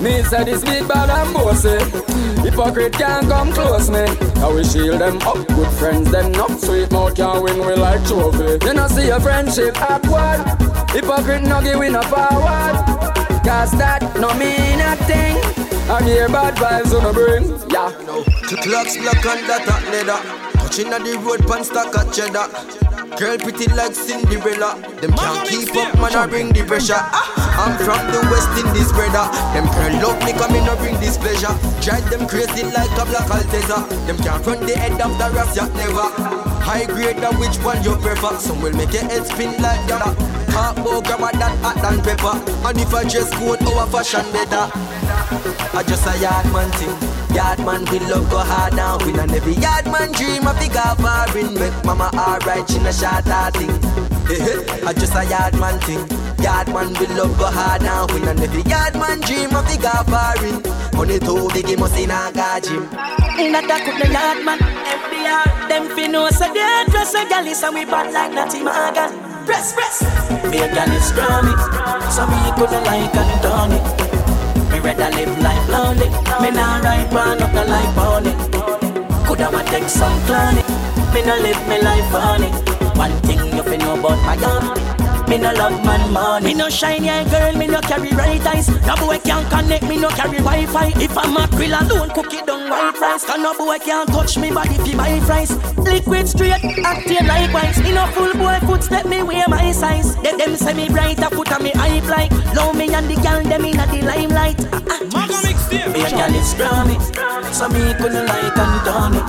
Me 0.00 0.22
say 0.22 0.44
this 0.44 0.62
big 0.62 0.86
bad 0.86 1.10
and 1.10 1.34
bossy. 1.34 1.82
Hypocrite 2.46 2.92
can't 2.92 3.26
come 3.26 3.50
close 3.52 3.90
me. 3.90 4.06
How 4.38 4.54
we 4.54 4.62
shield 4.62 5.00
them 5.00 5.18
up, 5.22 5.42
good 5.48 5.72
friends 5.82 6.12
them 6.12 6.30
not 6.30 6.60
sweet 6.60 6.92
mouth 6.92 7.16
can't 7.16 7.42
win 7.42 7.58
we 7.58 7.74
like 7.74 8.06
trophy. 8.06 8.64
You 8.64 8.74
know 8.74 8.86
see 8.86 9.08
your 9.08 9.18
friendship 9.18 9.74
upward. 9.82 10.46
Hypocrite 10.94 11.42
no 11.42 11.60
give 11.60 11.80
we 11.80 11.88
no 11.90 12.02
forward. 12.02 12.78
Cause 13.42 13.74
that 13.82 14.14
no 14.14 14.30
mean 14.38 14.78
a 14.78 14.94
thing. 15.10 15.34
I 15.90 16.04
hear 16.04 16.28
bad 16.28 16.54
vibes 16.54 16.94
on 16.94 17.02
the 17.02 17.12
bring. 17.12 17.50
Yeah. 17.68 17.90
No. 18.06 18.22
The 18.22 18.56
clocks 18.62 18.96
black 18.96 19.26
and 19.26 19.48
that 19.48 19.66
leather. 19.90 20.47
Touching 20.68 20.92
at 20.92 21.00
the 21.00 21.16
road 21.24 21.40
pan 21.48 21.64
stack 21.64 21.96
of 21.96 22.12
cheddar. 22.12 22.44
Girl 23.16 23.40
pretty 23.40 23.72
like 23.72 23.96
Cinderella. 23.96 24.76
Them 25.00 25.16
can't 25.16 25.48
keep 25.48 25.72
up, 25.72 25.96
man. 25.96 26.12
I 26.12 26.28
bring 26.28 26.52
the 26.52 26.60
pressure. 26.68 26.92
Ah, 26.92 27.24
I'm 27.56 27.72
from 27.80 28.04
the 28.12 28.20
West 28.28 28.52
Indies, 28.52 28.92
brother. 28.92 29.24
Them 29.56 29.64
girl 29.64 30.12
love 30.12 30.20
me, 30.28 30.36
come 30.36 30.52
in, 30.52 30.68
I 30.68 30.76
bring 30.76 31.00
this 31.00 31.16
pleasure. 31.16 31.56
Drive 31.80 32.04
them 32.12 32.28
crazy 32.28 32.68
like 32.68 32.92
a 33.00 33.08
black 33.08 33.32
Altezza. 33.32 33.80
Them 34.04 34.20
can't 34.20 34.44
run 34.44 34.60
the 34.60 34.76
head 34.76 35.00
of 35.00 35.16
the 35.16 35.32
ras 35.32 35.56
yet 35.56 35.72
never. 35.72 36.04
High 36.60 36.84
grade, 36.84 37.16
that 37.24 37.32
which 37.40 37.56
one 37.64 37.80
you 37.80 37.96
prefer? 37.96 38.36
Some 38.36 38.60
will 38.60 38.76
make 38.76 38.92
your 38.92 39.08
head 39.08 39.24
spin 39.24 39.56
like 39.64 39.80
that. 39.88 40.04
Talk 40.52 40.76
grab 40.84 41.24
a 41.24 41.38
that 41.40 41.56
hot 41.64 41.80
than 41.80 42.04
pepper. 42.04 42.36
And 42.68 42.76
if 42.76 42.92
I 42.92 43.08
just 43.08 43.32
code 43.40 43.64
our 43.72 43.88
fashion 43.88 44.28
better. 44.36 44.68
I 45.30 45.84
just 45.86 46.06
a 46.06 46.16
yard 46.18 46.46
man 46.52 46.70
thing. 46.72 47.36
Yard 47.36 47.58
man 47.60 47.84
we 47.92 47.98
love 48.08 48.30
go 48.30 48.38
hard 48.38 48.72
now. 48.74 48.96
We 49.04 49.12
not 49.12 49.30
every 49.30 49.52
yard 49.54 49.84
man 49.84 50.12
dream 50.12 50.46
of 50.48 50.56
car 50.72 50.96
foreign. 50.96 51.52
Make 51.52 51.84
mama 51.84 52.08
alright, 52.16 52.68
she 52.68 52.78
no 52.78 52.90
shot 52.90 53.24
that 53.26 53.52
thing. 53.52 53.68
Eh, 54.32 54.40
eh, 54.40 54.88
I 54.88 54.92
just 54.94 55.14
a 55.14 55.24
yard 55.28 55.52
man 55.60 55.78
thing. 55.80 56.00
Yard 56.40 56.68
man 56.68 56.94
we 56.96 57.06
love 57.12 57.36
go 57.36 57.44
hard 57.44 57.82
now. 57.82 58.06
We 58.08 58.20
not 58.20 58.40
every 58.40 58.62
yard 58.62 58.94
man 58.94 59.20
dream 59.20 59.52
of 59.52 59.68
the 59.68 59.76
car 59.76 60.00
foreign. 60.08 60.64
Money 60.96 61.18
too 61.20 61.48
big, 61.52 61.68
he 61.68 61.76
must 61.76 61.98
in 61.98 62.10
a 62.10 62.32
gym. 62.64 62.88
In 63.36 63.54
a 63.54 63.60
dark 63.60 63.84
with 63.84 64.00
the 64.00 64.08
yard 64.08 64.44
man, 64.44 64.58
FBI. 64.58 65.68
Them 65.68 65.94
fi 65.94 66.06
know 66.08 66.30
so 66.30 66.48
they 66.52 66.84
dress 66.88 67.12
a 67.12 67.28
gal 67.28 67.46
is 67.46 67.62
and 67.62 67.74
we 67.74 67.84
bad 67.84 68.14
like 68.14 68.32
Natty 68.32 68.64
Morgan. 68.64 69.12
Press, 69.44 69.74
press. 69.76 70.00
Me 70.48 70.56
a 70.64 70.72
gal 70.72 70.88
is 70.88 71.04
scrawny, 71.04 71.52
so 72.08 72.24
me 72.24 72.40
coulda 72.56 72.80
like 72.88 73.14
and 73.14 73.42
done 73.42 73.72
it. 73.72 74.07
Me 74.78 74.84
rather 74.84 75.10
live 75.10 75.38
life 75.40 75.68
lonely. 75.70 76.08
Me 76.40 76.50
nah 76.52 76.78
ride 76.78 77.12
one 77.12 77.42
up 77.42 77.52
the 77.52 77.64
life 77.64 77.94
pony. 77.96 78.30
Coulda 79.26 79.50
wa 79.50 79.62
take 79.62 79.88
some 79.88 80.20
clowny. 80.20 80.62
Me 81.12 81.20
no 81.26 81.34
live 81.36 81.68
me 81.68 81.82
life 81.82 82.14
on 82.14 82.44
it. 82.44 82.96
One 82.96 83.10
thing 83.26 83.40
you 83.56 83.64
fi 83.64 83.76
know 83.76 83.98
about 83.98 84.22
my 84.24 84.36
gun. 84.36 84.87
Me 85.28 85.36
no 85.36 85.52
love 85.52 85.84
man 85.84 86.10
money. 86.10 86.46
Me 86.46 86.54
no 86.54 86.70
shiny 86.70 87.10
eye 87.10 87.28
girl, 87.28 87.52
me 87.54 87.66
no 87.66 87.80
carry 87.82 88.08
right 88.10 88.40
eyes. 88.46 88.68
No 88.86 88.96
boy 88.96 89.18
can't 89.18 89.46
connect, 89.50 89.86
me 89.86 89.98
no 89.98 90.08
carry 90.08 90.38
Wi-Fi. 90.38 90.92
If 90.96 91.18
I'm 91.18 91.36
a 91.36 91.46
grill 91.48 91.74
alone, 91.78 92.08
cook 92.10 92.32
it 92.32 92.46
down 92.46 92.70
white 92.70 92.98
rice. 92.98 93.26
Cause 93.26 93.38
no 93.38 93.52
boy 93.52 93.78
can't 93.78 94.08
touch 94.08 94.38
me 94.38 94.50
body 94.50 94.78
fi 94.78 94.94
my 94.94 95.20
fries. 95.20 95.52
Liquid 95.76 96.28
straight, 96.28 96.64
acting 96.82 97.26
likewise. 97.26 97.78
Me 97.82 97.92
no 97.92 98.06
full 98.06 98.32
boy 98.34 98.58
footstep, 98.66 99.04
me 99.04 99.22
wear 99.22 99.44
my 99.48 99.70
size. 99.70 100.16
They 100.22 100.34
them 100.34 100.56
say 100.56 100.72
me 100.72 100.88
bright, 100.88 101.22
I 101.22 101.28
put 101.28 101.52
on 101.52 101.62
me 101.62 101.72
eye 101.74 102.00
like. 102.08 102.32
Love 102.54 102.74
me 102.76 102.92
and 102.92 103.06
the 103.06 103.16
girl 103.16 103.42
them 103.42 103.66
inna 103.66 103.86
the 103.86 104.00
limelight. 104.02 104.58
Ah, 104.72 104.82
ah. 104.88 104.98
Me 105.92 106.02
a 106.04 106.10
girl 106.10 106.34
is 106.34 106.50
scrawny, 106.50 106.96
so 107.52 107.68
me 107.68 107.92
couldn't 108.00 108.26
like 108.26 108.56
and 108.56 108.84
done 108.86 109.14
it. 109.14 109.28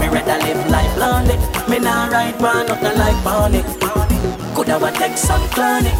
Me 0.00 0.08
rather 0.08 0.38
live 0.42 0.70
life 0.70 0.96
lonely. 0.96 1.36
Me 1.70 1.78
nah 1.78 2.08
ride 2.08 2.40
one 2.40 2.68
up 2.68 2.80
the 2.80 2.92
like 2.98 3.22
pony. 3.22 3.93
Coulda 4.64 4.78
wa 4.78 4.90
take 4.90 5.18
some 5.18 5.42
clowny. 5.48 5.92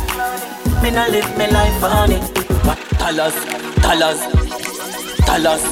Me 0.82 0.90
nah 0.90 1.06
live 1.08 1.36
me 1.36 1.46
life 1.50 1.84
on 1.84 2.12
it. 2.12 2.22
What 2.64 2.78
dollars, 2.98 3.34
dollars, 3.82 4.20
dollars. 5.26 5.64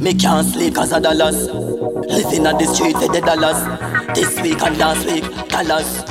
Me 0.00 0.14
can't 0.14 0.44
sleep 0.44 0.74
cause 0.74 0.92
of 0.92 1.04
dollars. 1.04 1.46
Living 1.46 2.46
on 2.46 2.58
the 2.58 2.66
street 2.74 2.96
for 2.96 3.06
the 3.06 3.20
dollars. 3.20 3.60
This 4.16 4.40
week 4.42 4.60
and 4.62 4.76
last 4.78 5.06
week, 5.06 5.24
dollars. 5.48 6.02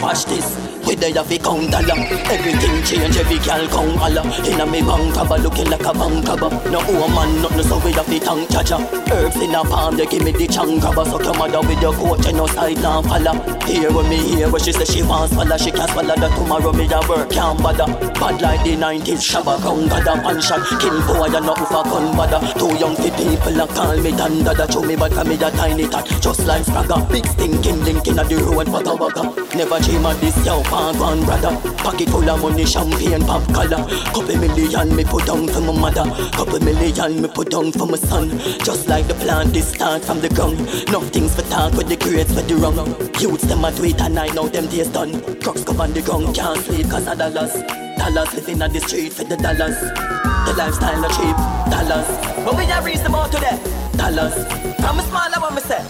Watch 0.00 0.24
this. 0.24 0.65
We 0.86 0.94
there 0.94 1.24
fi 1.24 1.38
count 1.38 1.70
dollar 1.70 1.98
Everything 2.30 2.82
change, 2.84 3.16
every 3.16 3.38
girl 3.38 3.66
count 3.68 3.98
Allah 4.00 4.22
Inna 4.46 4.66
me 4.66 4.80
bank 4.82 5.14
cover 5.14 5.38
looking 5.38 5.68
like 5.70 5.84
a 5.84 5.92
bank 5.92 6.26
cover 6.26 6.50
No 6.70 6.78
woman, 6.94 7.42
nothing 7.42 7.66
so 7.66 7.78
we 7.84 7.92
have 7.92 8.06
fi 8.06 8.18
tank 8.18 8.48
chacha 8.50 8.78
Herbs 9.10 9.36
in 9.36 9.54
a 9.54 9.64
palm, 9.64 9.96
they 9.96 10.06
give 10.06 10.22
me 10.22 10.32
the 10.32 10.46
chunk 10.46 10.82
cover 10.82 11.04
Suck 11.04 11.24
your 11.24 11.34
mother 11.34 11.60
with 11.60 11.82
your 11.82 11.92
coach 11.94 12.26
and 12.26 12.36
no 12.36 12.46
side 12.46 12.76
now 12.82 13.02
follow. 13.02 13.34
Here 13.66 13.90
when 13.92 14.08
me 14.08 14.18
hear 14.18 14.50
what 14.50 14.62
she 14.62 14.72
say 14.72 14.84
she 14.84 15.02
wants 15.02 15.34
swallow. 15.34 15.56
She 15.56 15.70
can't 15.70 15.90
swallow 15.90 16.14
that 16.14 16.32
tomorrow 16.36 16.72
me 16.72 16.86
a 16.86 17.00
work 17.08 17.30
can't 17.30 17.60
bother. 17.62 17.86
Bad 18.18 18.40
like 18.40 18.62
the 18.64 18.76
90s, 18.76 19.22
shabba 19.22 19.58
crown 19.60 19.88
got 19.88 20.06
a 20.06 20.22
pan 20.22 20.40
shot. 20.40 20.62
Kill 20.80 20.98
boy 21.06 21.34
and 21.34 21.46
not 21.46 21.58
for 21.58 21.82
gun 21.84 22.16
bother. 22.16 22.40
Too 22.58 22.74
young 22.78 22.94
for 22.96 23.10
people 23.16 23.52
that 23.58 23.68
call 23.70 23.96
me 23.98 24.10
danda 24.12 24.54
That 24.56 24.72
show 24.72 24.82
me 24.82 24.96
but 24.96 25.12
me 25.26 25.34
a 25.34 25.50
tiny 25.50 25.88
tot. 25.88 26.06
Just 26.20 26.46
like 26.46 26.62
Spragga 26.62 27.08
Big 27.10 27.26
stinking 27.26 27.82
link 27.84 28.06
in 28.06 28.16
the 28.16 28.36
road, 28.46 28.68
waka 28.68 28.94
waka 28.94 29.22
Never 29.56 29.78
dream 29.80 30.06
of 30.06 30.20
this, 30.20 30.36
yo, 30.44 30.62
one 30.76 31.24
brother. 31.24 31.56
Pocket 31.78 32.08
full 32.08 32.28
of 32.28 32.42
money, 32.42 32.64
champagne, 32.64 33.24
pop 33.24 33.42
collar. 33.52 33.82
Couple 34.12 34.36
million 34.36 34.94
me 34.94 35.04
put 35.04 35.26
down 35.26 35.48
for 35.48 35.60
my 35.60 35.72
mother. 35.72 36.04
Couple 36.32 36.60
million 36.60 37.22
me 37.22 37.28
put 37.28 37.50
down 37.50 37.72
for 37.72 37.86
my 37.86 37.96
son. 37.96 38.30
Just 38.64 38.88
like 38.88 39.06
the 39.08 39.14
plant, 39.14 39.52
this 39.52 39.68
start 39.68 40.04
from 40.04 40.20
the 40.20 40.28
ground. 40.28 40.58
Nothing's 40.90 41.34
for 41.34 41.42
talk 41.50 41.72
with 41.74 41.88
the 41.88 41.96
grades 41.96 42.32
for 42.34 42.42
the 42.42 42.56
wrong. 42.56 42.76
Youths 43.20 43.44
them 43.44 43.64
a 43.64 43.72
do 43.72 43.94
and 43.98 44.18
I 44.18 44.28
know 44.28 44.48
them 44.48 44.66
days 44.66 44.88
done. 44.88 45.20
Crooks 45.40 45.64
come 45.64 45.80
on 45.80 45.92
the 45.92 46.02
ground, 46.02 46.34
can't 46.34 46.60
sleep 46.60 46.90
cause 46.90 47.06
of 47.06 47.18
dollars. 47.18 47.54
Dollars 47.96 48.34
living 48.34 48.62
on 48.62 48.72
the 48.72 48.80
street 48.80 49.12
for 49.12 49.24
the 49.24 49.36
dollars. 49.36 49.80
The 49.80 50.54
lifestyle 50.56 51.00
no 51.00 51.08
cheap, 51.08 51.36
dollars. 51.70 52.08
But 52.44 52.56
we 52.56 52.64
have 52.66 52.84
reached 52.84 53.02
them. 53.02 53.14
today 53.30 53.85
Dollars 53.96 54.34
I'm 54.80 54.98
a 54.98 55.02
smaller 55.02 55.40
one, 55.40 55.54
me 55.54 55.60
say 55.62 55.82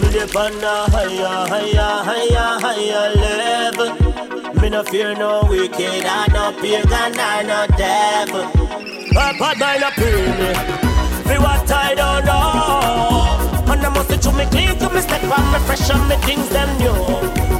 Me 0.00 0.08
dey 0.12 0.26
on 0.36 0.62
a 0.62 0.90
higher, 0.90 1.34
higher, 1.52 1.90
higher, 2.08 2.48
higher 2.60 3.08
level. 3.16 3.90
Me 4.60 4.68
no 4.70 4.82
fear 4.84 5.14
no 5.14 5.44
wicked, 5.48 6.04
I 6.04 6.26
no 6.32 6.52
pagan, 6.60 7.18
I 7.18 7.42
no 7.42 7.66
devil. 7.76 8.44
A 9.12 9.32
bad 9.38 9.58
mind 9.58 9.82
a 9.82 9.90
me, 10.00 10.54
for 11.24 11.40
what 11.42 11.70
I 11.70 11.94
don't 11.94 12.24
know. 12.26 13.72
And 13.72 13.84
I 13.84 13.88
must 13.88 14.20
do 14.20 14.32
me 14.32 14.44
clean 14.46 14.78
to 14.78 14.88
me 14.90 15.00
step 15.00 15.22
on 15.24 15.52
me 15.52 15.58
fresh 15.66 15.90
and 15.90 16.08
me 16.08 16.16
things 16.16 16.48
them 16.50 16.68
new. 16.78 16.96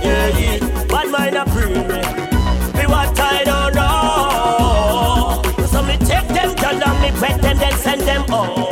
Yeah, 0.05 0.29
yeah. 0.39 0.85
Bad 0.87 1.09
mind 1.11 1.37
a 1.37 1.45
me, 1.47 1.62
for 2.73 2.89
what 2.91 3.19
I 3.21 3.45
don't 3.45 3.75
know. 3.75 5.43
So 5.67 5.83
me 5.83 5.97
take 5.99 6.29
them, 6.29 6.55
tell 6.55 6.79
them 6.79 7.01
me 7.03 7.11
wet 7.21 7.41
them, 7.43 7.57
then 7.59 7.73
send 7.79 8.03
them 8.03 8.23
home. 8.29 8.65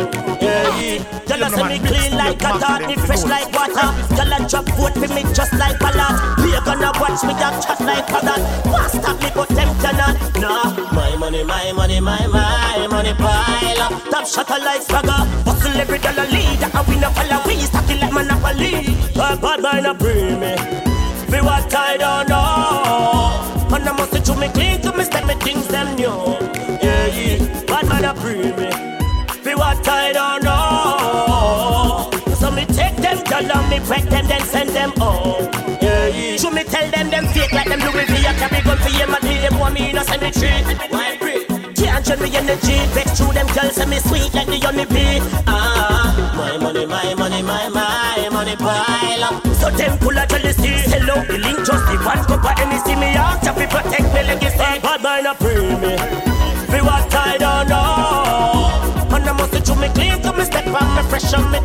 Yeah, 1.44 1.50
yeah. 1.50 1.56
Tell 1.56 1.64
us 1.64 1.70
me 1.70 1.88
clean 1.88 2.16
like 2.16 2.40
a 2.40 2.58
dog, 2.58 2.86
me 2.86 2.96
fresh 2.96 3.24
like 3.24 3.52
water. 3.52 3.88
Tell 4.16 4.32
a 4.32 4.48
drop 4.48 4.64
vote 4.76 4.94
for 4.94 5.08
me 5.12 5.22
just 5.34 5.52
like 5.54 5.80
a 5.80 5.90
lot. 5.96 6.38
We 6.40 6.54
are 6.54 6.64
gonna 6.64 6.92
watch 7.00 7.22
me 7.24 7.34
that 7.36 7.60
chat 7.62 7.80
like 7.80 8.08
a 8.08 8.20
that. 8.24 8.40
Won't 8.64 8.90
stop 8.90 9.20
me, 9.20 9.30
but 9.34 9.48
them 9.48 9.68
cannot. 9.80 10.16
Nah, 10.40 10.72
my 10.92 11.16
money, 11.16 11.44
my 11.44 11.72
money, 11.72 12.00
my 12.00 12.26
my 12.26 12.86
money 12.88 13.12
pile 13.14 13.82
up. 13.82 13.92
Top 14.10 14.26
shutter 14.26 14.58
like 14.64 14.82
swagger. 14.82 15.20
Hustle 15.44 15.80
every 15.80 15.98
dollar 15.98 16.26
leader, 16.26 16.70
and 16.72 16.88
we 16.88 16.96
no 16.96 17.10
follow. 17.10 17.42
We 17.46 17.60
stack 17.60 17.90
it 17.90 18.00
like 18.00 18.12
monopoly. 18.12 18.96
Bad 19.14 19.40
bad 19.40 19.60
mind 19.60 19.86
a 19.86 19.94
bring 19.94 20.40
me. 20.40 20.56
For 21.28 21.44
what 21.44 21.74
I 21.74 21.96
don't 21.98 22.28
know. 22.28 23.74
And 23.74 23.88
I 23.88 23.92
must 23.92 24.24
do 24.24 24.34
me 24.36 24.48
clean 24.48 24.80
to 24.82 24.96
me 24.96 25.04
step 25.04 25.26
me 25.26 25.34
things 25.34 25.66
them 25.68 25.96
new. 25.96 26.08
Yeah, 26.80 27.06
yeah. 27.06 27.64
Bad 27.66 27.88
man 27.88 28.04
a 28.04 28.14
bring 28.14 28.56
me. 28.56 28.73
Me 33.80 33.88
wet 33.88 34.08
them, 34.10 34.26
then 34.26 34.40
send 34.42 34.70
them 34.70 34.92
home. 34.96 35.48
Yeah, 35.82 36.06
yeah. 36.08 36.36
So 36.36 36.50
me 36.50 36.62
tell 36.64 36.88
them 36.90 37.10
them 37.10 37.26
fake 37.28 37.52
like 37.52 37.68
them 37.68 37.80
Louis 37.80 38.06
V. 38.06 38.14
I 38.26 38.34
carry 38.34 38.62
gun 38.62 38.78
for 38.78 38.90
you, 38.90 39.06
my 39.06 39.18
deal 39.20 39.40
them 39.42 39.58
want 39.58 39.74
me 39.74 39.90
in 39.90 39.98
a 39.98 40.04
cemetery. 40.04 40.62
Why 40.90 41.16
pray? 41.18 41.44
Can't 41.74 42.06
show 42.06 42.16
me 42.16 42.34
energy. 42.36 42.78
Vex 42.94 43.18
through 43.18 43.32
them 43.32 43.46
girls, 43.54 43.74
say 43.74 43.86
me 43.86 43.98
sweet 43.98 44.32
like 44.34 44.46
the 44.46 44.58
honey 44.60 44.86
bee. 44.86 45.20
Ah, 45.46 46.14
my 46.36 46.56
money, 46.58 46.86
my 46.86 47.14
money, 47.14 47.42
my 47.42 47.68
my 47.68 48.28
money 48.30 48.56
pile 48.56 49.24
up. 49.24 49.46
So 49.58 49.70
them 49.70 49.98
full 49.98 50.18
of 50.18 50.28
jealousy. 50.28 50.72
Hello, 50.92 51.16
the 51.26 51.38
link 51.38 51.58
just 51.66 51.84
the 51.90 51.96
one 52.04 52.22
cup 52.28 52.44
of 52.44 52.54
NEC. 52.68 52.86
Me 52.98 53.08
ask 53.18 53.46
if 53.46 53.70
protect 53.70 54.08
me 54.14 54.22
like 54.22 54.42
legacy. 54.42 54.80
Bad 54.82 55.02
mind 55.02 55.26
a 55.26 55.34
pray 55.34 55.60
me. 55.82 55.96
For 56.70 56.82
what 56.84 57.14
I 57.14 57.36
don't 57.38 57.68
know. 57.68 59.14
And 59.14 59.28
I 59.28 59.32
must 59.32 59.64
do 59.64 59.74
me 59.74 59.88
clean 59.88 60.20
to 60.22 60.32
me 60.32 60.44
step 60.44 60.66
on 60.66 60.96
me 60.96 61.02
fresh 61.08 61.32
and 61.32 61.50
me 61.50 61.63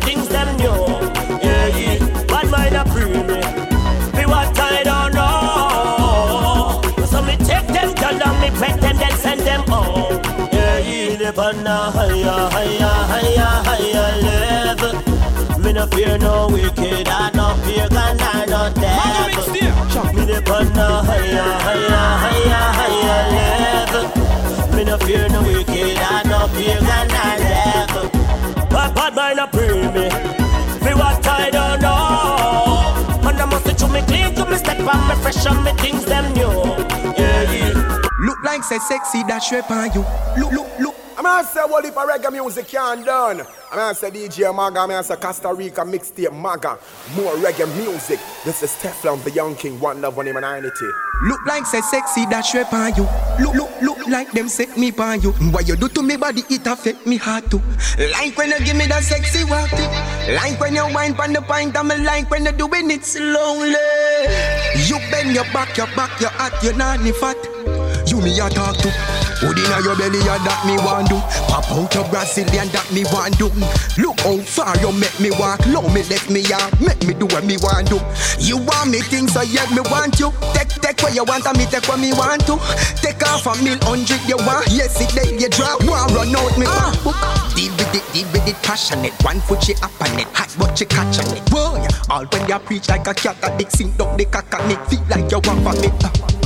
Yeah, 11.70 12.06
yeah. 12.06 12.10
Live 12.10 12.10
on 12.10 12.26
a 12.26 12.50
higher, 12.50 12.90
higher, 13.06 13.62
higher, 13.62 13.94
higher 13.94 14.10
level. 14.22 14.92
Me 15.58 15.64
Me 15.64 15.72
no 15.72 15.86
fear 15.86 16.18
no 16.18 16.48
wicked, 16.50 17.06
I 17.06 17.30
no 17.30 17.54
fear 17.62 17.88
gun, 17.88 18.16
I 18.18 18.44
no 18.46 18.72
devil. 18.74 19.52
Me 20.14 20.24
the 20.26 20.38
on 20.50 20.72
no 20.72 20.86
higher, 21.06 21.50
higher, 21.62 22.06
higher, 22.24 22.64
higher 22.78 23.22
level. 23.36 24.76
Me 24.76 24.82
no 24.84 24.98
fear 24.98 25.28
no 25.28 25.42
wicked, 25.42 25.98
I 25.98 26.22
no 26.24 26.48
fear 26.48 26.80
gun, 26.80 27.10
I 27.12 27.38
devil. 27.38 28.10
Bad 28.68 28.94
bad 28.96 29.14
mind 29.14 29.38
a 29.38 29.46
pray 29.46 29.70
me, 29.94 30.10
fi 30.80 30.94
what 30.94 31.24
I 31.24 31.50
don't 31.50 31.80
know. 31.80 33.28
And 33.28 33.40
I 33.40 33.44
must 33.46 33.64
say 33.66 33.74
to 33.74 33.86
me 33.86 34.02
clean 34.02 34.34
to 34.34 34.44
me 34.44 34.56
step 34.56 34.80
on 34.80 35.08
me 35.08 35.14
fresh 35.22 35.46
on 35.46 35.62
me 35.62 35.72
things 35.74 36.04
them 36.04 36.32
new. 36.34 36.50
Yeah, 37.16 37.42
yeah. 37.52 38.08
Look 38.18 38.42
like 38.42 38.64
say 38.64 38.78
sexy 38.78 39.22
that 39.24 39.38
shape 39.38 39.70
on 39.70 39.92
you. 39.92 40.04
Look, 40.36 40.52
look, 40.52 40.78
look. 40.80 40.89
Gonna 41.30 41.46
say 41.46 41.60
what 41.60 41.84
if 41.84 41.96
a 41.96 42.00
reggae 42.00 42.32
music 42.32 42.66
can't 42.66 43.06
done. 43.06 43.42
I'm 43.70 43.78
gonna 43.78 43.94
say 43.94 44.10
DJ 44.10 44.52
Maga, 44.52 44.80
I'm 44.80 44.88
gonna 44.88 45.04
say 45.04 45.14
Costa 45.14 45.54
Rica 45.54 45.82
mixtape 45.82 46.32
Maga. 46.36 46.76
More 47.14 47.34
reggae 47.34 47.72
music. 47.76 48.18
This 48.44 48.64
is 48.64 48.72
Teflon, 48.82 49.22
the 49.22 49.30
young 49.30 49.54
king, 49.54 49.78
one 49.78 50.00
love, 50.00 50.16
one 50.16 50.26
humanity. 50.26 50.90
Look 51.22 51.46
like 51.46 51.66
say 51.66 51.82
sexy 51.82 52.26
that 52.26 52.40
shape 52.40 52.72
on 52.72 52.96
you. 52.96 53.06
Look, 53.38 53.54
look, 53.54 53.70
look 53.80 54.08
like 54.08 54.32
them 54.32 54.48
set 54.48 54.76
me 54.76 54.90
on 54.98 55.22
you. 55.22 55.30
What 55.52 55.68
you 55.68 55.76
do 55.76 55.86
to 55.90 56.02
me 56.02 56.16
body, 56.16 56.42
it 56.50 56.66
affect 56.66 57.06
me 57.06 57.16
heart 57.16 57.48
too. 57.48 57.62
Like 58.10 58.36
when 58.36 58.50
you 58.50 58.58
give 58.58 58.76
me 58.76 58.86
that 58.86 59.04
sexy 59.04 59.44
walk 59.44 59.70
Like 60.34 60.58
when 60.58 60.74
you 60.74 60.82
wine 60.92 61.14
on 61.14 61.32
the 61.32 61.42
pint, 61.42 61.76
I'm 61.78 61.88
like 62.02 62.28
when 62.28 62.44
you 62.44 62.52
doing 62.52 62.90
it 62.90 63.04
slowly. 63.04 63.70
You 64.84 64.98
bend 65.12 65.30
your 65.32 65.44
back, 65.52 65.76
your 65.76 65.86
back, 65.94 66.20
your 66.20 66.30
hat, 66.30 66.60
your 66.64 66.74
nanny 66.74 67.12
fat. 67.12 67.59
You 68.10 68.18
me 68.18 68.34
a 68.42 68.50
talk 68.50 68.74
to. 68.82 68.90
Hood 69.38 69.54
inna 69.54 69.78
your 69.86 69.94
belly, 69.94 70.18
a 70.26 70.34
that 70.42 70.66
me 70.66 70.74
want 70.82 71.06
do. 71.06 71.22
Pop 71.46 71.62
out 71.70 71.94
your 71.94 72.02
Brazilian, 72.10 72.66
that 72.74 72.82
me 72.90 73.06
want 73.14 73.38
do. 73.38 73.46
Look 74.02 74.18
how 74.26 74.34
far 74.42 74.74
you 74.82 74.90
make 74.90 75.14
me 75.22 75.30
walk. 75.38 75.62
Low 75.70 75.86
me 75.94 76.02
left 76.10 76.26
me 76.26 76.42
ya, 76.42 76.58
make 76.82 76.98
me 77.06 77.14
do 77.14 77.30
what 77.30 77.46
me 77.46 77.54
want 77.62 77.86
do. 77.86 78.02
You 78.42 78.58
want 78.58 78.90
me 78.90 78.98
things, 78.98 79.30
so 79.30 79.46
yeah 79.46 79.62
me 79.70 79.86
want 79.86 80.18
you. 80.18 80.34
Take 80.58 80.74
take 80.82 80.98
what 81.06 81.14
you 81.14 81.22
want, 81.22 81.46
and 81.46 81.54
me 81.54 81.70
take 81.70 81.86
what 81.86 82.02
me 82.02 82.10
want 82.10 82.42
to. 82.50 82.58
Take 82.98 83.22
off 83.30 83.46
a 83.46 83.54
mil 83.62 83.78
hundred 83.86 84.18
you 84.26 84.42
want. 84.42 84.66
Yes 84.74 84.98
it 84.98 85.14
day 85.14 85.30
you 85.38 85.46
drop. 85.46 85.78
Want 85.86 86.10
run 86.10 86.34
out 86.34 86.50
me 86.58 86.66
uh. 86.66 86.90
Deal 87.54 87.70
with 87.78 87.94
it, 87.94 88.02
deal 88.10 88.26
with 88.34 88.42
it, 88.50 88.58
passionate. 88.66 89.14
One 89.22 89.38
foot 89.46 89.62
she 89.62 89.78
up 89.86 89.94
on 90.02 90.18
it, 90.18 90.26
hot 90.34 90.50
but 90.58 90.74
she 90.74 90.82
catch 90.82 91.22
on 91.22 91.30
it. 91.30 91.46
Boy, 91.46 91.78
all 92.10 92.26
when 92.26 92.42
you 92.50 92.58
preach 92.58 92.90
like 92.90 93.06
a 93.06 93.14
cat, 93.14 93.38
a 93.46 93.54
dick 93.54 93.70
sing 93.70 93.94
down 93.94 94.18
the 94.18 94.26
cock 94.26 94.50
and 94.58 94.74
it 94.74 94.82
feel 94.90 95.04
like 95.06 95.30
you 95.30 95.38
want 95.46 95.62
me. 95.78 95.94
Uh. 96.02 96.39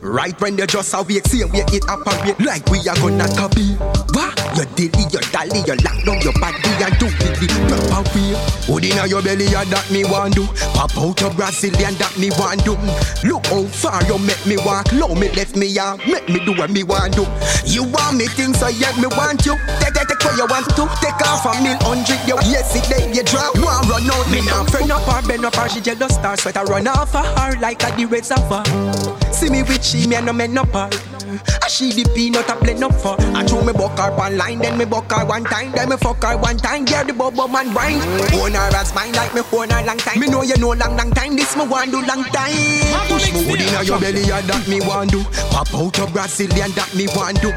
Right 0.00 0.38
when 0.40 0.56
you 0.56 0.66
just 0.66 0.94
awake, 0.94 1.26
see 1.26 1.44
where 1.44 1.66
it 1.74 1.88
operate 1.88 2.38
like 2.40 2.64
we 2.70 2.78
are 2.88 2.96
gonna 2.96 3.26
copy. 3.34 3.74
What? 4.14 4.38
You 4.56 4.64
dilly, 4.74 5.04
you 5.10 5.20
dally, 5.30 5.60
you 5.66 5.76
lock 5.82 5.98
down 6.06 6.20
your 6.22 6.32
body 6.38 6.70
and 6.82 6.94
do 6.98 7.06
it 7.06 7.34
the 7.38 7.46
proper 7.66 8.02
way. 8.14 8.34
Hood 8.66 8.84
inna 8.84 9.06
your 9.06 9.22
belly, 9.22 9.46
yeah, 9.46 9.64
that 9.64 9.90
me 9.90 10.04
want 10.04 10.34
do. 10.34 10.46
Pop 10.74 10.96
out 10.96 11.20
your 11.20 11.34
Brazilian, 11.34 11.94
that 11.98 12.14
me 12.18 12.30
want 12.38 12.64
do. 12.64 12.78
Look 13.26 13.46
how 13.50 13.66
far 13.66 14.02
you 14.06 14.18
make 14.18 14.40
me 14.46 14.56
walk, 14.62 14.90
low 14.92 15.14
me 15.14 15.30
left 15.34 15.56
me 15.56 15.66
yeah, 15.66 15.98
make 16.06 16.28
me 16.28 16.38
do 16.46 16.54
what 16.54 16.70
me 16.70 16.82
want 16.82 17.14
do. 17.14 17.26
You 17.66 17.84
want 17.84 18.16
me 18.16 18.26
things, 18.26 18.58
so 18.58 18.68
yeah, 18.68 18.94
me 18.98 19.10
want 19.18 19.46
you. 19.46 19.58
Take, 19.82 19.94
take, 19.94 20.08
take 20.08 20.22
what 20.22 20.38
you 20.38 20.46
want 20.46 20.66
to. 20.78 20.84
Take 21.02 21.20
off 21.26 21.46
a 21.46 21.58
mil 21.62 21.78
hundred, 21.82 22.22
you 22.26 22.38
yes 22.46 22.74
it 22.78 22.86
then 22.86 23.14
you 23.14 23.22
drop. 23.26 23.54
One 23.58 23.82
run 23.90 24.10
out, 24.10 24.26
me 24.30 24.42
now 24.46 24.62
friend 24.64 24.90
up 24.90 25.02
her, 25.10 25.26
bend 25.26 25.44
up 25.44 25.54
her, 25.58 25.68
she 25.68 25.82
jealous 25.82 26.14
star, 26.14 26.38
I 26.38 26.62
run 26.64 26.86
off 26.86 27.14
of 27.14 27.26
her 27.38 27.58
like 27.60 27.82
a 27.82 27.90
the 27.94 28.06
red 28.06 28.24
suffer. 28.24 28.62
See 29.30 29.47
me 29.58 29.68
with 29.68 29.84
she, 29.84 30.06
me 30.06 30.16
and 30.16 30.26
no 30.26 30.32
men 30.32 30.54
no 30.54 30.64
par. 30.64 30.88
I 31.62 31.68
she 31.68 31.92
the 31.92 32.08
peanut 32.14 32.48
I 32.48 32.58
blend 32.58 32.82
up 32.82 32.94
for. 32.94 33.16
I 33.34 33.44
throw 33.44 33.62
me 33.62 33.72
buck 33.72 33.98
her 33.98 34.14
one 34.14 34.36
line, 34.36 34.58
then 34.58 34.78
me 34.78 34.84
buck 34.84 35.10
her 35.10 35.26
one 35.26 35.44
time, 35.44 35.72
then 35.72 35.88
me 35.90 35.96
fuck 35.96 36.22
her 36.22 36.36
one 36.36 36.56
time. 36.56 36.86
Yeah, 36.86 37.04
the 37.04 37.12
bubble 37.12 37.48
man 37.48 37.74
wine. 37.74 38.00
Own 38.38 38.54
her 38.54 38.70
as 38.76 38.94
mine 38.94 39.12
like 39.12 39.34
me 39.34 39.42
own 39.52 39.70
her 39.70 39.82
long 39.84 39.98
time. 39.98 40.20
Me 40.20 40.26
know 40.28 40.42
you 40.42 40.56
know 40.56 40.72
long, 40.72 40.96
long 40.96 41.10
time. 41.10 41.36
This 41.36 41.56
me 41.56 41.66
want 41.66 41.90
do 41.90 42.00
long 42.06 42.24
time. 42.30 42.54
Push 43.10 43.32
me 43.34 43.44
wood 43.50 43.60
inna 43.60 43.82
your 43.82 43.98
belly, 43.98 44.22
yeah, 44.22 44.40
that 44.42 44.66
me 44.68 44.80
want 44.80 45.10
do. 45.10 45.22
Pop 45.50 45.68
out 45.74 45.96
your 45.98 46.08
Brazilian, 46.08 46.70
that 46.78 46.90
me 46.94 47.06
want 47.14 47.40
do. 47.42 47.50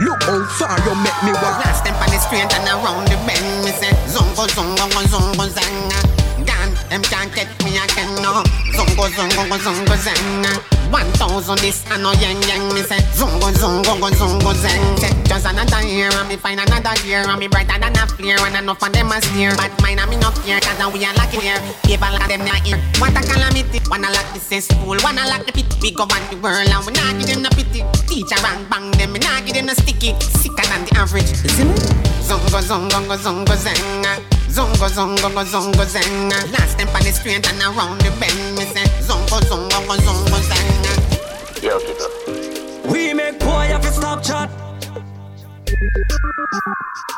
Look 0.00 0.22
how 0.22 0.38
far 0.56 0.78
you 0.86 0.94
make 1.02 1.18
me 1.26 1.32
walk. 1.42 1.58
Last 1.64 1.82
step 1.82 1.98
on 1.98 2.08
the 2.08 2.18
street 2.22 2.48
and 2.48 2.68
around 2.70 3.10
the 3.10 3.18
bend, 3.26 3.46
me 3.66 3.72
say 3.74 3.92
zongo 4.06 4.46
zongo 4.46 5.02
zongo 5.10 5.44
zanga. 5.50 5.98
Gone, 6.46 6.72
them 6.88 7.02
can't 7.02 7.34
get 7.34 7.50
me 7.64 7.76
again 7.76 8.14
no. 8.22 8.46
Zongo 8.72 9.10
zongo 9.10 9.58
zongo 9.58 9.96
zanga. 9.98 10.77
One 10.90 11.04
thousand 11.20 11.58
this 11.60 11.84
and 11.92 12.02
no 12.02 12.12
yang 12.16 12.40
yang 12.48 12.64
me 12.72 12.80
say 12.80 12.96
Zungo 13.12 13.52
zungo 13.52 14.00
go 14.00 14.08
zungo 14.08 14.52
zeng. 14.56 14.96
Just 15.28 15.44
another 15.44 15.84
year 15.84 16.08
and 16.08 16.28
me 16.28 16.36
find 16.36 16.58
another 16.58 16.96
year 17.04 17.20
And 17.28 17.38
me 17.38 17.46
brighter 17.46 17.78
than 17.78 17.92
a 17.92 18.06
flare 18.08 18.40
and 18.40 18.56
enough 18.56 18.82
of 18.82 18.92
them 18.92 19.12
a 19.12 19.20
steer 19.20 19.52
But 19.56 19.68
mine 19.82 19.98
and 19.98 20.08
me 20.08 20.16
no 20.16 20.30
fear 20.40 20.58
cause 20.60 20.78
now 20.78 20.88
we 20.88 21.04
are 21.04 21.12
lucky 21.14 21.44
here. 21.44 21.60
People 21.84 22.08
like 22.08 22.28
them 22.28 22.40
not 22.48 22.64
here. 22.64 22.80
What 22.96 23.12
a 23.12 23.20
calamity. 23.20 23.84
Wanna 23.90 24.08
lock 24.08 24.32
this 24.32 24.50
in 24.50 24.62
school. 24.62 24.96
Wanna 25.04 25.28
lock 25.28 25.44
the 25.44 25.52
pit 25.52 25.68
We 25.82 25.92
go 25.92 26.08
on 26.08 26.22
the 26.32 26.40
world 26.40 26.64
and 26.64 26.82
we 26.86 26.92
not 26.96 27.12
give 27.20 27.28
them 27.28 27.42
no 27.44 27.50
pity. 27.52 27.84
Teacher 28.08 28.40
bang 28.40 28.64
bang 28.72 28.88
them 28.96 29.12
Me 29.12 29.20
not 29.20 29.44
give 29.44 29.54
them 29.54 29.66
no 29.66 29.74
sticky. 29.76 30.16
Sicker 30.40 30.64
than 30.72 30.88
the 30.88 30.96
average. 30.96 31.28
Listen 31.44 31.68
Zungo 32.24 32.60
zungo 32.64 32.98
go 33.04 33.16
zungo 33.20 33.54
zeng. 33.60 34.04
Zungo 34.48 34.88
zungo 34.88 35.28
go 35.36 35.44
zungo 35.44 35.84
zeng. 35.84 36.32
Last 36.56 36.80
time 36.80 36.88
on 36.96 37.04
the 37.04 37.12
street 37.12 37.44
and 37.44 37.60
around 37.60 38.00
the 38.00 38.10
bend 38.16 38.56
Me 38.56 38.64
say 38.72 38.88
Zungo 39.04 39.36
zungo 39.44 39.78
go 39.84 39.94
zungo 40.00 40.27
zeng 41.60 41.70
Yo, 41.70 41.78
keep 41.80 42.00
up. 42.00 42.92
We 42.92 43.14
make 43.14 43.38
boy 43.38 43.66
have 43.68 43.82
to 43.82 43.88
stop 43.88 44.22
chat. 44.22 44.50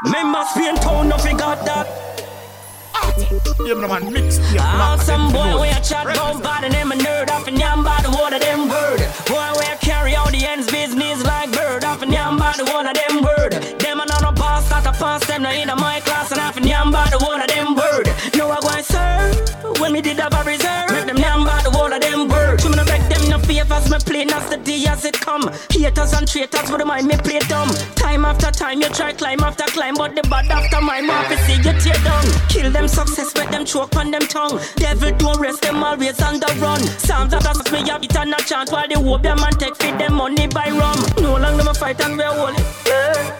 Remember 0.04 0.44
Spain 0.50 0.76
town, 0.76 1.08
nothing 1.08 1.36
got 1.36 1.64
that. 1.66 1.86
Yeah, 3.66 3.74
man, 3.74 4.12
mix 4.12 4.38
Ah, 4.58 4.96
some 5.02 5.32
boy 5.32 5.60
we 5.60 5.68
a 5.68 5.80
chat 5.80 6.06
about 6.06 6.42
bad 6.42 6.64
and 6.64 6.72
them 6.72 6.92
a 6.92 6.94
nerd 6.94 7.30
off 7.30 7.46
and 7.48 7.58
yam 7.58 7.84
by 7.84 8.00
the 8.02 8.10
one 8.10 8.32
of 8.32 8.40
them 8.40 8.68
word. 8.68 9.00
Boy 9.26 9.50
we 9.58 9.66
a 9.66 9.76
carry 9.76 10.14
out 10.14 10.30
the 10.32 10.46
ends 10.46 10.70
business 10.70 11.22
like 11.24 11.52
bird 11.52 11.84
off 11.84 12.02
and 12.02 12.12
yam 12.12 12.38
by 12.38 12.54
the 12.56 12.64
one 12.64 12.86
of 12.86 12.94
them 12.94 13.22
word. 13.22 13.52
Them 13.52 14.00
a 14.00 14.06
not 14.06 14.22
a 14.22 14.32
pass, 14.32 14.70
not 14.70 14.86
a 14.86 14.92
pass 14.92 15.26
them 15.26 15.42
no 15.42 15.50
in 15.50 15.68
my 15.68 16.00
class 16.00 16.32
and 16.32 16.40
off 16.40 16.56
and 16.56 16.66
yam 16.66 16.90
by 16.90 17.08
the 17.10 17.18
one 17.18 17.40
of 17.40 17.48
them 17.48 17.74
word. 17.74 18.06
No 18.36 18.50
I 18.50 18.60
go 18.60 18.70
and 18.70 18.86
serve 18.86 19.80
when 19.80 19.92
me 19.92 20.00
did 20.00 20.18
have 20.18 20.32
a 20.32 20.42
reserve. 20.44 20.89
Favors, 23.80 23.90
me 23.90 24.12
play 24.12 24.22
as 24.22 24.50
the 24.50 24.56
day 24.58 24.84
as 24.86 25.04
it 25.04 25.20
come. 25.20 25.50
Haters 25.70 26.12
and 26.12 26.28
traitors 26.28 26.70
would 26.70 26.84
mind 26.86 27.06
me 27.06 27.16
play 27.16 27.38
dumb. 27.40 27.68
Time 27.94 28.24
after 28.24 28.50
time 28.50 28.80
you 28.80 28.88
try 28.88 29.12
climb 29.12 29.40
after 29.40 29.64
climb, 29.64 29.94
but 29.94 30.14
the 30.14 30.22
bad 30.22 30.50
after 30.50 30.80
my 30.80 31.00
mouth 31.00 31.28
see 31.46 31.56
you 31.56 31.72
tear 31.78 31.98
down. 32.04 32.24
Kill 32.48 32.70
them 32.70 32.88
success, 32.88 33.34
let 33.36 33.50
them 33.50 33.64
choke 33.64 33.94
on 33.96 34.10
them 34.10 34.22
tongue. 34.22 34.60
Devil 34.76 35.12
don't 35.18 35.40
rest 35.40 35.62
them 35.62 35.82
always 35.82 36.20
on 36.22 36.40
the 36.40 36.58
run. 36.60 36.80
Psalms 36.80 37.30
that 37.32 37.46
us 37.46 37.72
me 37.72 37.88
a 37.90 37.98
beat 37.98 38.16
and 38.16 38.32
a 38.32 38.36
chant 38.44 38.70
while 38.70 38.88
they 38.88 38.94
them 39.22 39.38
and 39.38 39.58
take 39.58 39.76
feed 39.76 39.98
them 39.98 40.14
money 40.14 40.46
by 40.48 40.68
rum. 40.70 40.98
No 41.20 41.36
longer 41.36 41.58
them 41.58 41.68
a 41.68 41.74
fight 41.74 42.00
and 42.00 42.16
we're 42.16 42.26
holy. 42.26 42.62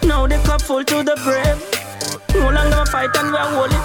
Now 0.06 0.26
the 0.26 0.40
cup 0.44 0.62
full 0.62 0.84
to 0.84 1.02
the 1.02 1.16
brim. 1.24 1.89
No 2.34 2.50
longer 2.50 2.84
fight 2.86 3.16
and 3.16 3.32
we're 3.32 3.50
holy. 3.54 3.76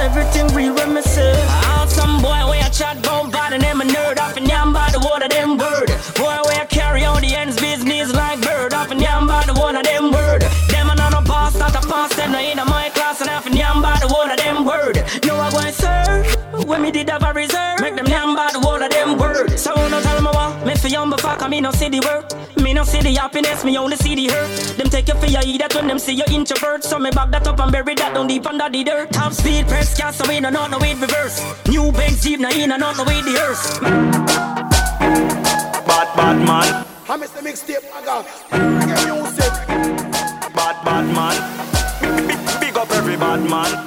Everything 0.00 0.48
real 0.54 0.74
when 0.74 0.94
me 0.94 1.02
say. 1.02 1.34
Ah, 1.66 1.86
some 1.88 2.20
boy 2.22 2.50
we 2.50 2.58
I 2.58 2.68
chat 2.68 2.98
about 2.98 3.32
bad 3.32 3.52
and 3.52 3.62
them 3.62 3.80
a 3.80 3.84
nerd 3.84 4.18
off 4.18 4.36
and 4.36 4.48
yam 4.48 4.72
by 4.72 4.90
the 4.90 5.00
one 5.00 5.22
of 5.22 5.30
them 5.30 5.58
word. 5.58 5.88
Boy 6.14 6.38
we 6.48 6.54
a 6.56 6.66
carry 6.66 7.04
on 7.04 7.22
the 7.22 7.34
ends 7.34 7.58
business 7.60 8.12
like 8.12 8.40
bird 8.40 8.72
off 8.72 8.90
and 8.90 9.00
yam 9.00 9.26
by 9.26 9.44
the 9.44 9.54
one 9.54 9.76
of 9.76 9.84
them 9.84 10.12
word. 10.12 10.42
Them 10.70 10.90
a 10.90 10.94
not 10.94 11.14
a 11.14 11.22
pass, 11.22 11.56
not 11.56 11.74
a 11.74 11.80
pass, 11.86 12.14
them 12.14 12.32
no 12.32 12.38
in 12.38 12.56
my 12.58 12.90
class 12.94 13.20
and 13.20 13.30
half 13.30 13.46
and 13.46 13.56
yam 13.56 13.82
by 13.82 13.98
the 14.00 14.08
one 14.08 14.30
of 14.30 14.38
them 14.38 14.64
word. 14.64 14.96
No 15.24 15.36
I 15.36 15.50
go 15.50 15.58
and 15.58 15.74
serve 15.74 16.66
when 16.66 16.82
me 16.82 16.90
did 16.90 17.08
have 17.10 17.22
a 17.22 17.32
reserve. 17.32 17.80
Make 17.80 17.96
them 17.96 18.06
yam 18.06 18.34
by 18.36 18.50
the 18.52 18.60
one 18.60 18.82
of 18.82 18.90
them 18.90 19.18
word. 19.18 19.58
So 19.58 19.74
no 19.74 20.00
tell 20.02 20.20
me 20.22 20.30
what, 20.30 20.66
me 20.66 20.76
for 20.76 20.88
young 20.88 21.10
before 21.10 21.36
come 21.36 21.50
me 21.50 21.60
no 21.60 21.72
see 21.72 21.88
the 21.88 22.00
work. 22.00 22.30
Me 22.86 22.92
no 22.92 23.02
see 23.02 23.14
the 23.14 23.20
happiness, 23.20 23.64
me 23.64 23.76
only 23.78 23.96
see 23.96 24.14
the 24.14 24.32
hurt. 24.32 24.76
Them 24.76 24.88
take 24.88 25.08
you 25.08 25.14
for 25.14 25.26
your 25.26 25.42
eat 25.44 25.58
that 25.58 25.74
when 25.74 25.88
them 25.88 25.98
see 25.98 26.14
you 26.14 26.24
introvert. 26.30 26.84
So 26.84 26.98
me 26.98 27.10
back 27.10 27.30
that 27.30 27.46
up 27.46 27.58
and 27.58 27.72
bury 27.72 27.94
that 27.96 28.14
down 28.14 28.28
deep 28.28 28.46
under 28.46 28.68
the 28.68 28.84
dirt. 28.84 29.12
Top 29.12 29.32
speed 29.32 29.66
press 29.66 29.96
gas, 29.98 30.16
so 30.16 30.28
we 30.28 30.38
no 30.40 30.50
not 30.50 30.70
no 30.70 30.78
way 30.78 30.94
reverse. 30.94 31.42
New 31.68 31.90
Benz 31.92 32.22
Jeep, 32.22 32.38
no 32.38 32.48
in 32.48 32.70
and 32.70 32.80
not 32.80 32.96
no 32.96 33.04
way 33.04 33.20
the 33.22 33.32
hearse. 33.32 33.80
Bad, 35.86 36.16
bad 36.16 36.38
man. 36.46 36.86
I 37.08 37.16
miss 37.16 37.30
the 37.30 37.40
mixtape, 37.40 37.90
my 37.90 38.04
God. 38.04 38.24
Reggae 38.50 39.22
music. 39.22 39.52
Bad, 40.54 40.84
bad 40.84 41.06
man. 41.14 41.36
Big, 42.00 42.28
big, 42.28 42.60
big 42.60 42.76
up 42.76 42.90
every 42.92 43.16
bad 43.16 43.40
man. 43.50 43.85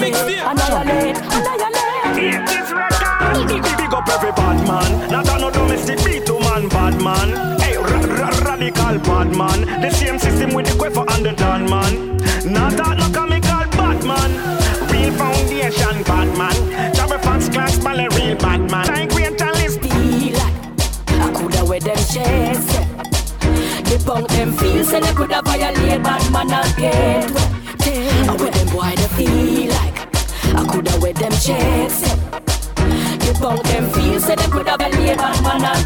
mix 0.00 0.20
there. 0.22 0.48
Another 0.50 0.84
lane, 0.88 1.16
another 1.16 1.70
lane. 1.76 2.44
This 2.46 2.70
record. 2.72 3.48
Big 3.48 3.94
up 3.94 4.08
every 4.08 4.32
bad 4.32 4.66
man. 4.66 5.10
Not 5.10 5.28
a 5.28 5.38
no 5.38 5.50
domestic 5.50 6.02
beat 6.04 6.26
to 6.26 6.38
man, 6.40 6.68
bad 6.68 7.00
man. 7.02 7.60
Hey, 7.60 7.76
radical 7.76 8.98
bad 8.98 9.36
man. 9.36 9.80
The 9.82 9.90
same 9.90 10.18
system 10.18 10.54
with 10.54 10.66
the 10.66 10.76
quiver 10.78 11.04
and 11.08 11.26
the 11.26 11.32
down 11.32 11.68
man. 11.68 12.16
Not 12.44 12.74
a 12.74 12.94
no 12.94 13.06
comical 13.12 13.66
bad 13.76 14.04
man. 14.04 14.30
Real 14.90 15.12
foundation 15.12 16.02
bad 16.02 16.28
man. 16.36 16.94
Jabber 16.94 17.18
Fox 17.18 17.48
class 17.48 17.78
ball 17.78 17.96
real 17.96 18.36
bad 18.36 18.70
man. 18.70 18.86
Like 18.86 19.12
orientalist. 19.12 19.80
I 19.82 21.32
coulda 21.34 21.64
wear 21.64 21.80
them 21.80 21.96
shades. 21.96 22.66
The 23.90 24.02
punk 24.06 24.28
them 24.28 24.52
feels 24.54 24.92
and 24.92 25.04
I 25.04 25.12
coulda 25.12 25.42
violate 25.44 26.02
bad 26.02 26.32
man 26.32 26.50
again. 26.50 27.49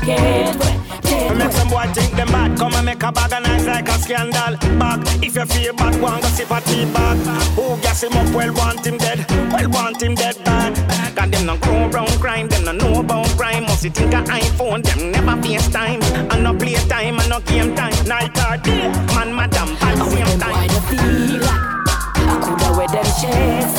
Bad 0.06 0.56
man 0.56 0.56
a 0.56 0.56
get 0.56 0.56
wet. 0.56 1.30
We 1.30 1.36
make 1.36 1.52
some 1.52 1.68
boy 1.68 1.86
think 1.94 2.14
them 2.14 2.28
bad. 2.28 2.58
Come 2.58 2.74
and 2.74 2.86
make 2.86 3.02
a 3.02 3.12
bag 3.12 3.32
of 3.32 3.42
nice 3.42 3.66
like 3.66 3.88
a 3.88 3.98
scandal. 3.98 4.56
Bag. 4.78 5.00
If 5.22 5.36
you 5.36 5.46
feel 5.46 5.74
bad, 5.74 5.94
and 5.94 6.22
go 6.22 6.28
sip 6.28 6.50
a 6.50 6.60
tea 6.60 6.84
bag. 6.92 7.18
Who 7.56 7.76
gas 7.82 8.02
him 8.02 8.12
up? 8.12 8.34
Well, 8.34 8.52
want 8.54 8.86
him 8.86 8.98
dead. 8.98 9.24
Well, 9.52 9.68
want 9.70 10.02
him 10.02 10.14
dead 10.14 10.36
bad. 10.44 10.74
Got 11.14 11.30
them 11.30 11.46
no 11.46 11.56
grow 11.56 11.88
around 11.88 12.10
crime. 12.20 12.48
Them 12.48 12.64
no 12.64 12.72
know 12.72 13.00
about 13.00 13.28
crime. 13.36 13.64
Must 13.64 13.84
you 13.84 13.90
think 13.90 14.14
a 14.14 14.22
iPhone? 14.22 14.82
Them 14.84 15.12
never 15.12 15.40
face 15.42 15.68
time. 15.68 16.02
And 16.02 16.44
no 16.44 16.54
play 16.54 16.74
time 16.88 17.18
and 17.18 17.28
no 17.28 17.40
game 17.40 17.74
time. 17.74 18.06
Night 18.06 18.36
or 18.38 18.56
day. 18.58 18.88
Man, 19.14 19.34
madam, 19.34 19.68
the 19.74 20.04
same 20.10 20.40
time. 20.40 20.52
Why 20.52 20.66
they 20.66 20.80
feel 20.90 21.40
like 21.40 21.74
I 22.16 22.40
coulda 22.42 22.78
with 22.78 22.92
them 22.92 23.08
checks. 23.20 23.74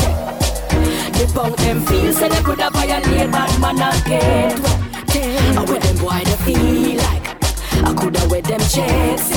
The 1.17 1.31
punk 1.33 1.57
them 1.57 1.85
feel 1.85 2.13
say 2.13 2.29
they 2.29 2.41
coulda 2.41 2.69
violate 2.71 3.31
bad 3.31 3.59
man 3.61 3.77
a 3.77 4.09
get 4.09 4.59
wet. 4.59 4.84
I 5.25 5.65
with 5.67 5.81
them 5.81 5.97
boy 5.97 6.21
they 6.23 6.37
feel 6.45 6.97
like 6.97 7.25
I 7.83 7.93
coulda 7.97 8.27
with 8.29 8.45
them 8.45 8.59
checks. 8.59 9.29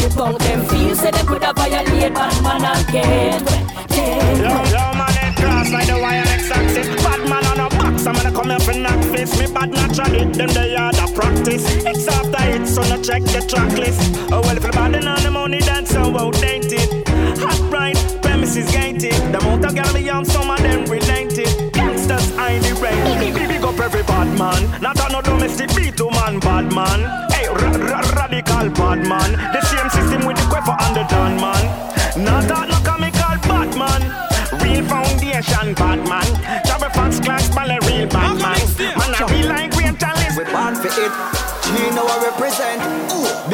The 0.00 0.08
punk 0.16 0.38
them 0.38 0.64
feel 0.66 0.94
say 0.96 1.10
they 1.10 1.22
coulda 1.24 1.52
violate 1.54 2.14
bad 2.14 2.42
man 2.42 2.64
a 2.64 2.72
get 2.90 3.42
wet. 3.42 3.68
Yo, 3.92 4.48
yo, 4.72 4.82
man, 4.96 5.12
it 5.20 5.36
cross 5.36 5.70
like 5.70 5.86
the 5.86 5.98
wire 6.00 6.24
next 6.24 6.50
axis. 6.50 6.88
Bad 7.04 7.28
man 7.28 7.44
on 7.46 7.60
a 7.60 7.68
box, 7.76 8.06
I'm 8.06 8.14
gonna 8.14 8.32
come 8.32 8.48
here 8.48 8.60
for 8.60 8.72
knock 8.72 9.04
face. 9.14 9.38
Me 9.38 9.46
bad 9.52 9.70
naturally, 9.70 10.24
them 10.32 10.48
they 10.48 10.74
are 10.74 10.92
the 10.92 11.12
practice. 11.14 11.64
It's 11.84 12.08
after 12.08 12.42
it, 12.48 12.66
so 12.66 12.82
no 12.82 13.00
check 13.02 13.22
the 13.24 13.44
track 13.46 13.76
list. 13.76 14.00
Oh, 14.32 14.40
well, 14.40 14.56
if 14.56 14.62
you're 14.62 14.72
bad 14.72 14.94
on 14.94 15.22
the 15.22 15.30
money, 15.30 15.60
that's 15.60 15.90
so 15.92 16.16
outdated. 16.16 17.06
Hot 17.38 17.60
bright, 17.70 17.98
premises 18.22 18.70
gated. 18.72 19.12
The 19.32 19.72
girl 19.74 19.92
me 19.92 20.08
on, 20.08 20.24
some 20.24 20.50
of 20.50 20.58
them 20.58 20.84
related. 20.86 21.01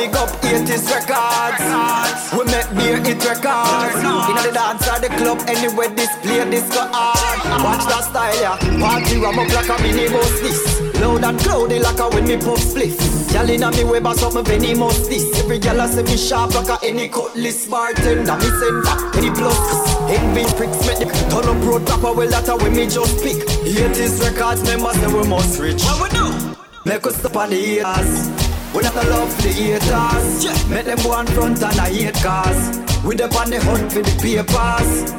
Big 0.08 0.16
up 0.16 0.30
80s 0.40 0.88
records. 0.88 2.32
We 2.32 2.44
make 2.48 2.70
beer 2.72 2.96
hit 3.04 3.20
records. 3.28 4.00
In 4.00 4.36
the 4.40 4.52
dance 4.54 4.88
or 4.88 5.00
the 5.00 5.08
club, 5.20 5.38
anywhere 5.46 5.88
display 5.92 6.48
disco 6.48 6.80
art. 6.80 7.44
Watch 7.60 7.84
that 7.92 8.08
style, 8.08 8.40
yeah. 8.40 8.56
Party 8.80 9.20
ram 9.20 9.38
up 9.38 9.52
like 9.52 9.68
a 9.68 9.76
mini 9.82 10.08
bus 10.08 10.40
this. 10.40 10.80
Loud 11.00 11.24
and 11.24 11.38
cloudy 11.40 11.78
like 11.78 12.00
a 12.00 12.08
when 12.08 12.24
me 12.24 12.38
puff 12.38 12.58
spliff. 12.58 12.96
Girl 13.32 13.50
inna 13.50 13.70
me 13.70 13.84
way 13.84 14.00
bass 14.00 14.22
up 14.22 14.32
my 14.32 14.42
penny 14.42 14.74
must 14.74 15.10
this. 15.10 15.38
Every 15.40 15.58
girl 15.58 15.80
a 15.80 15.88
say 15.88 16.02
me 16.02 16.16
sharp 16.16 16.54
like 16.54 16.68
a 16.68 16.78
any 16.86 17.08
cutlass 17.08 17.66
bartender. 17.66 18.36
Me 18.36 18.48
send 18.48 18.84
back 18.84 19.16
any 19.16 19.30
plus. 19.30 19.60
Envy 20.08 20.44
pricks 20.56 20.86
make 20.86 21.04
the 21.04 21.28
turn 21.28 21.44
up 21.44 21.60
road 21.66 21.88
rapper. 21.88 22.14
Well 22.16 22.30
that 22.30 22.48
a 22.48 22.56
when 22.56 22.74
me 22.74 22.86
just 22.88 23.22
pick. 23.22 23.36
80s 23.44 24.24
records 24.24 24.64
members 24.64 24.96
say 24.96 25.12
we 25.12 25.28
must 25.28 25.60
reach. 25.60 25.84
What 25.84 26.00
we 26.00 26.08
do? 26.16 26.56
Make 26.86 27.06
us 27.06 27.16
stop 27.16 27.36
on 27.36 27.50
the 27.50 27.56
haters. 27.56 28.47
We 28.74 28.82
not 28.82 28.96
a 28.96 29.10
love 29.10 29.32
for 29.34 29.42
the 29.42 29.52
haters. 29.52 30.68
Make 30.68 30.84
them 30.84 30.98
go 31.02 31.12
on 31.12 31.26
front 31.26 31.62
and 31.62 31.80
I 31.80 31.90
hate 31.90 32.14
cars. 32.16 32.78
We 33.04 33.16
up 33.16 33.34
on 33.34 33.50
the 33.50 33.60
hunt 33.60 33.92
for 33.92 34.02
the 34.02 34.14
papers. 34.20 35.12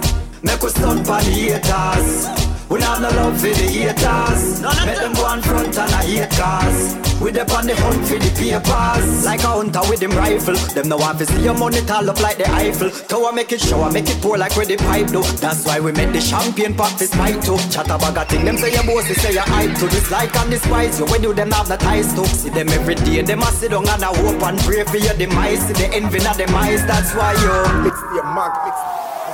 Make 0.43 0.63
us 0.63 0.75
stunt 0.75 1.09
on 1.09 1.23
the 1.23 1.31
haters. 1.31 2.48
We 2.69 2.77
not 2.79 3.01
no 3.01 3.09
love 3.09 3.41
for 3.41 3.47
the 3.47 3.65
haters. 3.65 4.61
Make 4.85 4.99
them 4.99 5.13
go 5.13 5.25
on 5.25 5.41
front 5.41 5.75
and 5.75 5.91
I 5.91 6.03
hate 6.05 6.29
cars. 6.37 6.93
We 7.19 7.33
up 7.33 7.51
on 7.51 7.65
the 7.65 7.75
hunt 7.75 8.05
for 8.05 8.21
the 8.21 8.29
papers. 8.37 9.25
Like 9.25 9.41
a 9.41 9.47
hunter 9.47 9.81
with 9.89 9.99
them 9.99 10.11
rifle. 10.11 10.53
Them 10.77 10.87
no 10.87 10.97
want 10.97 11.17
to 11.17 11.25
see 11.25 11.41
your 11.41 11.57
money 11.57 11.81
tall 11.81 12.07
up 12.07 12.21
like 12.21 12.37
the 12.37 12.47
Eiffel. 12.47 12.91
Tower 12.91 13.33
make 13.33 13.51
it 13.51 13.59
show, 13.59 13.89
make 13.89 14.07
it 14.07 14.21
pour 14.21 14.37
like 14.37 14.55
where 14.55 14.67
the 14.67 14.77
pipe 14.77 15.07
do. 15.07 15.23
That's 15.41 15.65
why 15.65 15.79
we 15.79 15.91
make 15.93 16.13
the 16.13 16.21
champagne 16.21 16.75
pop 16.75 16.97
this 16.99 17.13
mic 17.17 17.41
too. 17.41 17.57
Chat 17.73 17.89
about 17.89 18.15
a 18.15 18.23
thing, 18.29 18.45
them 18.45 18.57
say 18.57 18.71
your 18.71 18.85
boss, 18.85 19.07
they 19.07 19.15
say 19.15 19.33
your 19.33 19.49
hype 19.49 19.75
to 19.79 19.87
this 19.87 20.11
like 20.11 20.33
and 20.35 20.51
despise 20.51 20.99
you. 20.99 21.05
When 21.07 21.23
you 21.23 21.33
them 21.33 21.51
have 21.51 21.67
the 21.67 21.77
ties 21.77 22.13
to 22.13 22.25
see 22.27 22.51
them 22.51 22.69
every 22.69 22.95
day. 22.95 23.23
Them 23.23 23.41
a 23.41 23.49
sit 23.51 23.71
down 23.71 23.89
and 23.89 24.03
a 24.03 24.13
hope 24.13 24.43
and 24.43 24.59
pray 24.59 24.83
for 24.85 24.97
your 24.97 25.15
demise. 25.15 25.65
See 25.65 25.73
the 25.73 25.89
envy 25.91 26.21
of 26.21 26.37
them 26.37 26.53
eyes. 26.53 26.85
That's 26.85 27.15
why 27.17 27.33
you 27.33 27.83
mix 27.83 27.99
the 27.99 28.21
mark, 28.23 28.53
mix. 28.63 28.77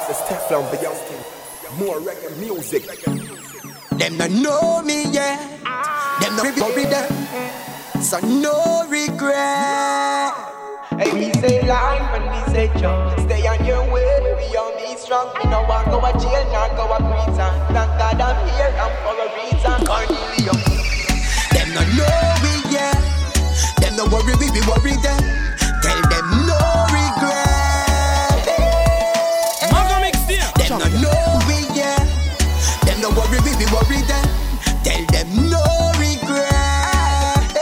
This 0.08 0.16
is 0.16 0.24
Teflon 0.24 0.64
Beyonce. 0.72 1.15
More 1.78 2.00
reggae 2.00 2.32
music. 2.40 2.84
Them 3.98 4.18
no 4.18 4.28
know 4.28 4.82
me 4.82 5.12
yet. 5.12 5.40
Them 6.22 6.36
no 6.38 6.44
worry 6.56 6.86
them. 6.86 7.12
So 8.02 8.20
no 8.20 8.88
regret. 8.88 10.34
Hey, 10.98 11.12
we 11.14 11.34
say 11.42 11.68
line 11.68 12.06
when 12.14 12.24
we 12.32 12.54
say 12.54 12.68
jump. 12.80 13.20
Stay 13.22 13.46
on 13.48 13.66
your 13.66 13.84
way, 13.92 14.06
we 14.38 14.56
all 14.56 14.72
be 14.78 14.96
strong. 14.96 15.34
We 15.36 15.50
no 15.50 15.64
want 15.64 15.88
go 15.88 16.00
to 16.00 16.12
jail, 16.18 16.46
not 16.54 16.72
go 16.78 16.88
to 16.88 17.04
prison. 17.04 17.52
Thank 17.76 17.92
God 18.00 18.22
I'm 18.22 18.38
here, 18.56 18.72
I'm 18.80 18.94
for 19.04 19.16
a 19.20 19.28
reason. 19.36 19.86
Cornelius. 19.86 20.64
Them 21.52 21.70
no 21.76 21.82
know 21.98 22.36
we 22.40 22.54
yet. 22.72 22.96
Them 23.82 23.98
no 23.98 24.06
worry, 24.08 24.34
we 24.40 24.48
be 24.52 24.62
worry 24.64 24.96
them. 25.04 25.20
Tell 25.84 26.02
them 26.08 26.26
no 26.48 26.60
regret. 26.88 28.48
Them 28.48 29.72
no 29.72 29.80
know 29.84 30.00
we 30.00 30.12
yet. 30.34 30.56
Them 30.56 30.80
no 33.06 33.12
worry, 33.14 33.38
we 33.46 33.54
be 33.58 33.66
worry 33.70 34.02
them. 34.10 34.26
Tell 34.82 35.06
them 35.14 35.30
no 35.50 35.62
regret. 36.02 37.54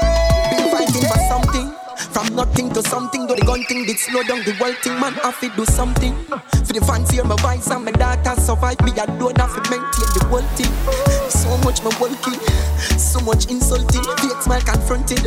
Been 0.52 0.72
fighting 0.72 1.04
for 1.04 1.20
something. 1.28 1.68
From 2.14 2.36
nothing 2.36 2.72
to 2.72 2.82
something, 2.84 3.28
do 3.28 3.36
the 3.36 3.46
gun 3.46 3.64
thing, 3.66 3.86
did 3.86 4.00
slow 4.00 4.24
down 4.24 4.40
the 4.46 4.56
world 4.62 4.78
thing, 4.78 4.98
man, 5.00 5.14
have 5.16 5.40
to 5.42 5.50
do 5.50 5.66
something. 5.66 6.16
For 6.64 6.72
the 6.72 6.82
fans 6.88 7.10
hear 7.12 7.26
my 7.26 7.36
voice 7.38 7.70
and 7.70 7.84
my 7.84 7.92
daughter 7.92 8.40
survive 8.40 8.80
me, 8.82 8.92
I 8.94 9.06
don't 9.20 9.38
have 9.38 9.52
to 9.56 9.62
maintain 9.70 10.10
the 10.16 10.24
whole 10.32 10.48
thing. 10.56 10.72
So 11.30 11.58
much 11.66 11.84
my 11.84 11.92
working, 12.00 12.40
so 12.98 13.20
much 13.20 13.52
insulting, 13.52 14.04
fake 14.24 14.42
smile 14.42 14.62
confronting. 14.62 15.24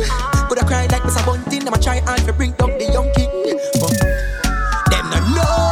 But 0.49 0.63
I 0.63 0.65
cry 0.65 0.87
like 0.87 1.03
Mr. 1.03 1.25
Bunting, 1.25 1.67
I'ma 1.67 1.77
try 1.77 1.99
hard 1.99 2.21
to 2.25 2.33
bring 2.33 2.53
down 2.53 2.71
the 2.79 2.89
young 2.89 3.11
king. 3.13 3.29
But 3.77 3.93
them 4.89 5.09
no 5.11 5.19
know 5.35 5.66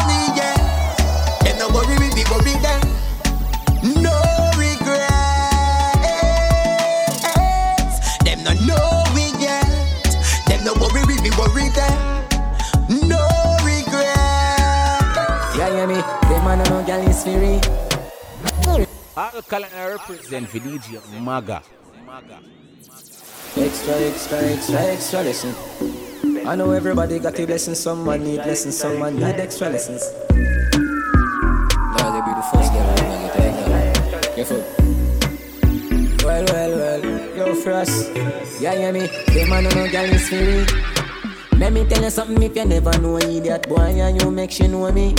no 17.26 17.40
gal 17.40 17.44
is 17.44 17.62
free. 18.66 18.86
Alkaline 19.18 19.72
represent 19.90 20.50
for 20.50 20.60
DJ 20.60 21.22
Maga. 21.22 21.62
Extra, 23.58 23.94
extra, 23.96 24.38
extra, 24.40 24.80
extra 24.80 25.24
lesson. 25.24 25.56
I 26.46 26.56
know 26.56 26.72
everybody 26.72 27.20
got 27.20 27.40
a 27.40 27.46
blessing. 27.46 27.76
Someone 27.76 28.24
need 28.24 28.38
lessons. 28.38 28.78
Someone 28.78 29.16
need 29.16 29.40
extra 29.40 29.70
lessons. 29.70 30.04
Now 31.96 32.12
they 32.12 32.22
be 32.22 32.34
the 32.36 32.44
first 32.52 32.72
girl 32.74 32.86
I 32.86 32.98
ever 33.00 33.40
get 33.40 34.26
a 34.26 34.36
Careful. 34.36 34.64
Well, 36.26 36.46
well, 36.46 36.72
well. 36.78 37.02
Yo, 37.38 37.56
Frost. 37.56 38.12
Yeah, 38.60 38.74
yeah, 38.74 38.92
me. 38.92 39.08
Them 39.28 39.50
man 39.50 39.64
no 39.64 39.90
gal 39.90 40.06
is 40.06 40.28
free. 40.30 40.66
Let 41.58 41.72
me 41.72 41.86
tell 41.88 42.04
you 42.04 42.10
something 42.10 42.44
if 42.44 42.56
you 42.56 42.66
never 42.66 42.98
know 43.00 43.18
idiot 43.18 43.70
boy 43.70 43.78
and 43.78 44.22
you 44.22 44.30
make 44.30 44.52
she 44.52 44.68
know 44.68 44.92
me. 44.92 45.16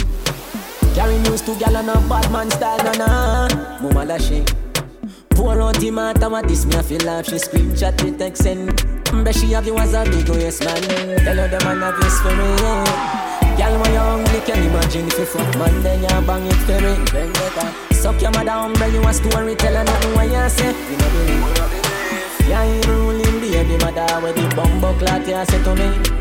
Carry 0.97 1.19
news 1.19 1.43
to 1.43 1.55
gal 1.57 1.77
on 1.77 1.91
a 1.91 2.09
bad 2.09 2.33
man 2.33 2.51
style, 2.51 2.79
na 2.79 2.93
na. 2.97 3.49
Mama 3.83 4.07
lashy. 4.07 4.43
Pour 5.29 5.61
out 5.61 5.77
the 5.77 5.91
matter 5.91 6.31
what 6.31 6.49
this 6.49 6.65
me 6.65 6.75
I 6.75 6.81
feel 6.81 7.05
laugh. 7.05 7.27
She 7.27 7.39
scream 7.39 7.77
chat 7.77 8.03
me 8.03 8.13
text 8.13 8.45
send. 8.45 8.83
But 9.13 9.35
she 9.35 9.53
have 9.53 9.67
you 9.67 9.77
as 9.77 9.93
a 9.93 10.05
big 10.05 10.27
yes 10.29 10.65
man. 10.65 10.81
Tell 11.21 11.37
her 11.37 11.49
the 11.49 11.61
man 11.67 11.83
have 11.85 12.01
this 12.01 12.19
for 12.23 12.33
me. 12.33 12.49
Girl, 13.61 13.77
when 13.79 13.93
you're 13.93 14.01
hungry, 14.01 14.41
can 14.41 14.63
you 14.63 14.71
imagine 14.71 15.07
if 15.09 15.19
you 15.19 15.27
fuck 15.27 15.59
man, 15.59 15.83
then 15.83 16.01
you 16.01 16.27
bang 16.27 16.47
it 16.47 16.61
for 16.65 16.81
me. 16.81 16.93
Then 17.13 17.31
better. 17.31 17.95
Suck 17.95 18.23
your 18.23 18.31
mother 18.31 18.53
umbrella, 18.53 18.93
you 18.95 19.07
a 19.07 19.13
story, 19.13 19.55
tell 19.55 19.75
her 19.77 19.85
nothing 19.85 20.15
what 20.15 20.33
you 20.33 20.49
say. 20.49 20.73
You 20.73 20.97
know 20.97 21.11
believe. 21.13 22.49
Yeah, 22.49 22.65
you 22.65 22.81
ruling 22.89 23.41
baby 23.41 23.77
mother, 23.85 24.09
where 24.25 24.33
the 24.33 24.49
bumbo 24.57 24.97
clot 24.99 25.29
you 25.29 25.45
say 25.45 25.63
to 25.63 25.75
me. 25.77 26.17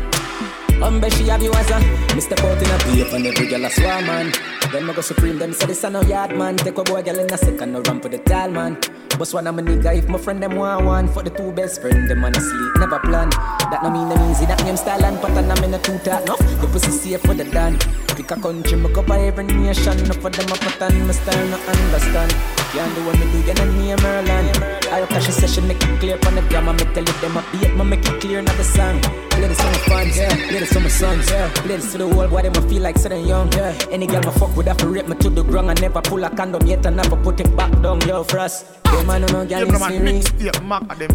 Humble 0.80 1.08
she 1.08 1.28
have 1.28 1.42
you 1.42 1.52
as 1.54 1.70
a 1.70 1.80
Mr. 2.12 2.36
Out 2.44 2.60
in 2.60 3.24
a 3.24 3.28
every 3.28 3.46
girl 3.46 3.64
a 3.64 3.70
swarm 3.70 4.04
man. 4.04 4.55
Then 4.72 4.86
me 4.86 4.92
go 4.92 5.00
supreme 5.00 5.38
them 5.38 5.52
say 5.52 5.66
this 5.66 5.84
a 5.84 5.90
no 5.90 6.02
yard 6.02 6.36
man. 6.36 6.56
Take 6.56 6.78
a 6.78 6.82
boy 6.82 7.02
girl 7.02 7.18
in 7.18 7.32
a 7.32 7.38
second 7.38 7.72
no 7.72 7.80
run 7.82 8.00
for 8.00 8.08
the 8.08 8.18
tall 8.18 8.50
man. 8.50 8.78
Boss 9.18 9.32
one 9.32 9.46
of 9.46 9.54
my 9.54 9.62
nigga 9.62 9.96
if 9.96 10.08
my 10.08 10.18
friend 10.18 10.42
them 10.42 10.56
want 10.56 10.84
one 10.84 11.08
for 11.08 11.22
the 11.22 11.30
two 11.30 11.50
best 11.52 11.80
friend 11.80 12.10
them 12.10 12.24
on 12.24 12.34
a 12.34 12.40
sleep 12.40 12.72
never 12.78 12.98
plan. 12.98 13.30
That 13.30 13.80
no 13.82 13.90
mean 13.90 14.08
them 14.08 14.30
easy 14.30 14.46
that 14.46 14.62
name 14.64 14.76
style 14.76 15.04
and 15.04 15.18
pattern 15.20 15.50
I'm 15.50 15.64
in 15.64 15.74
a 15.74 15.78
two 15.78 15.98
talk 15.98 16.22
enough. 16.22 16.38
The 16.60 16.66
pussy 16.66 16.90
safe 16.90 17.22
for 17.22 17.34
the 17.34 17.44
done. 17.44 17.78
Pick 18.16 18.30
a 18.30 18.36
country 18.36 18.76
me 18.76 18.92
cover 18.92 19.14
every 19.14 19.44
nation. 19.44 19.98
Enough 19.98 20.18
for 20.18 20.30
them 20.30 20.48
a 20.52 20.56
pattern 20.56 21.06
me 21.06 21.12
style 21.12 21.46
no 21.48 21.56
understand. 21.56 22.34
Can't 22.72 22.94
do 22.94 23.06
what 23.06 23.18
me 23.18 23.24
do, 23.32 23.38
you 23.40 23.54
know 23.54 23.64
me 23.72 23.94
Merlin. 24.02 24.52
I'll 24.92 25.06
cash 25.06 25.28
a 25.28 25.32
session 25.32 25.66
make 25.66 25.82
it 25.82 26.00
clear 26.00 26.18
from 26.18 26.34
the 26.34 26.42
grammar. 26.42 26.74
Me 26.74 26.84
tell 26.92 27.08
it 27.08 27.20
them 27.22 27.36
a 27.36 27.44
beat, 27.52 27.74
me 27.74 27.84
make 27.84 28.06
it 28.06 28.20
clear 28.20 28.42
not 28.42 28.56
the 28.56 28.64
song. 28.64 29.00
Play 29.30 29.48
this 29.48 29.60
for 29.60 29.66
my 29.66 29.78
fans, 29.88 30.16
yeah. 30.16 30.48
Play 30.48 30.60
this 30.60 30.72
for 30.72 30.80
my 30.80 30.88
sons, 30.88 31.30
yeah. 31.30 31.48
Play 31.54 31.76
this 31.76 31.92
to 31.92 31.98
the 31.98 32.08
world, 32.08 32.30
why 32.30 32.42
them 32.42 32.54
a 32.56 32.68
feel 32.68 32.82
like 32.82 32.98
sitting 32.98 33.26
young, 33.26 33.50
yeah. 33.52 33.76
Any 33.90 34.06
girl 34.06 34.22
my 34.22 34.30
fuck 34.32 34.55
would 34.56 34.66
have 34.66 34.78
to 34.78 34.88
rape 34.88 35.06
me 35.06 35.14
to 35.16 35.28
the 35.28 35.42
ground. 35.44 35.70
I 35.70 35.74
never 35.74 36.00
pull 36.00 36.24
a 36.24 36.30
condom 36.30 36.66
yet, 36.66 36.84
and 36.86 36.96
never 36.96 37.16
put 37.16 37.38
it 37.40 37.54
back 37.56 37.70
down, 37.82 38.00
yo, 38.02 38.24
frost. 38.24 38.66
Yo, 38.86 39.04
man, 39.04 39.20
no, 39.20 39.26
no, 39.28 39.46
girl, 39.46 39.62
it's 39.62 39.90
me. 39.90 40.22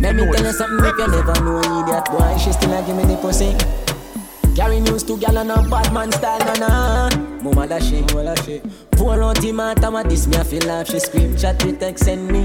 Let 0.01 0.15
me 0.15 0.31
tell 0.31 0.45
you 0.45 0.51
something 0.53 0.85
if 0.85 0.97
you 0.97 1.07
never 1.07 1.33
know 1.43 1.81
idiot 1.81 2.05
boy. 2.11 2.37
She 2.37 2.51
still 2.53 2.73
a 2.73 2.85
give 2.85 2.95
me 2.95 3.03
the 3.03 3.17
pussy. 3.17 3.55
Carry 4.55 4.79
news 4.81 5.03
to 5.03 5.17
gal 5.17 5.37
and 5.37 5.49
a 5.49 5.61
bad 5.69 5.93
man 5.93 6.11
style, 6.11 6.39
na 6.39 6.53
na. 6.55 7.09
Mama 7.41 7.67
da 7.67 7.79
she, 7.79 8.01
mama 8.01 8.23
da 8.23 8.35
she. 8.43 8.61
Pour 8.91 9.21
out 9.23 9.43
him 9.43 9.59
out, 9.59 9.83
I'm 9.83 10.07
this 10.07 10.27
me 10.27 10.37
I 10.37 10.43
feel 10.43 10.67
like 10.67 10.87
she 10.87 10.99
scream, 10.99 11.35
chat 11.35 11.63
with 11.65 11.79
text 11.79 12.05
send 12.05 12.27
me. 12.27 12.43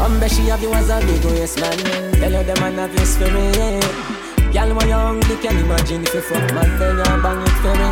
Um, 0.00 0.20
bet 0.20 0.30
she 0.30 0.42
have 0.42 0.62
you 0.62 0.72
as 0.74 0.90
a 0.90 1.00
big 1.00 1.24
waist 1.24 1.60
man. 1.60 1.78
Tell 2.14 2.32
you 2.32 2.42
them 2.44 2.60
man 2.60 2.74
have 2.74 2.92
you 2.92 3.06
for 3.06 3.30
me, 3.30 3.50
yeah. 3.56 4.52
Gal, 4.52 4.74
my 4.74 4.84
young, 4.86 5.22
you 5.28 5.36
can 5.38 5.56
imagine 5.56 6.02
if 6.02 6.14
you 6.14 6.20
fuck 6.20 6.52
man, 6.52 6.78
then 6.78 6.96
you 6.98 7.22
bang 7.22 7.42
it 7.42 7.56
for 7.62 7.74
me. 7.74 7.90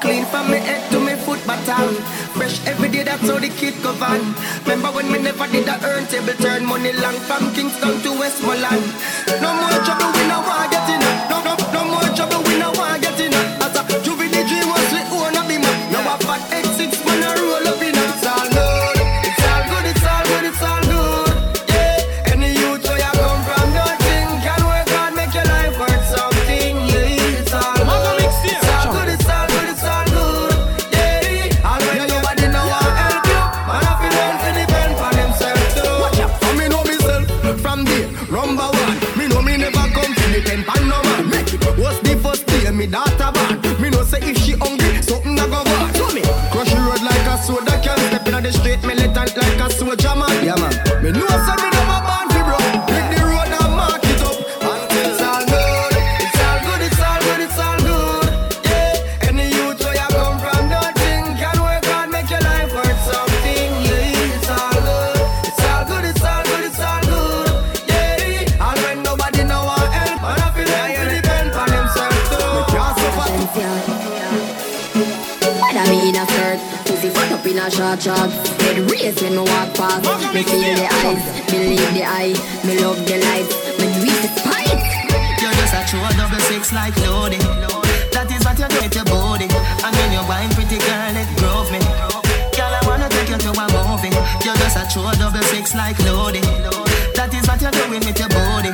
Clean 0.00 0.24
from 0.24 0.50
me 0.50 0.56
head 0.56 0.90
to 0.90 0.98
me 0.98 1.09
foot 1.30 1.46
bottom. 1.46 1.94
Fresh 2.34 2.66
every 2.66 2.88
day, 2.88 3.04
that's 3.04 3.22
how 3.22 3.38
the 3.38 3.48
kid 3.48 3.74
go 3.82 3.92
van. 4.02 4.34
Remember 4.66 4.90
when 4.90 5.06
we 5.12 5.18
never 5.22 5.46
did 5.46 5.68
a 5.68 5.76
earn 5.86 6.04
table 6.10 6.34
turn 6.42 6.66
money 6.66 6.92
long 6.98 7.18
from 7.28 7.54
Kingston 7.54 8.02
to 8.02 8.10
Westmoreland. 8.18 8.86
No 9.38 9.50
more 9.54 9.78
trouble, 9.86 10.10
we 10.18 10.26
no 10.26 10.42
want 10.42 10.59
up 77.90 77.98
in 77.98 78.10
a 78.10 78.14
short 78.14 78.30
shorts 78.30 78.62
Head 78.62 78.90
raised 78.90 79.22
when 79.22 79.32
me 79.32 79.38
walk 79.38 79.74
past 79.74 80.34
Me 80.34 80.42
feel 80.42 80.74
the 80.74 80.86
eyes, 81.02 81.22
believe 81.50 81.94
the 81.94 82.04
eye 82.04 82.34
Me 82.64 82.78
love 82.78 82.98
the 83.06 83.16
lights, 83.18 83.54
me 83.78 83.86
do 83.94 84.06
it 84.06 84.22
despite 84.22 84.80
You're 85.40 85.52
just 85.52 85.74
a 85.74 85.82
true 85.88 86.00
double 86.16 86.40
six 86.46 86.72
like 86.72 86.96
Lodi. 87.02 87.38
That 88.12 88.30
is 88.30 88.44
what 88.44 88.58
you 88.58 88.68
do 88.68 88.78
with 88.82 88.94
your 88.94 89.04
body. 89.04 89.48
And 89.48 89.92
when 89.96 90.12
you 90.12 90.22
wine 90.28 90.50
pretty 90.52 90.78
girl, 90.78 91.16
it 91.16 91.30
grove 91.38 91.70
me. 91.72 91.80
Girl, 92.54 92.70
I 92.70 92.80
wanna 92.86 93.08
take 93.08 93.30
you 93.30 93.38
to 93.38 93.50
a 93.50 93.66
movie. 93.72 94.12
You're 94.44 94.58
just 94.60 94.76
a 94.76 94.84
true 94.92 95.10
double 95.18 95.42
six 95.48 95.74
like 95.74 95.98
Lodi. 96.04 96.40
That 97.16 97.32
is 97.32 97.46
what 97.48 97.60
you're 97.62 97.72
doing 97.72 98.04
with 98.04 98.18
your 98.18 98.28
body. 98.28 98.70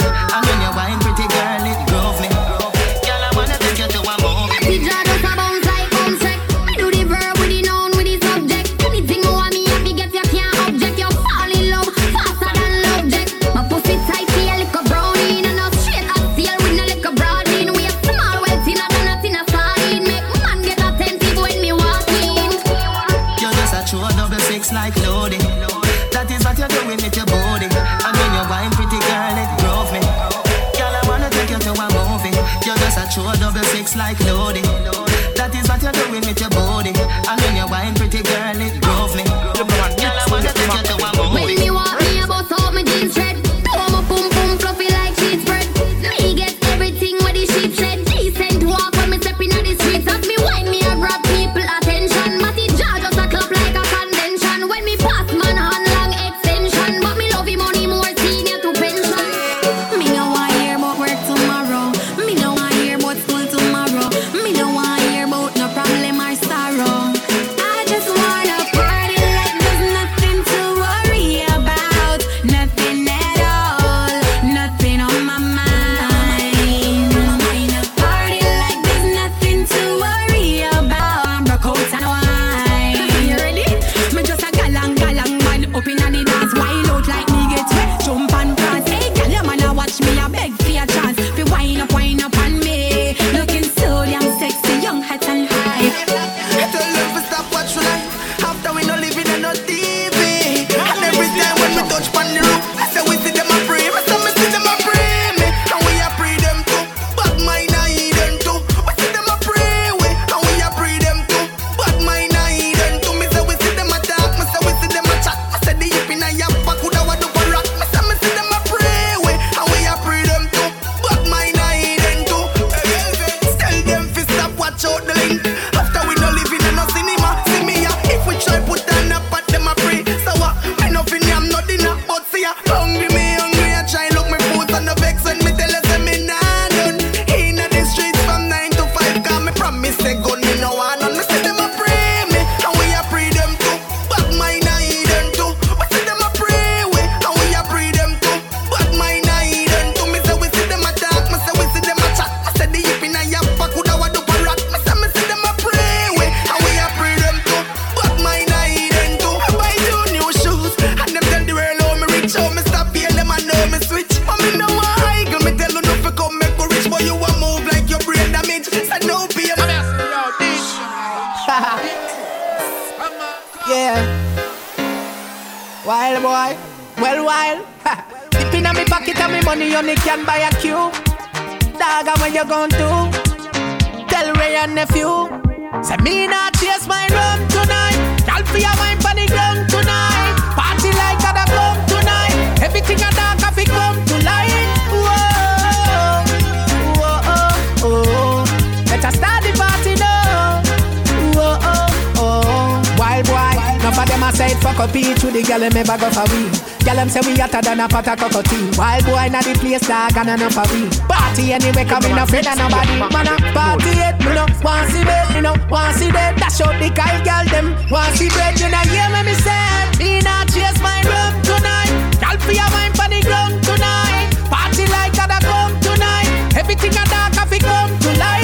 Than 207.76 207.84
a 207.84 207.88
pot 207.88 208.08
of 208.08 208.18
cockatoo. 208.18 208.70
Wild 208.78 209.04
boy 209.04 209.28
na 209.30 209.40
the 209.42 209.54
place 209.60 209.86
dog 209.86 210.16
and 210.16 210.30
enough 210.30 210.56
of 210.56 210.68
we. 210.72 210.88
Party 211.08 211.52
anyway, 211.52 211.84
come 211.84 212.04
in 212.04 212.16
no 212.16 212.24
friend 212.26 212.46
of 212.46 212.56
nobody. 212.56 212.96
Man 212.98 213.28
a 213.28 213.36
party 213.52 213.92
it, 213.92 214.16
me 214.24 214.32
no 214.34 214.44
want 214.64 214.88
see 214.90 215.04
bed, 215.04 215.34
me 215.34 215.40
no 215.40 215.52
want 215.68 215.96
see 215.96 216.10
dead. 216.10 216.36
Dash 216.36 216.60
out 216.60 216.76
the 216.80 216.88
kyle 216.90 217.20
girl 217.22 217.44
them 217.52 217.76
want 217.90 218.16
see 218.16 218.28
bread. 218.28 218.58
You 218.58 218.68
know 218.72 218.84
hear 218.88 219.08
me 219.12 219.20
me 219.28 219.34
say, 219.44 219.68
me 220.00 220.20
not 220.20 220.48
chase 220.48 220.80
my 220.80 221.00
rum 221.04 221.32
tonight. 221.44 221.92
Girl 222.20 222.38
for 222.40 222.52
your 222.52 222.68
wine 222.72 222.94
for 222.96 223.08
the 223.12 223.20
ground 223.22 223.62
tonight. 223.62 224.32
Party 224.48 224.84
like 224.88 225.16
other 225.20 225.40
come 225.44 225.74
tonight. 225.80 226.56
Everything 226.56 226.96
a 226.96 227.04
dark, 227.12 227.36
I 227.36 227.44
fi 227.44 227.58
come 227.58 227.92
to 228.00 228.10
light. 228.18 228.35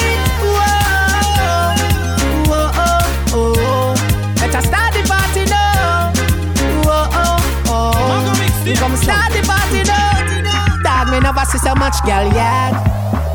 Me 11.12 11.20
never 11.20 11.44
see 11.44 11.58
so 11.58 11.74
much 11.74 12.00
girl 12.08 12.24
yet. 12.32 12.72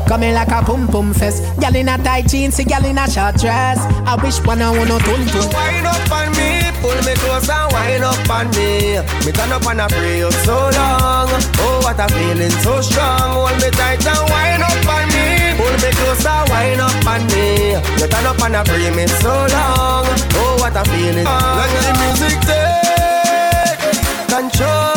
Coming 0.08 0.34
like 0.34 0.48
a 0.48 0.62
pum 0.62 0.88
pum 0.88 1.14
fest. 1.14 1.44
Girl 1.60 1.76
in 1.76 1.88
a 1.88 1.96
tight 1.98 2.26
jeans, 2.26 2.56
see 2.56 2.64
girl 2.64 2.84
in 2.84 2.98
a 2.98 3.08
short 3.08 3.36
dress. 3.36 3.78
I 4.04 4.18
wish 4.22 4.42
one 4.44 4.60
I 4.60 4.70
wanna 4.70 4.98
tun 4.98 5.22
tun. 5.30 5.46
Wind 5.54 5.86
up 5.86 6.10
on 6.10 6.28
me, 6.34 6.66
pull 6.82 6.98
me 7.06 7.14
close 7.22 7.48
and 7.48 7.72
wind 7.72 8.04
up 8.04 8.30
on 8.30 8.50
me. 8.56 8.98
Me 9.24 9.30
turn 9.30 9.52
up 9.52 9.66
and 9.70 9.80
I 9.80 9.86
pray 9.86 10.24
out 10.24 10.32
so 10.42 10.56
long. 10.74 11.30
Oh, 11.62 11.78
what 11.84 12.00
a 12.00 12.06
feeling 12.10 12.50
so 12.64 12.80
strong. 12.80 13.46
Hold 13.46 13.56
me 13.62 13.70
tight 13.70 14.04
and 14.04 14.26
wind 14.26 14.62
up 14.66 14.88
on 14.90 15.06
me. 15.14 15.54
Pull 15.54 15.76
me 15.78 15.90
close 15.94 16.26
and 16.26 16.50
wind 16.50 16.80
up 16.80 17.06
on 17.06 17.22
me. 17.30 17.78
You 18.00 18.08
turn 18.10 18.26
up 18.26 18.42
and 18.42 18.56
I 18.56 18.64
pray 18.64 18.90
me 18.90 19.06
so 19.22 19.30
long. 19.54 20.06
Oh, 20.34 20.56
what 20.58 20.74
a 20.74 20.82
feeling. 20.90 21.28
Let 21.28 21.70
the 21.78 21.92
music 22.02 22.38
take 22.42 23.86
control 24.34 24.87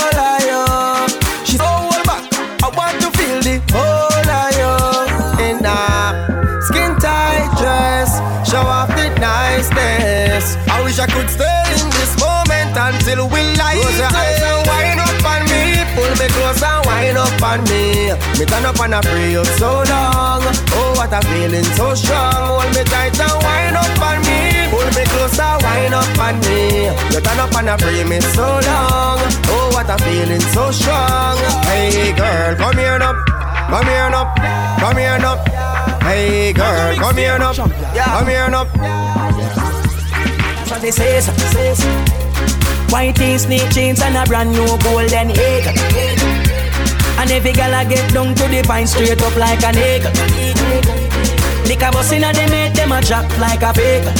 I 11.02 11.08
could 11.10 11.34
stay 11.34 11.66
in 11.82 11.90
this 11.98 12.14
moment 12.22 12.78
until 12.78 13.26
we 13.26 13.42
light 13.58 13.82
Close 13.82 13.98
your 13.98 14.14
eyes 14.14 14.38
and 14.38 14.62
wind 14.70 15.02
up 15.02 15.26
on 15.26 15.42
me. 15.50 15.82
Pull 15.98 16.14
me 16.22 16.30
close 16.30 16.62
and 16.62 16.86
wind 16.86 17.18
up 17.18 17.42
on 17.42 17.60
me. 17.66 18.14
Me 18.38 18.46
turn 18.46 18.70
up 18.70 18.78
and 18.78 18.94
I 18.94 19.02
pray 19.02 19.34
out 19.34 19.50
so 19.58 19.82
long. 19.90 20.46
Oh, 20.78 20.94
what 20.94 21.10
a 21.10 21.18
feeling 21.26 21.66
so 21.74 21.98
strong. 21.98 22.62
Hold 22.62 22.70
me 22.78 22.86
tight 22.86 23.18
and 23.18 23.34
wind 23.42 23.82
up 23.82 23.98
on 23.98 24.22
me. 24.30 24.70
Pull 24.70 24.86
me 24.94 25.04
close 25.10 25.42
and 25.42 25.58
wind 25.66 25.98
up 25.98 26.20
on 26.22 26.38
me. 26.46 26.94
You 27.10 27.18
turn 27.26 27.40
up 27.42 27.56
and 27.58 27.70
I 27.74 27.78
pray 27.82 28.04
me 28.06 28.22
so 28.38 28.62
long. 28.62 29.18
Oh, 29.50 29.74
what 29.74 29.90
a 29.90 29.98
feeling 30.06 30.46
so 30.54 30.70
strong. 30.70 31.42
Hey 31.66 32.14
girl, 32.14 32.54
come 32.62 32.78
here 32.78 33.02
now. 33.02 33.18
Come 33.74 33.90
here 33.90 34.10
now. 34.14 34.30
Come 34.78 34.98
here 35.02 35.18
now. 35.18 35.42
Hey 36.06 36.54
girl, 36.54 36.94
come 36.94 37.18
here 37.18 37.40
now. 37.42 37.54
Come 37.58 38.28
here 38.30 38.50
now. 38.54 39.21
So 40.72 40.80
they 40.80 40.92
say 40.92 41.20
so. 41.20 41.34
White 42.88 43.18
tees, 43.18 43.46
neat 43.46 43.70
jeans 43.72 44.02
and 44.02 44.16
a 44.16 44.24
brand 44.24 44.54
new 44.54 44.66
golden 44.80 45.32
egg. 45.32 45.68
And 47.20 47.30
every 47.30 47.52
gal 47.52 47.76
I 47.76 47.84
get 47.84 48.14
down 48.14 48.34
to 48.36 48.48
the 48.48 48.64
pine 48.66 48.88
straight 48.88 49.22
up 49.22 49.36
like 49.36 49.62
an 49.66 49.76
egg. 49.76 50.04
Lick 51.68 51.82
a 51.82 51.92
bus 51.92 52.14
inna 52.14 52.32
them 52.32 52.52
head, 52.52 52.74
them 52.74 52.94
a 52.94 53.02
drop 53.02 53.28
like 53.38 53.62
a 53.62 53.74
bagel. 53.74 54.16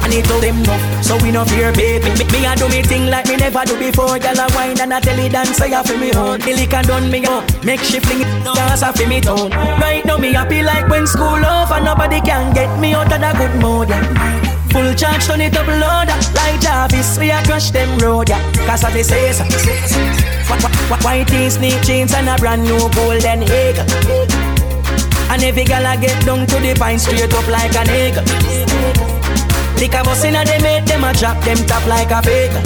And 0.00 0.14
it 0.14 0.24
told 0.24 0.42
them 0.42 0.62
no, 0.62 1.02
so 1.02 1.18
we 1.22 1.30
no 1.30 1.44
fear 1.44 1.72
baby. 1.74 2.08
Me, 2.08 2.24
me 2.32 2.46
a 2.46 2.56
do 2.56 2.66
me 2.70 2.80
thing 2.82 3.10
like 3.10 3.28
me 3.28 3.36
never 3.36 3.62
do 3.66 3.78
before. 3.78 4.18
Gal 4.18 4.40
a 4.40 4.48
wine 4.54 4.80
and 4.80 4.94
a 4.94 4.98
tell 4.98 5.18
it 5.18 5.32
dance, 5.32 5.58
say 5.58 5.68
feel 5.84 5.98
me 5.98 6.08
home. 6.08 6.40
The 6.40 6.54
liquor 6.54 6.80
done 6.88 7.10
me 7.10 7.26
up, 7.26 7.44
make 7.62 7.80
she 7.80 8.00
fling 8.00 8.22
it 8.22 8.44
dance 8.44 8.96
feel 8.96 9.08
me 9.08 9.20
town. 9.20 9.50
Right 9.76 10.06
now 10.06 10.16
me 10.16 10.32
happy 10.32 10.62
like 10.62 10.88
when 10.88 11.06
school 11.06 11.44
off 11.44 11.70
and 11.70 11.84
nobody 11.84 12.22
can 12.22 12.54
get 12.54 12.80
me 12.80 12.94
out 12.94 13.12
of 13.12 13.20
the 13.20 13.30
good 13.36 13.60
mood. 13.60 13.90
Yeah. 13.90 14.59
Full 14.72 14.94
charge, 14.94 15.26
turn 15.26 15.40
it 15.40 15.56
up 15.56 15.66
louder 15.66 16.14
Like 16.34 16.60
Jarvis, 16.60 17.18
we 17.18 17.30
a 17.30 17.42
crush 17.42 17.70
them 17.70 17.98
road, 17.98 18.28
yeah. 18.28 18.40
Cause 18.66 18.84
as 18.84 18.92
they 18.92 19.02
say 19.02 19.32
so 19.32 19.44
Wh- 19.44 20.60
wh- 20.62 20.74
wh- 20.90 21.04
White 21.04 21.28
tees, 21.28 21.58
neat 21.58 21.82
jeans 21.82 22.12
and 22.14 22.28
a 22.28 22.36
brand 22.36 22.62
new 22.62 22.78
golden 22.90 23.42
eagle. 23.44 23.86
And 25.30 25.42
every 25.42 25.64
gal 25.64 25.86
a 25.86 26.00
get 26.00 26.24
down 26.26 26.46
to 26.46 26.56
the 26.56 26.74
pine 26.78 26.98
straight 26.98 27.32
up 27.32 27.46
like 27.46 27.74
an 27.76 27.88
eagle. 27.90 28.24
Lick 29.80 29.94
a 29.94 30.02
bus 30.04 30.24
inna 30.24 30.44
them 30.44 30.60
head, 30.60 30.86
them 30.86 31.04
a 31.04 31.12
drop 31.14 31.42
them 31.42 31.56
top 31.66 31.86
like 31.86 32.10
a 32.10 32.20
bagel 32.20 32.60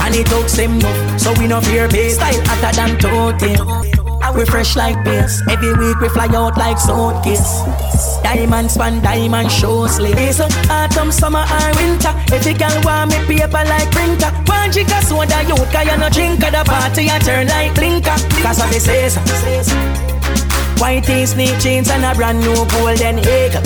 And 0.00 0.16
it 0.16 0.26
talks 0.26 0.56
them 0.56 0.78
no, 0.80 1.16
so 1.16 1.32
we 1.38 1.46
no 1.46 1.60
fear 1.60 1.86
base 1.88 2.16
Style 2.16 2.42
hotter 2.44 2.74
than 2.74 2.98
tote 2.98 4.07
we 4.38 4.44
fresh 4.44 4.76
like 4.76 5.02
beers. 5.04 5.42
Every 5.48 5.74
week 5.74 5.98
we 6.00 6.08
fly 6.08 6.26
out 6.26 6.56
like 6.56 6.78
suitcase. 6.78 7.62
Diamond 8.22 8.70
span, 8.70 9.02
diamond 9.02 9.50
shows 9.50 9.98
lace. 9.98 10.40
Autumn, 10.70 11.10
summer 11.10 11.44
or 11.44 11.70
winter. 11.76 12.14
Every 12.32 12.54
girl 12.54 12.80
want 12.84 13.10
me 13.10 13.18
paper 13.26 13.64
like 13.64 13.90
printer. 13.90 14.30
One 14.46 14.70
jigga 14.70 15.00
soda, 15.02 15.42
you 15.48 15.56
can 15.72 15.86
you 15.88 15.96
no 15.98 16.08
drink 16.10 16.42
at 16.44 16.52
the 16.52 16.62
party. 16.64 17.10
I 17.10 17.18
turn 17.18 17.48
like 17.48 17.74
blinker. 17.74 18.16
Cause 18.42 18.60
of 18.62 18.70
the 18.70 18.80
say. 18.80 19.10
White 20.80 21.04
tees, 21.04 21.34
neat 21.34 21.58
jeans 21.58 21.90
and 21.90 22.04
a 22.04 22.14
brand 22.14 22.38
new 22.40 22.54
golden 22.70 23.18
eagle. 23.18 23.62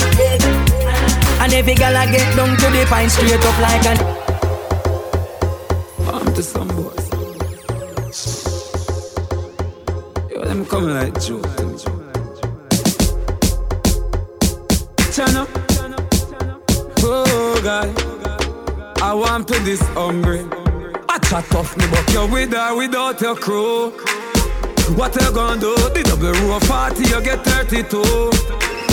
And 1.43 1.53
every 1.53 1.75
girl 1.75 1.97
I 1.97 2.07
get 2.07 2.37
down 2.37 2.57
to 2.57 2.67
the 2.71 2.87
pine 2.89 3.11
straight 3.11 3.45
up 3.45 3.59
like 3.61 3.87
an. 3.87 3.99
I'm 6.09 6.35
to 6.35 6.43
some 6.43 6.69
boys. 6.69 7.02
Yo, 10.53 10.59
them 10.59 10.67
coming 10.67 10.95
like 10.95 11.19
joke. 11.19 11.43
Turn 15.13 15.37
up. 15.37 15.49
Oh 16.99 17.61
God, 17.65 17.89
I 19.03 19.15
want 19.15 19.49
to 19.49 19.59
this 19.61 19.81
hungry. 19.95 20.45
I 21.09 21.19
chat 21.21 21.55
off 21.55 21.75
me, 21.79 21.87
but 21.91 22.13
you 22.13 22.27
with 22.27 22.53
her 22.53 22.77
without 22.77 23.21
your 23.23 23.35
crew. 23.35 23.93
What 24.95 25.15
you 25.19 25.33
gonna 25.33 25.59
do? 25.59 25.75
The 25.75 26.03
double 26.05 26.33
row 26.47 26.61
40, 26.61 27.03
you 27.03 27.23
get 27.23 27.45
32. 27.45 28.03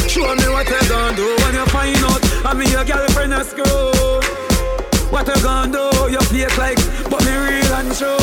Show 0.07 0.35
me 0.35 0.47
what 0.47 0.69
you 0.69 0.89
gonna 0.89 1.15
do 1.15 1.35
when 1.43 1.55
you 1.55 1.65
find 1.65 1.97
out 1.97 2.21
I'm 2.45 2.61
your 2.61 2.85
girlfriend 2.85 3.33
a 3.33 3.43
screw. 3.43 3.91
What 5.11 5.27
you 5.27 5.43
gonna 5.43 5.73
do? 5.73 6.09
You 6.09 6.21
fake 6.21 6.57
like, 6.57 7.09
but 7.09 7.25
me 7.25 7.35
real 7.35 7.73
and 7.73 7.93
true. 7.97 8.15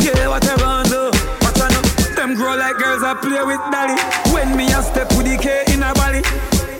Yeah, 0.00 0.26
what 0.26 0.42
you 0.42 0.56
gonna 0.56 0.88
do? 0.88 1.15
Them 2.26 2.34
grow 2.34 2.56
like 2.56 2.74
girls 2.76 3.04
I 3.04 3.14
play 3.14 3.38
with 3.38 3.62
dolly. 3.70 3.94
When 4.34 4.56
me 4.58 4.66
a 4.74 4.82
step 4.82 5.06
with 5.14 5.30
the 5.30 5.38
K 5.38 5.62
in 5.70 5.78
body. 5.78 6.26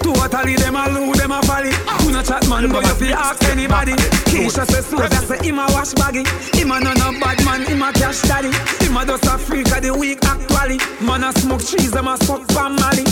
Totally 0.03 0.57
them 0.59 0.74
a 0.74 0.90
lose, 0.90 1.22
them 1.22 1.30
a 1.30 1.38
folly. 1.47 1.70
You 2.03 2.11
no 2.11 2.18
chat 2.18 2.42
man, 2.51 2.66
but 2.66 2.82
you 2.99 3.14
ask 3.14 3.44
anybody. 3.44 3.92
Keisha 4.26 4.66
say 4.66 4.82
Soja 4.82 5.22
say 5.22 5.38
him 5.47 5.61
a 5.62 5.66
wash 5.70 5.94
baggy. 5.94 6.26
Him 6.51 6.72
a 6.72 6.80
no 6.82 6.90
no 6.99 7.14
bad 7.22 7.38
man, 7.44 7.62
him 7.62 7.80
a 7.80 7.92
cash 7.92 8.22
daddy. 8.22 8.51
Him 8.82 8.97
a 8.97 9.07
just 9.07 9.22
a 9.22 9.38
freak 9.38 9.70
of 9.70 9.82
the 9.86 9.94
week 9.94 10.18
actually. 10.26 10.82
Man 10.99 11.22
a 11.22 11.30
smoke 11.38 11.62
cheese, 11.62 11.92
them 11.92 12.09
a 12.09 12.18
smoke 12.18 12.42
Pam 12.49 12.74
Mali. 12.74 13.07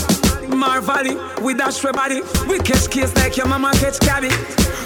Marvally, 0.51 1.15
we 1.39 1.53
dash 1.53 1.79
for 1.79 1.93
body. 1.93 2.19
We 2.51 2.59
catch 2.59 2.91
case 2.91 3.15
like 3.15 3.37
your 3.37 3.47
mama 3.47 3.71
catch 3.79 4.01
cabby. 4.03 4.27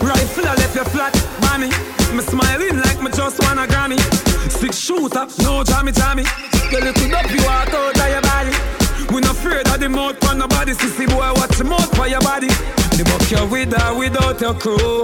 Rifle 0.05 0.45
a 0.45 0.53
left 0.53 0.75
you 0.75 0.85
flat, 0.93 1.13
bammy. 1.41 1.73
Me 2.13 2.21
smiling 2.21 2.77
like 2.77 3.01
me 3.01 3.09
just 3.09 3.41
wanna 3.41 3.65
Grammy. 3.65 4.28
Six 4.47 4.79
shooter, 4.79 5.27
no 5.43 5.63
jammy 5.63 5.91
jammy. 5.91 6.23
You 6.71 6.79
look 6.79 6.97
it 6.97 7.13
up, 7.13 7.29
you 7.29 7.43
walk 7.43 7.73
out 7.73 7.97
of 7.97 8.09
your 8.09 8.21
body. 8.21 8.79
We 9.13 9.21
not 9.21 9.35
afraid 9.35 9.67
of 9.67 9.79
the 9.79 9.89
mouth 9.89 10.17
for 10.23 10.35
nobody. 10.35 10.73
Sissy 10.73 11.07
boy, 11.07 11.33
watch 11.35 11.57
the 11.57 11.63
mouth 11.63 11.89
for 11.95 12.07
your 12.07 12.21
body. 12.21 12.47
The 12.95 13.03
buck 13.03 13.25
you 13.31 13.45
with 13.49 13.73
her 13.73 13.97
without 13.97 14.39
your 14.39 14.53
crew. 14.53 15.03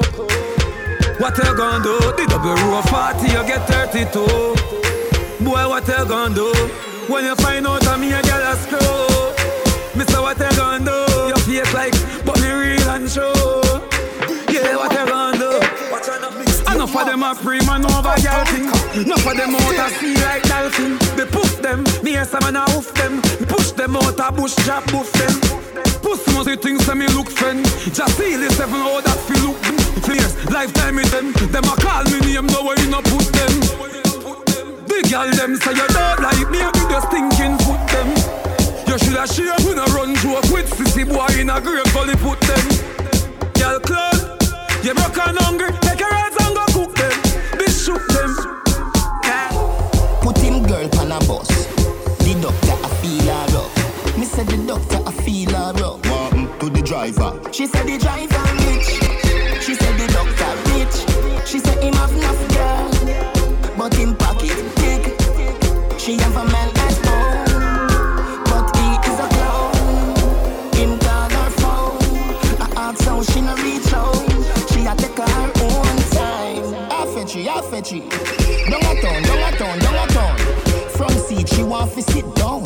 What 1.20 1.38
you 1.38 1.56
gonna 1.56 1.84
do? 1.84 1.98
The 2.16 2.26
double 2.30 2.54
row 2.54 2.80
of 2.80 2.86
40, 2.86 3.28
you 3.28 3.44
get 3.48 3.68
32. 3.68 5.44
Boy, 5.44 5.68
what 5.68 5.88
you 5.88 6.06
gonna 6.06 6.36
do? 6.36 6.54
When 7.08 7.26
you 7.26 7.36
find 7.36 7.66
out 7.68 7.88
I'm 7.88 8.04
a 8.04 8.22
girl 8.22 8.52
a 8.52 8.56
screw. 8.56 9.98
Mister, 9.98 10.22
what 10.22 10.38
you 10.38 10.52
gonna 10.58 10.86
do? 10.86 11.52
You 11.52 11.64
fake 11.66 11.74
like, 11.74 12.26
but 12.26 12.40
me 12.42 12.50
real 12.52 12.90
and 12.90 13.10
true. 13.10 13.32
Yeah, 14.54 14.76
what 14.76 14.92
you 14.92 15.06
gonna? 15.06 15.15
Enough 16.86 17.02
of 17.02 17.08
them 17.08 17.24
a 17.24 17.34
free 17.34 17.60
man 17.66 17.84
over 17.84 18.14
girl 18.22 18.46
thing. 18.46 18.70
Enough 19.02 19.26
of 19.26 19.34
them 19.34 19.56
out 19.58 19.74
a 19.74 19.90
sea 19.98 20.14
like 20.22 20.44
dolphin. 20.44 21.02
They 21.18 21.26
push 21.26 21.58
them, 21.58 21.82
me 22.06 22.14
some 22.24 22.46
man 22.46 22.62
a 22.62 22.70
hoof 22.70 22.94
them. 22.94 23.24
Push 23.50 23.72
them 23.72 23.96
out 23.98 24.20
a 24.22 24.32
bush 24.32 24.54
trap, 24.54 24.86
boof 24.94 25.12
them. 25.18 25.34
Pussy 26.06 26.30
must 26.38 26.46
see 26.46 26.56
things 26.56 26.86
that 26.86 26.94
me 26.96 27.08
look 27.10 27.26
friend. 27.26 27.66
Just 27.90 28.14
feel 28.22 28.38
the 28.38 28.54
seven 28.54 28.86
how 28.86 29.02
that 29.02 29.18
feel 29.26 29.50
look. 29.50 29.58
Fierce, 30.06 30.38
lifetime 30.54 31.02
with 31.02 31.10
them. 31.10 31.34
Them 31.50 31.66
a 31.66 31.74
call 31.82 32.06
me 32.06 32.22
name, 32.22 32.46
no 32.54 32.62
way 32.62 32.78
you 32.78 32.94
no 32.94 33.02
put 33.02 33.34
them. 33.34 33.54
The 34.86 35.02
girl 35.10 35.26
them 35.34 35.58
say 35.58 35.74
you 35.74 35.90
don't 35.90 36.22
like 36.22 36.46
me, 36.54 36.62
you 36.70 36.86
just 36.86 37.10
thinking 37.10 37.58
put 37.66 37.82
them. 37.90 38.14
You 38.86 39.02
shoulda 39.02 39.26
share 39.26 39.58
when 39.66 39.82
I 39.82 39.90
run 39.90 40.14
joke 40.22 40.54
with 40.54 40.70
sissy 40.70 41.02
boy 41.02 41.34
in 41.34 41.50
a 41.50 41.58
grave 41.58 41.90
gully 41.98 42.14
put 42.22 42.38
them. 42.46 42.66
Girl 43.58 43.82
club, 43.82 44.38
you 44.86 44.94
broke 44.94 45.18
and 45.18 45.38
hungry, 45.42 45.74
take 45.82 45.98
your 45.98 46.14
hands 46.14 46.45
shoot 47.86 48.08
them. 48.08 48.32
Put 50.22 50.38
him 50.40 50.64
girl 50.66 50.90
on 51.00 51.12
a 51.12 51.20
bus. 51.28 51.48
The 52.26 52.34
doctor 52.42 52.78
I 52.84 52.90
feel 53.02 53.28
her 53.32 53.46
rough. 53.54 54.18
Me 54.18 54.26
said 54.26 54.48
the 54.48 54.58
doctor 54.66 55.00
I 55.06 55.12
feel 55.24 55.52
her 55.52 55.72
rough. 55.74 56.02
What 56.10 56.60
to 56.62 56.70
the 56.72 56.82
driver? 56.82 57.40
She 57.52 57.68
said 57.68 57.86
the 57.86 57.98
driver 58.00 58.44
rich. 58.66 58.90
She 59.64 59.76
said 59.76 59.96
the 60.00 60.08
doctor 60.18 60.52
rich. 60.74 60.98
She 61.48 61.60
said 61.60 61.84
him 61.84 61.94
have 61.94 62.12
enough 62.12 62.42
girl, 62.56 63.78
but 63.78 63.94
him 63.94 64.16
pocket 64.16 64.58
big. 64.78 65.04
She 66.00 66.18
have 66.18 66.38
a 66.38 66.55
fetch 77.76 77.92
you, 77.92 78.04
I 78.04 78.10
fetch 78.10 78.48
you. 78.48 78.72
Down 78.72 78.82
a 78.82 79.02
town, 79.02 79.22
down 79.24 79.54
a 79.54 79.58
town, 79.58 79.80
down 79.80 79.96
a 79.96 80.14
town. 80.14 80.38
From 80.90 81.10
seat, 81.10 81.50
she 81.50 81.64
want 81.64 81.92
to 81.94 82.02
sit 82.02 82.26
down. 82.36 82.64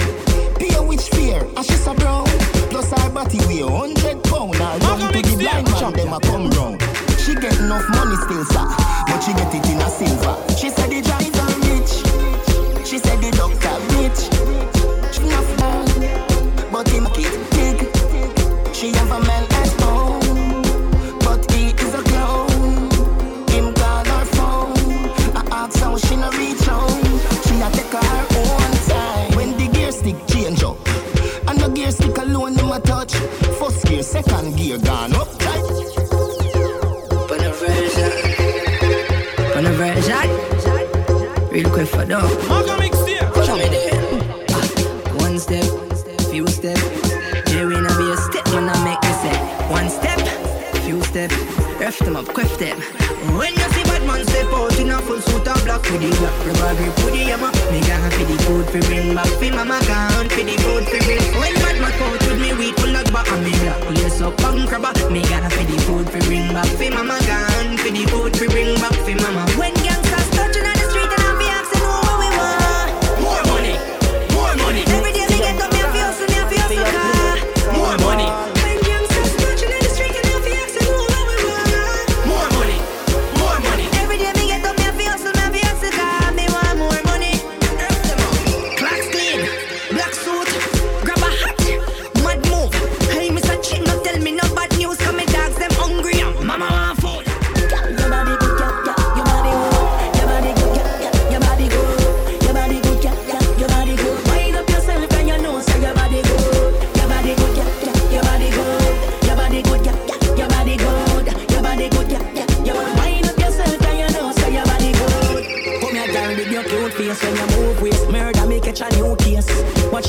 Pay 0.58 0.76
which 0.86 1.10
fear, 1.10 1.42
and 1.56 1.66
she's 1.66 1.88
a 1.88 1.94
brown. 1.94 2.26
Plus 2.70 2.92
her 2.92 3.10
body 3.10 3.40
weigh 3.48 3.66
hundred 3.66 4.24
pound. 4.24 4.56
I 4.56 4.78
run 4.78 5.14
to 5.14 5.22
the 5.22 5.36
blind 5.38 5.72
man, 5.72 5.94
them 5.94 6.14
a 6.14 6.20
come 6.20 6.50
round. 6.52 6.82
She 7.18 7.34
get 7.36 7.58
enough 7.60 7.88
money 7.90 8.16
still, 8.18 8.46
sir, 8.46 8.66
but 9.08 9.20
she 9.22 9.34
get 9.34 9.54
it 9.54 9.70
in 9.70 9.82
a 9.82 9.90
silver. 9.90 10.36
She 10.58 10.70
said 10.70 10.90
the 10.90 11.02
driver 11.02 11.50
rich. 11.66 11.94
She 12.88 12.98
said 13.00 13.20
the 13.22 13.32
doctor 13.34 13.78
rich. 13.98 14.22
She 15.14 15.24
not 15.28 15.46
fun, 15.58 16.72
but 16.72 16.88
him 16.90 17.06
kid 17.14 17.34
big. 17.52 18.76
She 18.76 18.94
have 18.94 19.12
a 19.12 19.20
man 19.26 19.59
second 34.24 34.58
gear 34.58 34.78
gone 34.78 35.14
up. 35.16 35.28
Right? 35.46 35.64
On 37.32 37.40
a 37.40 37.52
version. 37.54 38.12
On 39.58 39.66
a 39.66 39.72
version. 39.72 40.30
Real 41.52 41.70
quick 41.70 41.88
for. 41.88 42.06
Show 43.46 43.56
me 43.56 43.70
there. 43.70 43.96
One 45.16 45.40
step, 45.40 45.66
few 46.30 46.48
step. 46.48 46.78
There 47.46 47.72
ain't 47.72 47.98
be 47.98 48.12
a 48.12 48.18
step 48.18 48.48
when 48.50 48.70
I 48.70 48.84
make 48.84 49.02
me 49.04 49.14
say. 49.24 49.38
One 49.70 49.90
step, 49.90 50.20
few 50.84 51.02
step. 51.04 51.32
Ref 51.80 52.00
them 52.00 52.16
up, 52.16 52.26
quiff 52.28 52.58
them. 52.58 52.99
The 55.98 56.10
black 56.20 56.38
rubber 56.46 56.74
the 57.10 57.24
hammer 57.26 57.52
Me 57.72 57.80
gonna 57.82 58.10
the 58.10 58.38
food 58.46 58.66
fi 58.70 58.80
bring 58.86 59.16
back 59.16 59.28
fi 59.40 59.50
mama 59.50 59.80
gone. 59.88 60.28
The 60.28 60.56
food 60.62 60.86
fi 60.86 61.00
bring 61.06 61.26
When 61.40 61.54
man 61.64 61.82
out 61.98 62.22
with 62.28 62.40
me 62.40 62.54
weed 62.54 62.76
and 63.34 63.44
me 63.44 63.54
black 63.58 63.82
up 64.22 64.38
Me 65.10 65.22
gonna 65.24 65.50
the 65.50 65.78
food 65.86 66.10
fi 66.10 66.20
bring 66.28 66.54
back 66.54 66.70
fi 66.78 66.90
mama 66.90 67.18
gone. 67.26 67.78
Fi 67.78 67.90
the 67.90 68.06
food 68.12 68.38
fi 68.38 68.48
bring 68.48 68.76
back 68.76 68.94
fi 69.06 69.14
mama. 69.16 69.46
When 69.58 69.74
gangsters 69.86 70.09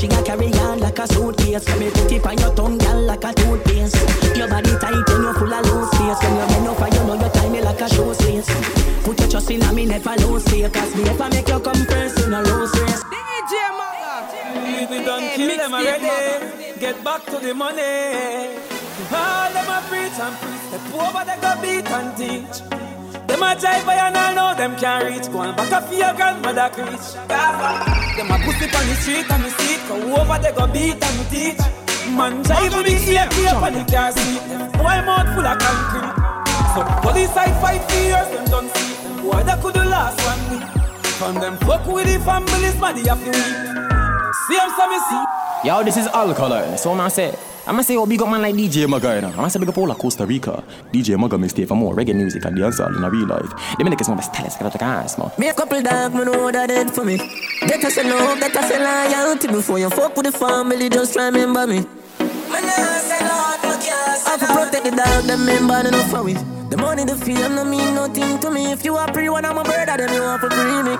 she 0.01 0.07
got 0.07 0.25
carry 0.25 0.51
on 0.65 0.79
like 0.79 0.97
a 0.97 1.07
suitcase. 1.13 1.67
Let 1.69 1.79
me 1.79 1.91
put 1.91 2.11
it 2.11 2.25
on 2.25 2.37
your 2.39 2.53
tongue, 2.55 2.77
girl, 2.79 3.01
like 3.01 3.23
a 3.23 3.33
toothpaste. 3.33 3.95
Your 4.35 4.47
body 4.47 4.71
tight 4.81 4.97
and 4.97 5.23
you 5.23 5.33
full 5.33 5.53
of 5.53 5.65
loose 5.65 5.91
space. 5.91 6.17
When 6.25 6.35
you 6.41 6.47
bend 6.49 6.67
over, 6.67 6.89
you 6.89 7.03
know 7.05 7.13
you 7.13 7.29
tie 7.29 7.49
me 7.49 7.61
like 7.61 7.81
a 7.81 7.87
shoe 7.87 8.13
space. 8.15 8.49
Put 9.05 9.19
your 9.19 9.29
trust 9.29 9.51
in 9.51 9.75
me, 9.75 9.85
never 9.85 10.15
lose 10.25 10.43
faith. 10.49 10.73
Cause 10.73 10.95
me 10.95 11.03
never 11.03 11.29
make 11.29 11.47
you 11.47 11.59
come 11.59 11.85
first 11.85 12.17
in 12.17 12.33
a 12.33 12.41
low 12.41 12.65
race. 12.65 13.03
DJ 13.13 13.53
Maga. 13.77 14.89
We 14.89 15.05
done 15.05 15.35
kill 15.35 15.57
them 15.57 15.73
already. 15.73 16.79
Get 16.79 17.03
back 17.03 17.23
to 17.25 17.37
the 17.37 17.53
money. 17.53 18.57
All 19.13 19.53
them 19.53 19.69
a 19.69 19.85
preach 19.87 20.17
and 20.17 20.35
preach. 20.41 20.61
Step 20.65 20.93
over, 20.97 21.23
they 21.29 21.37
go 21.37 21.51
beat 21.61 21.91
and 21.91 22.17
teach. 22.17 23.00
Them 23.41 23.57
a 23.57 23.59
jive 23.59 23.85
by 23.87 23.95
and 23.95 24.15
I 24.15 24.35
know 24.35 24.53
them 24.53 24.75
can't 24.77 25.03
reach. 25.03 25.25
Go 25.31 25.39
on 25.39 25.55
back 25.55 25.71
up 25.71 25.85
for 25.89 25.95
your 25.95 26.13
grandmother 26.13 26.69
preach. 26.77 27.17
Them 27.25 28.29
a 28.29 28.37
pussy 28.37 28.69
on 28.69 28.85
the 28.85 28.93
street 29.01 29.25
and 29.31 29.43
the 29.43 29.49
seat. 29.49 29.81
Go 29.87 29.97
over, 30.13 30.37
they 30.37 30.53
go 30.53 30.67
beat 30.69 31.01
and 31.01 31.29
teach. 31.33 31.57
Man 32.13 32.43
jive 32.43 32.69
with 32.69 32.85
the 32.85 33.11
ear 33.11 33.27
clear 33.31 33.55
on 33.57 33.73
the 33.73 33.83
car 33.91 34.11
seat. 34.11 34.45
Them 34.45 34.71
boy 34.77 35.01
mouth 35.09 35.33
full 35.33 35.41
of 35.41 35.57
concrete. 35.57 36.13
So 36.77 36.85
police 37.01 37.33
I 37.33 37.49
fight 37.57 37.81
for 37.89 37.97
years, 38.05 38.29
them 38.29 38.45
don't 38.45 38.69
see. 38.77 38.93
Them 39.09 39.25
boy 39.25 39.41
that 39.41 39.59
could 39.59 39.73
the 39.73 39.85
last 39.85 40.21
one 40.21 40.41
week. 40.53 40.69
From 41.17 41.33
them 41.41 41.57
fuck 41.65 41.87
with 41.87 42.05
the 42.05 42.23
families, 42.23 42.77
man, 42.77 42.93
they 42.93 43.09
have 43.09 43.25
to 43.25 43.25
weep. 43.25 43.57
See 44.45 44.53
them, 44.53 44.69
so 44.77 44.85
me 44.85 44.99
see. 45.09 45.23
Yo, 45.67 45.83
this 45.83 45.97
is 45.97 46.05
Alkaline. 46.13 46.77
So 46.77 46.93
I'm 46.93 47.09
say, 47.09 47.33
I'm 47.67 47.75
gonna 47.75 47.83
say, 47.83 47.95
oh, 47.95 48.07
big 48.07 48.19
up 48.21 48.27
man 48.27 48.41
like 48.41 48.55
DJ 48.55 48.89
Maga, 48.89 49.15
you 49.15 49.21
know. 49.21 49.27
I'm 49.29 49.35
gonna 49.35 49.49
say, 49.49 49.59
big 49.59 49.69
up 49.69 49.77
all 49.77 49.91
of 49.91 49.97
Costa 49.97 50.25
Rica. 50.25 50.63
DJ 50.91 51.17
Maga 51.17 51.37
may 51.37 51.47
stay 51.47 51.65
for 51.65 51.75
more 51.75 51.93
reggae 51.93 52.15
music 52.15 52.43
and 52.45 52.57
dance 52.57 52.79
all 52.79 52.95
in 52.95 53.03
a 53.03 53.09
real 53.09 53.27
life. 53.27 53.53
They 53.77 53.83
make 53.83 53.99
some 54.03 54.17
of 54.17 54.19
the 54.19 54.23
stylists 54.23 54.57
get 54.57 54.65
out 54.65 54.73
the 54.73 54.83
ass, 54.83 55.17
man. 55.19 55.31
Me 55.37 55.47
a 55.47 55.53
couple 55.53 55.79
dog, 55.81 56.13
me 56.15 56.23
know 56.25 56.51
that 56.51 56.67
did 56.69 56.89
for 56.89 57.05
me. 57.05 57.17
That 57.17 57.85
I 57.85 57.89
say 57.89 58.03
love, 58.03 58.39
that 58.39 58.55
I 58.57 58.67
say 58.67 58.79
loyalty. 58.79 59.47
Before 59.47 59.77
you 59.77 59.89
fuck 59.91 60.17
with 60.17 60.25
the 60.25 60.31
family, 60.31 60.89
just 60.89 61.15
remember 61.15 61.67
me. 61.67 61.85
I 64.23 64.37
have 64.37 64.39
to 64.39 64.47
protect 64.47 64.83
the 64.83 64.91
dog, 64.97 65.23
them 65.25 65.45
member, 65.45 65.87
enough 65.87 66.09
for 66.09 66.23
we. 66.23 66.33
The 66.33 66.77
money, 66.77 67.03
the 67.03 67.15
fame, 67.15 67.53
no 67.55 67.63
mean 67.63 67.93
nothing 67.93 68.39
to 68.39 68.49
me. 68.49 68.71
If 68.71 68.83
you 68.83 68.95
are 68.95 69.11
pre 69.11 69.29
one, 69.29 69.45
I'm 69.45 69.57
a 69.59 69.63
brother, 69.63 69.97
then 69.97 70.11
you 70.13 70.21
have 70.23 70.41
to 70.41 70.49
free 70.49 70.81
me. 70.81 70.97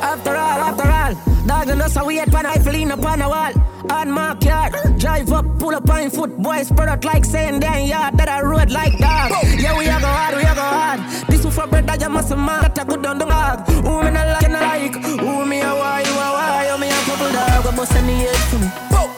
After 0.00 0.30
all, 0.30 0.60
after 0.70 0.88
all, 0.88 1.14
dog 1.46 1.68
and 1.70 1.82
us, 1.82 1.96
we 2.06 2.16
had 2.18 2.30
pan 2.30 2.44
rifle 2.44 2.74
in 2.74 2.92
upon 2.92 3.18
the 3.18 3.28
wall. 3.28 3.71
On 3.90 4.10
my 4.10 4.36
yard, 4.40 4.72
drive 4.98 5.32
up, 5.32 5.46
pull 5.58 5.74
up 5.74 5.88
on 5.90 6.10
foot, 6.10 6.36
boys 6.38 6.68
spread 6.68 6.88
out 6.88 7.04
like 7.04 7.24
saying 7.24 7.60
damn 7.60 7.86
yard 7.86 8.16
that 8.16 8.28
I 8.28 8.40
rode 8.42 8.70
like 8.70 8.96
dog. 8.98 9.30
Yeah, 9.58 9.76
we 9.76 9.86
a 9.86 9.98
go 10.00 10.06
hard, 10.06 10.36
we 10.36 10.42
a 10.42 10.54
go 10.54 10.62
hard. 10.62 11.00
This 11.28 11.44
one 11.44 11.52
for 11.52 11.66
brother, 11.66 11.96
you 12.00 12.08
must 12.08 12.30
man 12.30 12.62
that 12.62 12.78
I 12.78 12.84
good 12.84 13.04
on 13.06 13.18
the 13.18 13.26
dog. 13.26 13.66
Who 13.68 14.02
me 14.02 14.10
not 14.10 14.26
like, 14.28 14.44
and 14.44 14.52
like, 14.54 14.94
who 15.20 15.46
me 15.46 15.60
a 15.60 15.74
why, 15.74 16.00
you 16.06 16.14
a 16.14 16.28
why, 16.30 16.66
you 16.70 16.78
me 16.78 16.88
a 16.88 16.98
couple 17.06 17.30
dog, 17.32 17.64
we 17.64 17.76
bust 17.76 17.92
the 17.92 18.00
head 18.00 18.36
for 18.50 18.58
me. 18.58 18.68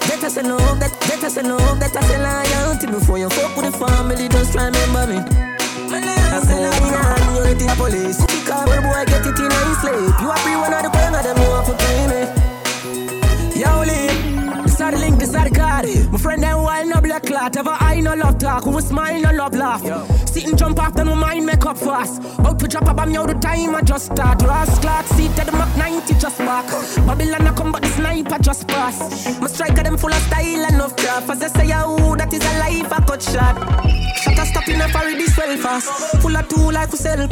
That 0.08 0.24
I 0.24 0.28
say 0.28 0.42
no, 0.42 0.56
that, 0.56 0.92
that 1.00 1.24
I 1.24 1.28
say 1.28 1.42
no, 1.42 1.58
that 1.58 1.96
I 1.96 2.00
say 2.02 2.18
loyalty 2.18 2.86
before 2.86 3.18
you 3.18 3.28
fuck 3.30 3.56
with 3.56 3.66
the 3.66 3.72
family, 3.76 4.28
just 4.28 4.52
try 4.52 4.66
remember 4.66 5.06
me. 5.06 5.18
I 5.92 6.40
say 6.40 6.56
loyalty, 6.60 7.28
you 7.36 7.42
hit 7.44 7.58
the 7.58 7.74
police. 7.76 8.20
Because 8.24 8.64
every 8.64 8.80
boy 8.80 9.04
get 9.06 9.26
it 9.26 9.38
in 9.38 9.52
a 9.52 9.74
sleep. 9.80 10.14
You 10.20 10.30
a 10.32 10.36
free 10.40 10.56
one 10.56 10.72
of 10.72 10.82
the 10.82 10.90
corner, 10.90 11.22
them 11.22 11.36
you 11.36 11.48
want 11.52 11.66
to 11.68 11.74
pay 11.76 12.06
me. 12.08 12.53
Yo, 15.34 15.40
Lee, 15.40 15.48
the 15.48 15.48
link, 15.48 15.48
this 15.48 15.48
are 15.48 15.48
the 15.48 15.54
card. 15.54 16.12
My 16.12 16.18
friend 16.18 16.42
them 16.42 16.62
wild 16.62 16.88
no 16.88 17.00
black 17.00 17.22
clot. 17.24 17.56
Ever 17.56 17.76
I 17.80 18.00
no 18.00 18.14
love 18.14 18.38
talk, 18.38 18.64
who 18.64 18.80
smile 18.80 19.20
no 19.20 19.32
love 19.32 19.54
laugh. 19.54 19.82
Yo. 19.84 20.06
Sit 20.26 20.46
and 20.46 20.58
jump 20.58 20.78
off, 20.80 20.94
then 20.94 21.06
my 21.06 21.14
mind 21.14 21.46
make 21.46 21.64
up 21.66 21.78
fast. 21.78 22.22
Out 22.40 22.58
to 22.58 22.68
drop 22.68 22.88
a 22.88 22.94
bomb, 22.94 23.10
yo, 23.10 23.26
the 23.26 23.34
time 23.34 23.74
I 23.74 23.82
just 23.82 24.12
start. 24.12 24.42
Ross 24.42 24.78
Clark, 24.78 25.06
seat 25.06 25.38
at 25.38 25.46
the 25.46 25.52
Mach 25.52 25.76
90 25.76 26.14
just 26.14 26.38
back. 26.38 26.66
Babylon 27.06 27.46
I 27.46 27.54
come, 27.54 27.72
but 27.72 27.82
the 27.82 27.88
sniper 27.88 28.38
just 28.38 28.68
pass. 28.68 29.40
My 29.40 29.46
striker 29.46 29.82
them 29.82 29.96
full 29.96 30.12
of 30.12 30.22
style 30.22 30.66
and 30.66 30.80
of 30.80 30.96
craft. 30.96 31.30
As 31.30 31.42
I 31.42 31.48
say, 31.48 31.72
oh, 31.74 32.16
that 32.16 32.32
is 32.32 32.44
a 32.44 32.58
life 32.58 32.92
I 32.92 33.00
cut 33.04 33.22
shot. 33.22 33.56
Shut 34.16 34.38
a 34.38 34.46
stop 34.46 34.68
in 34.68 34.80
a 34.80 34.88
fire, 34.88 35.16
this 35.16 35.36
well 35.36 35.56
fast. 35.58 36.13
Full 36.34 36.42
of 36.42 36.48
two 36.48 36.70
like 36.72 36.90
we 36.90 36.98
sell. 36.98 37.28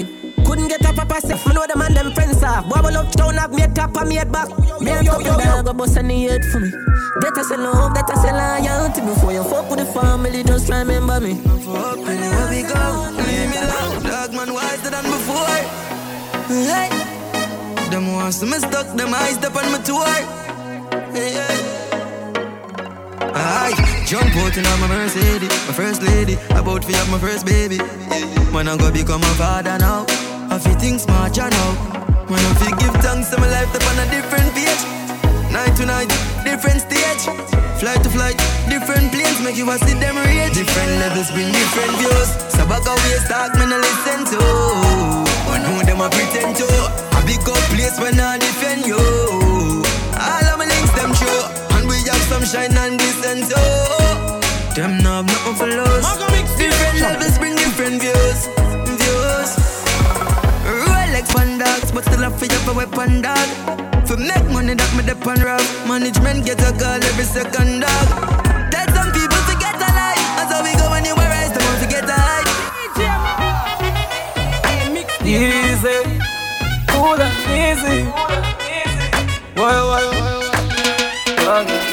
Couldn't 0.46 0.68
get 0.68 0.86
up 0.86 0.96
a 0.96 1.04
pass 1.06 1.24
I 1.24 1.52
know 1.52 1.66
them 1.66 1.82
and 1.82 1.96
them 1.96 2.12
friends 2.12 2.42
are. 2.42 2.62
Boy, 2.62 2.90
love 2.90 3.10
town 3.10 3.34
have 3.34 3.50
me 3.50 3.62
a 3.62 3.68
top 3.68 3.96
and 3.96 4.08
me 4.08 4.14
head 4.14 4.30
back. 4.30 4.48
Me 4.80 4.92
a 4.92 5.02
yo, 5.02 5.18
yo, 5.18 5.38
yo, 5.38 5.62
go 5.64 5.72
bust 5.72 5.96
any 5.96 6.28
head 6.28 6.44
for 6.44 6.60
me. 6.60 6.70
That 6.70 7.36
I 7.36 7.42
say 7.42 7.56
love, 7.56 7.94
that 7.94 8.08
I 8.08 8.14
say 8.22 8.30
loyalty. 8.30 9.00
Before 9.00 9.32
you 9.32 9.42
fuck 9.42 9.68
with 9.70 9.80
the 9.80 9.86
family, 9.86 10.44
just 10.44 10.68
remember 10.68 11.20
me. 11.20 11.34
Fuck 11.34 11.98
anywhere 11.98 12.48
we 12.48 12.62
go, 12.62 13.10
leave 13.26 13.50
me 13.50 13.56
alone. 13.58 14.02
Dog 14.04 14.34
man 14.34 14.54
wiser 14.54 14.90
than 14.90 15.04
before. 15.04 15.50
Hey. 16.46 16.88
Them 17.90 18.12
wants 18.12 18.38
to 18.38 18.46
me 18.46 18.58
stuck, 18.58 18.86
them 18.96 19.12
eyes 19.14 19.38
up 19.38 19.56
on 19.56 19.72
my 19.72 19.78
tour. 19.78 20.06
Hey, 21.12 21.32
hey. 21.34 21.61
I 23.34 23.72
jump 24.06 24.34
out 24.36 24.56
in 24.56 24.64
my 24.64 24.88
Mercedes, 24.88 25.48
my 25.66 25.72
first 25.72 26.02
lady, 26.02 26.34
about 26.50 26.82
to 26.82 26.92
have 26.92 27.10
my 27.10 27.18
first 27.18 27.46
baby. 27.46 27.78
When 28.52 28.68
I'm 28.68 28.78
gonna 28.78 28.92
become 28.92 29.22
a 29.22 29.34
father 29.40 29.78
now. 29.78 30.04
I 30.52 30.58
feel 30.58 30.76
things 30.76 31.02
smart, 31.02 31.36
you 31.36 31.48
know. 31.48 31.70
When 32.28 32.40
I 32.40 32.52
give 32.76 32.94
thanks 33.00 33.30
to 33.30 33.40
my 33.40 33.48
life 33.48 33.72
up 33.74 33.84
on 33.88 33.98
a 34.04 34.06
different 34.12 34.52
page. 34.52 34.82
Night 35.50 35.72
to 35.76 35.86
night, 35.86 36.08
different 36.44 36.80
stage. 36.84 37.24
Flight 37.80 38.02
to 38.04 38.10
flight, 38.10 38.36
different 38.68 39.10
planes 39.12 39.40
make 39.40 39.56
you 39.56 39.66
see 39.80 39.96
them 39.96 40.16
rage. 40.16 40.54
Different 40.54 40.92
levels 41.00 41.30
bring 41.32 41.50
different 41.52 41.92
views. 41.98 42.28
So 42.52 42.62
back 42.68 42.84
away, 42.84 43.16
talk 43.28 43.56
me 43.56 43.64
no 43.64 43.76
listen 43.80 44.28
to. 44.32 44.40
I 45.50 45.56
know 45.64 45.80
them 45.82 46.00
I 46.00 46.08
pretend 46.12 46.56
to. 46.60 46.68
I 47.16 47.20
big 47.26 47.40
up 47.48 47.64
place 47.72 47.98
when 47.98 48.20
I 48.20 48.38
defend 48.38 48.86
you. 48.86 49.00
All 50.14 50.46
of 50.52 50.56
my 50.60 50.66
links 50.68 50.92
them 50.94 51.10
true, 51.16 51.41
have 52.08 52.22
some 52.30 52.44
shine 52.44 52.76
and 52.76 52.98
glisten 52.98 53.38
too. 53.48 54.42
Them 54.74 55.02
know 55.02 55.22
nothing 55.22 55.54
for 55.54 55.66
lose. 55.66 56.06
Different 56.56 57.00
levels 57.00 57.38
bring 57.38 57.56
different 57.56 58.00
views 58.00 58.46
Views. 58.86 59.50
like 61.12 61.26
fun 61.26 61.58
dogs, 61.58 61.90
but 61.92 62.04
still 62.04 62.24
I 62.24 62.30
feel 62.30 62.56
for 62.64 62.74
weapon 62.74 63.20
dog. 63.22 63.48
For 64.06 64.16
make 64.16 64.46
money 64.50 64.74
that 64.74 64.90
me 64.96 65.02
dep 65.04 65.26
on 65.26 65.40
rough. 65.40 65.68
Management 65.86 66.44
get 66.46 66.60
a 66.60 66.72
call 66.72 67.02
every 67.02 67.24
second 67.24 67.80
dog. 67.80 68.06
Tell 68.72 68.88
some 68.96 69.10
people 69.12 69.42
to 69.48 69.54
get 69.60 69.76
a 69.76 69.90
life. 69.92 70.24
That's 70.36 70.52
how 70.52 70.62
we 70.62 70.72
go 70.80 70.90
when 70.90 71.04
you 71.04 71.14
rise, 71.14 71.52
don't 71.52 71.78
to 71.82 71.86
get 71.88 72.08
a 72.08 72.16
hype. 72.16 72.48
Easy, 75.24 75.98
cool 76.88 77.20
and 77.20 77.36
easy. 77.52 78.04
Why, 79.54 79.72
why, 79.88 80.02
why, 80.08 81.64
why? 81.64 81.91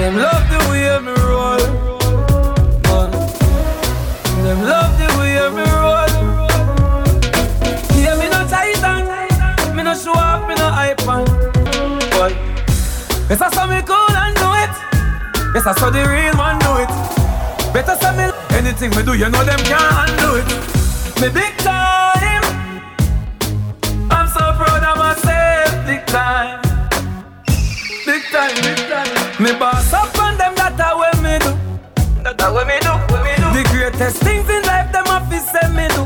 Them 0.00 0.16
love 0.16 0.48
the 0.48 0.58
way 0.70 0.88
me 1.04 1.12
roll. 1.28 1.60
Man. 2.88 3.10
Them 4.42 4.60
love 4.64 4.96
the 4.96 5.06
way 5.18 5.36
me 5.52 5.64
roll. 5.76 6.12
Yeah, 8.00 8.16
me 8.16 8.26
no 8.32 8.40
tighten, 8.48 9.76
me 9.76 9.82
no 9.82 9.92
show 9.94 10.12
off, 10.12 10.48
me 10.48 10.54
no 10.54 10.70
hype 10.70 11.06
on. 11.06 11.26
Boy, 12.16 12.32
yes 13.28 13.42
I 13.42 13.50
saw 13.52 13.66
me 13.66 13.82
cool 13.82 14.16
and 14.16 14.34
do 14.40 14.48
it. 14.64 14.74
Yes 15.54 15.66
I 15.66 15.74
saw 15.74 15.90
the 15.90 16.00
real 16.08 16.34
man 16.34 16.58
do 16.64 16.80
it. 16.80 16.88
Better 17.74 17.94
say 18.00 18.16
me 18.16 18.32
anything 18.56 18.90
me 18.96 19.02
do, 19.02 19.12
you 19.12 19.28
know 19.28 19.44
them 19.44 19.60
can't 19.68 19.92
handle 20.00 20.36
it. 20.40 20.48
Me 21.20 21.28
big 21.28 21.58
time. 21.58 22.44
I'm 24.10 24.28
so 24.28 24.40
proud 24.56 24.82
of 24.82 24.96
myself, 24.96 25.86
big 25.86 26.06
time. 26.06 26.62
Big 28.06 28.22
time, 28.32 28.54
big 28.64 28.78
time. 28.88 29.42
Me 29.42 29.52
boss 29.58 29.89
That 32.50 32.58
a 32.58 32.66
me 32.66 32.82
do, 32.82 32.90
way 33.14 33.22
me 33.22 33.34
do. 33.38 33.46
The 33.54 33.62
greatest 33.70 34.26
things 34.26 34.50
in 34.50 34.62
life, 34.66 34.90
them 34.90 35.06
have 35.06 35.30
to 35.30 35.38
say 35.38 35.70
me 35.70 35.86
do. 35.94 36.02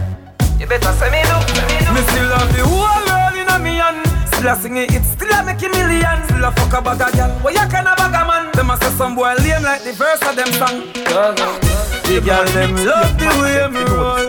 You 0.60 0.68
better 0.68 0.92
say 0.92 1.08
me 1.08 1.24
do, 1.24 1.40
say 1.40 1.64
me 1.64 1.80
do. 1.80 1.92
Me 1.96 2.00
still 2.04 2.28
love 2.28 2.52
the 2.52 2.60
whole 2.68 2.84
world 3.08 3.32
inna 3.32 3.56
me 3.64 3.80
hand. 3.80 4.04
Still 4.28 4.52
a 4.52 4.56
sing 4.60 4.76
it, 4.76 4.92
it 4.92 5.04
still 5.08 5.32
a 5.32 5.40
make 5.40 5.64
a 5.64 5.68
million. 5.72 6.20
Still 6.28 6.44
a 6.44 6.52
fuck 6.52 6.76
a 6.76 6.82
bag 6.84 7.00
of 7.00 7.12
gal. 7.16 7.30
Why 7.40 7.52
you 7.56 7.64
can 7.72 7.88
a 7.88 7.96
bag 7.96 8.12
of 8.12 8.28
man? 8.28 8.52
Them 8.52 8.68
a 8.68 8.76
say 8.76 8.92
some 8.92 9.16
boy 9.16 9.32
lame 9.40 9.62
like 9.64 9.88
the 9.88 9.96
verse 9.96 10.20
of 10.20 10.36
them 10.36 10.52
song. 10.60 10.84
The 10.92 12.20
gal 12.20 12.44
them 12.52 12.76
love 12.76 13.16
the 13.16 13.28
way 13.40 13.64
me 13.72 13.80
roll. 13.88 14.28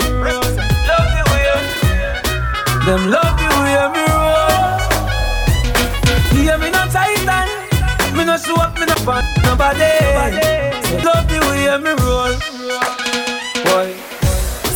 Love 0.87 1.11
the 1.11 1.23
way. 1.35 1.51
Them 2.87 3.11
love 3.11 3.35
the 3.35 3.47
way 3.59 3.91
me 3.91 4.07
roll. 4.07 4.14
Me 8.25 8.31
no 8.31 8.37
show 8.37 8.57
me 8.79 8.85
no 8.87 8.95
fun 9.05 9.23
nobody. 9.43 9.85
Love 11.05 11.27
the 11.29 11.37
way 11.45 11.77
me 11.77 11.93
roll. 12.01 12.33
Boy, 13.65 13.93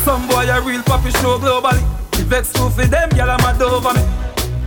some 0.06 0.28
boy 0.28 0.46
a 0.46 0.62
real 0.62 0.84
poppy 0.84 1.10
show 1.10 1.40
globally. 1.40 1.82
Vex 2.30 2.54
too 2.54 2.70
for 2.70 2.86
them, 2.86 3.10
gyal 3.10 3.28
I'm 3.28 3.42
mad 3.42 3.60
over 3.60 3.92
me. 3.96 4.02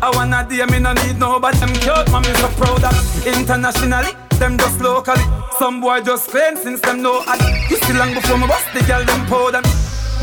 I 0.03 0.11
wanna 0.11 0.45
day, 0.51 0.67
me 0.67 0.81
no 0.81 0.95
need 0.95 1.17
nobody. 1.17 1.59
Them 1.59 1.73
cute, 1.75 2.11
me 2.11 2.35
so 2.35 2.49
proud 2.59 2.83
of. 2.83 3.25
Internationally, 3.25 4.17
them 4.41 4.59
just 4.59 4.81
locally. 4.81 5.23
Some 5.61 5.81
boy 5.81 6.01
just 6.01 6.31
claim 6.31 6.57
since 6.57 6.81
them 6.81 7.03
know 7.03 7.23
I. 7.25 7.39
You 7.71 7.77
still 7.77 7.99
long 7.99 8.13
before 8.15 8.37
me 8.37 8.49
bust 8.49 8.67
the 8.75 8.83
girl, 8.83 9.05
them 9.05 9.25
powder 9.27 9.63
me. 9.63 9.71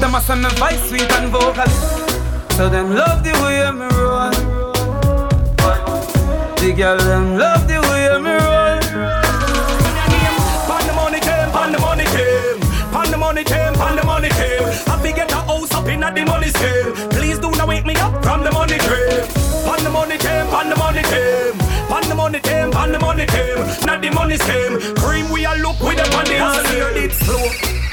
Them 0.02 0.16
a 0.16 0.20
send 0.20 0.42
me 0.44 0.50
voice 0.60 0.84
sweet 0.90 1.10
and 1.14 1.32
vocal. 1.32 1.66
So 2.58 2.68
them 2.68 2.94
love 2.94 3.24
the 3.24 3.32
way 3.40 3.72
me 3.72 3.88
roll. 3.96 4.60
The 6.60 6.74
girl 6.74 6.98
them 6.98 7.38
love 7.38 7.66
the 7.70 7.79
in 15.90 16.02
the 16.02 16.26
money 16.26 16.50
scale. 16.50 16.94
Please 17.10 17.40
do 17.40 17.50
not 17.52 17.68
wake 17.68 17.86
me 17.86 17.96
up 17.96 18.24
from 18.24 18.44
the 18.44 18.52
money 18.52 18.78
grave. 18.78 19.28
Pan 19.66 19.84
the 19.84 19.90
money 19.90 20.18
came, 20.18 20.48
pan 20.48 20.70
the 20.70 20.76
money 20.76 21.04
came. 21.04 21.58
Pan 21.90 22.10
the 22.10 22.16
money 22.16 22.40
came, 22.40 22.72
pan 22.72 22.92
the 22.92 23.00
money 23.00 23.26
came. 23.26 23.60
Not 23.86 24.02
the 24.02 24.12
money 24.12 24.38
came. 24.38 24.96
Cream 24.96 25.30
we 25.32 25.46
a 25.46 25.54
look 25.56 25.80
with 25.80 25.98
the 25.98 26.10
money 26.12 26.36
and 26.36 26.98
it 26.98 27.14
slow. 27.14 27.46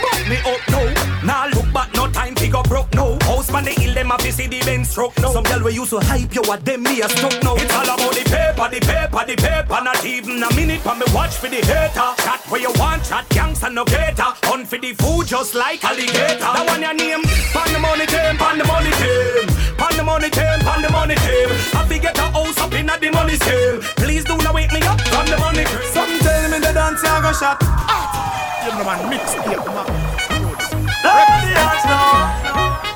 But 0.02 0.28
me 0.28 0.36
up 0.44 0.60
now. 0.70 0.95
Now 1.26 1.48
look 1.48 1.66
back, 1.72 1.92
no 1.94 2.06
time 2.06 2.36
to 2.36 2.46
go 2.46 2.62
broke 2.62 2.94
no. 2.94 3.18
House 3.22 3.50
man 3.50 3.64
the 3.64 3.72
hill 3.72 3.94
them 3.94 4.12
a 4.12 4.18
fi 4.18 4.30
see 4.30 4.46
the 4.46 4.60
Benz 4.60 4.90
stroke 4.90 5.18
no. 5.18 5.32
Some 5.32 5.42
girl 5.42 5.64
we 5.64 5.72
used 5.74 5.90
to 5.90 5.98
hype 5.98 6.32
you 6.32 6.42
what 6.42 6.64
them 6.64 6.84
me 6.84 7.02
a 7.02 7.08
stuck 7.08 7.42
no. 7.42 7.56
It's 7.56 7.74
all 7.74 7.82
about 7.82 8.14
the 8.14 8.22
paper, 8.22 8.66
the 8.70 8.78
paper, 8.78 9.22
the 9.26 9.34
paper. 9.34 9.78
Not 9.82 10.04
even 10.06 10.40
a 10.40 10.48
minute 10.54 10.80
for 10.86 10.94
me 10.94 11.02
watch 11.10 11.34
for 11.34 11.48
the 11.50 11.58
hater. 11.66 12.14
Chat 12.22 12.46
where 12.46 12.60
you 12.60 12.70
want, 12.78 13.02
chat 13.02 13.26
gangsta 13.30 13.74
no 13.74 13.84
gator. 13.84 14.38
Hunt 14.46 14.68
for 14.68 14.78
the 14.78 14.92
food 14.94 15.26
just 15.26 15.56
like 15.56 15.82
alligator. 15.82 16.38
That 16.38 16.62
one 16.62 16.82
your 16.82 16.94
name. 16.94 17.26
Pan 17.50 17.74
the 17.74 17.80
money 17.82 18.06
came, 18.06 18.38
pan 18.38 18.58
the 18.58 18.64
money 18.64 18.94
came. 18.94 19.50
Pan 19.74 19.96
the 19.98 20.04
money 20.06 20.30
came, 20.30 20.60
pan 20.62 20.80
the 20.80 20.90
money 20.94 21.18
came. 21.26 21.50
I 21.74 21.82
fi 21.90 21.98
get 21.98 22.16
a 22.18 22.30
house 22.30 22.58
up 22.62 22.72
in 22.72 22.86
the 22.86 23.10
money 23.10 23.34
scale. 23.34 23.82
Please 23.98 24.22
do 24.22 24.38
not 24.46 24.54
wake 24.54 24.70
me 24.70 24.78
up 24.86 25.00
from 25.10 25.26
the 25.26 25.38
money. 25.42 25.66
Some 25.90 26.22
tell 26.22 26.44
me 26.54 26.62
the 26.62 26.70
dance 26.70 27.02
I 27.02 27.18
go 27.18 27.32
shot. 27.34 27.58
Ah. 27.90 28.62
You 28.62 28.78
know 28.78 28.84
man, 28.86 29.10
mix 29.10 29.34
it, 29.34 29.42
man. 29.42 30.05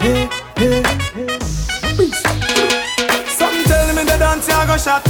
Hey, 0.01 0.29
hey, 0.57 0.83
hey. 1.15 1.29
Some 3.29 3.63
tell 3.65 3.95
me 3.95 4.03
the 4.05 4.17
dance 4.19 4.49
I 4.49 4.67
go 4.67 4.77
shot. 4.77 5.07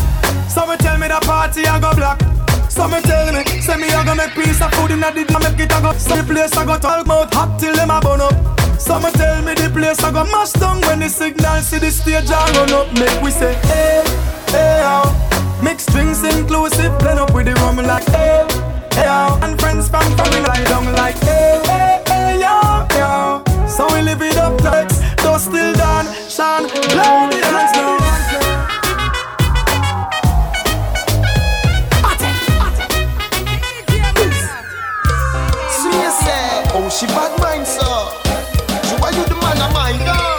Some 0.51 0.76
tell 0.78 0.98
me 0.98 1.09
the 1.09 1.18
party 1.22 1.64
I 1.66 1.80
go 1.80 1.94
black. 1.94 2.20
Some 2.68 2.92
tell 3.03 3.32
me, 3.32 3.44
say 3.61 3.76
me 3.76 3.88
I 3.88 4.05
go 4.05 4.14
make 4.14 4.34
piece 4.34 4.61
of 4.61 4.70
food 4.74 4.90
in 4.90 5.01
the 5.01 5.11
day, 5.11 5.24
make 5.24 5.61
it 5.61 5.72
I 5.72 5.80
go. 5.80 5.92
Some 5.94 6.26
place 6.26 6.57
I 6.57 6.64
go 6.66 6.78
talk 6.78 7.05
about 7.05 7.32
hot 7.32 7.59
till 7.59 7.74
them 7.74 7.90
a 7.90 8.01
burn 8.01 8.20
up. 8.20 8.34
Some 8.78 9.03
tell 9.12 9.42
me 9.42 9.55
the 9.55 9.70
place 9.72 10.03
I 10.05 10.12
go 10.12 10.24
mash 10.24 10.53
down 10.53 10.80
when 10.82 11.01
the 11.01 11.09
signal 11.09 11.61
see 11.62 11.78
the 11.78 11.90
stage 11.90 12.30
I 12.30 12.53
run 12.53 12.72
up. 12.72 12.92
Make 12.94 13.22
we 13.22 13.30
say 13.30 13.55
hey, 13.64 14.05
hey, 14.48 14.80
how. 14.82 15.09
Mix 15.62 15.86
drinks 15.86 16.22
inclusive, 16.22 16.98
blend 16.98 17.18
up 17.18 17.32
with 17.32 17.46
the 17.46 17.55
rum 17.55 17.76
like 17.76 18.05
hey, 18.09 18.46
hey, 18.92 19.07
how. 19.07 19.38
And 19.42 19.59
friends 19.61 19.88
from 19.88 20.05
family 20.16 20.40
lie 20.40 20.64
down 20.64 20.84
like 20.94 21.16
hey, 21.24 21.61
hey, 21.64 22.03
yo, 22.41 22.86
yo. 22.97 23.43
So 23.68 23.86
we 23.93 24.03
live 24.03 24.22
it 24.22 24.36
up 24.36 24.61
like 24.64 24.88
dust 25.16 25.47
still 25.47 25.72
done, 25.74 26.07
shine, 26.28 26.66
blow 26.93 27.28
the 27.30 27.41
dance 27.41 27.76
now. 27.76 28.01
Oh, 36.72 36.88
she 36.88 37.07
bad 37.07 37.36
mind, 37.41 37.66
sir. 37.66 37.82
So 38.88 38.97
why 39.03 39.11
you 39.11 39.24
the 39.24 39.34
man 39.43 39.61
of 39.61 39.72
mine, 39.74 39.99
girl? 40.07 40.38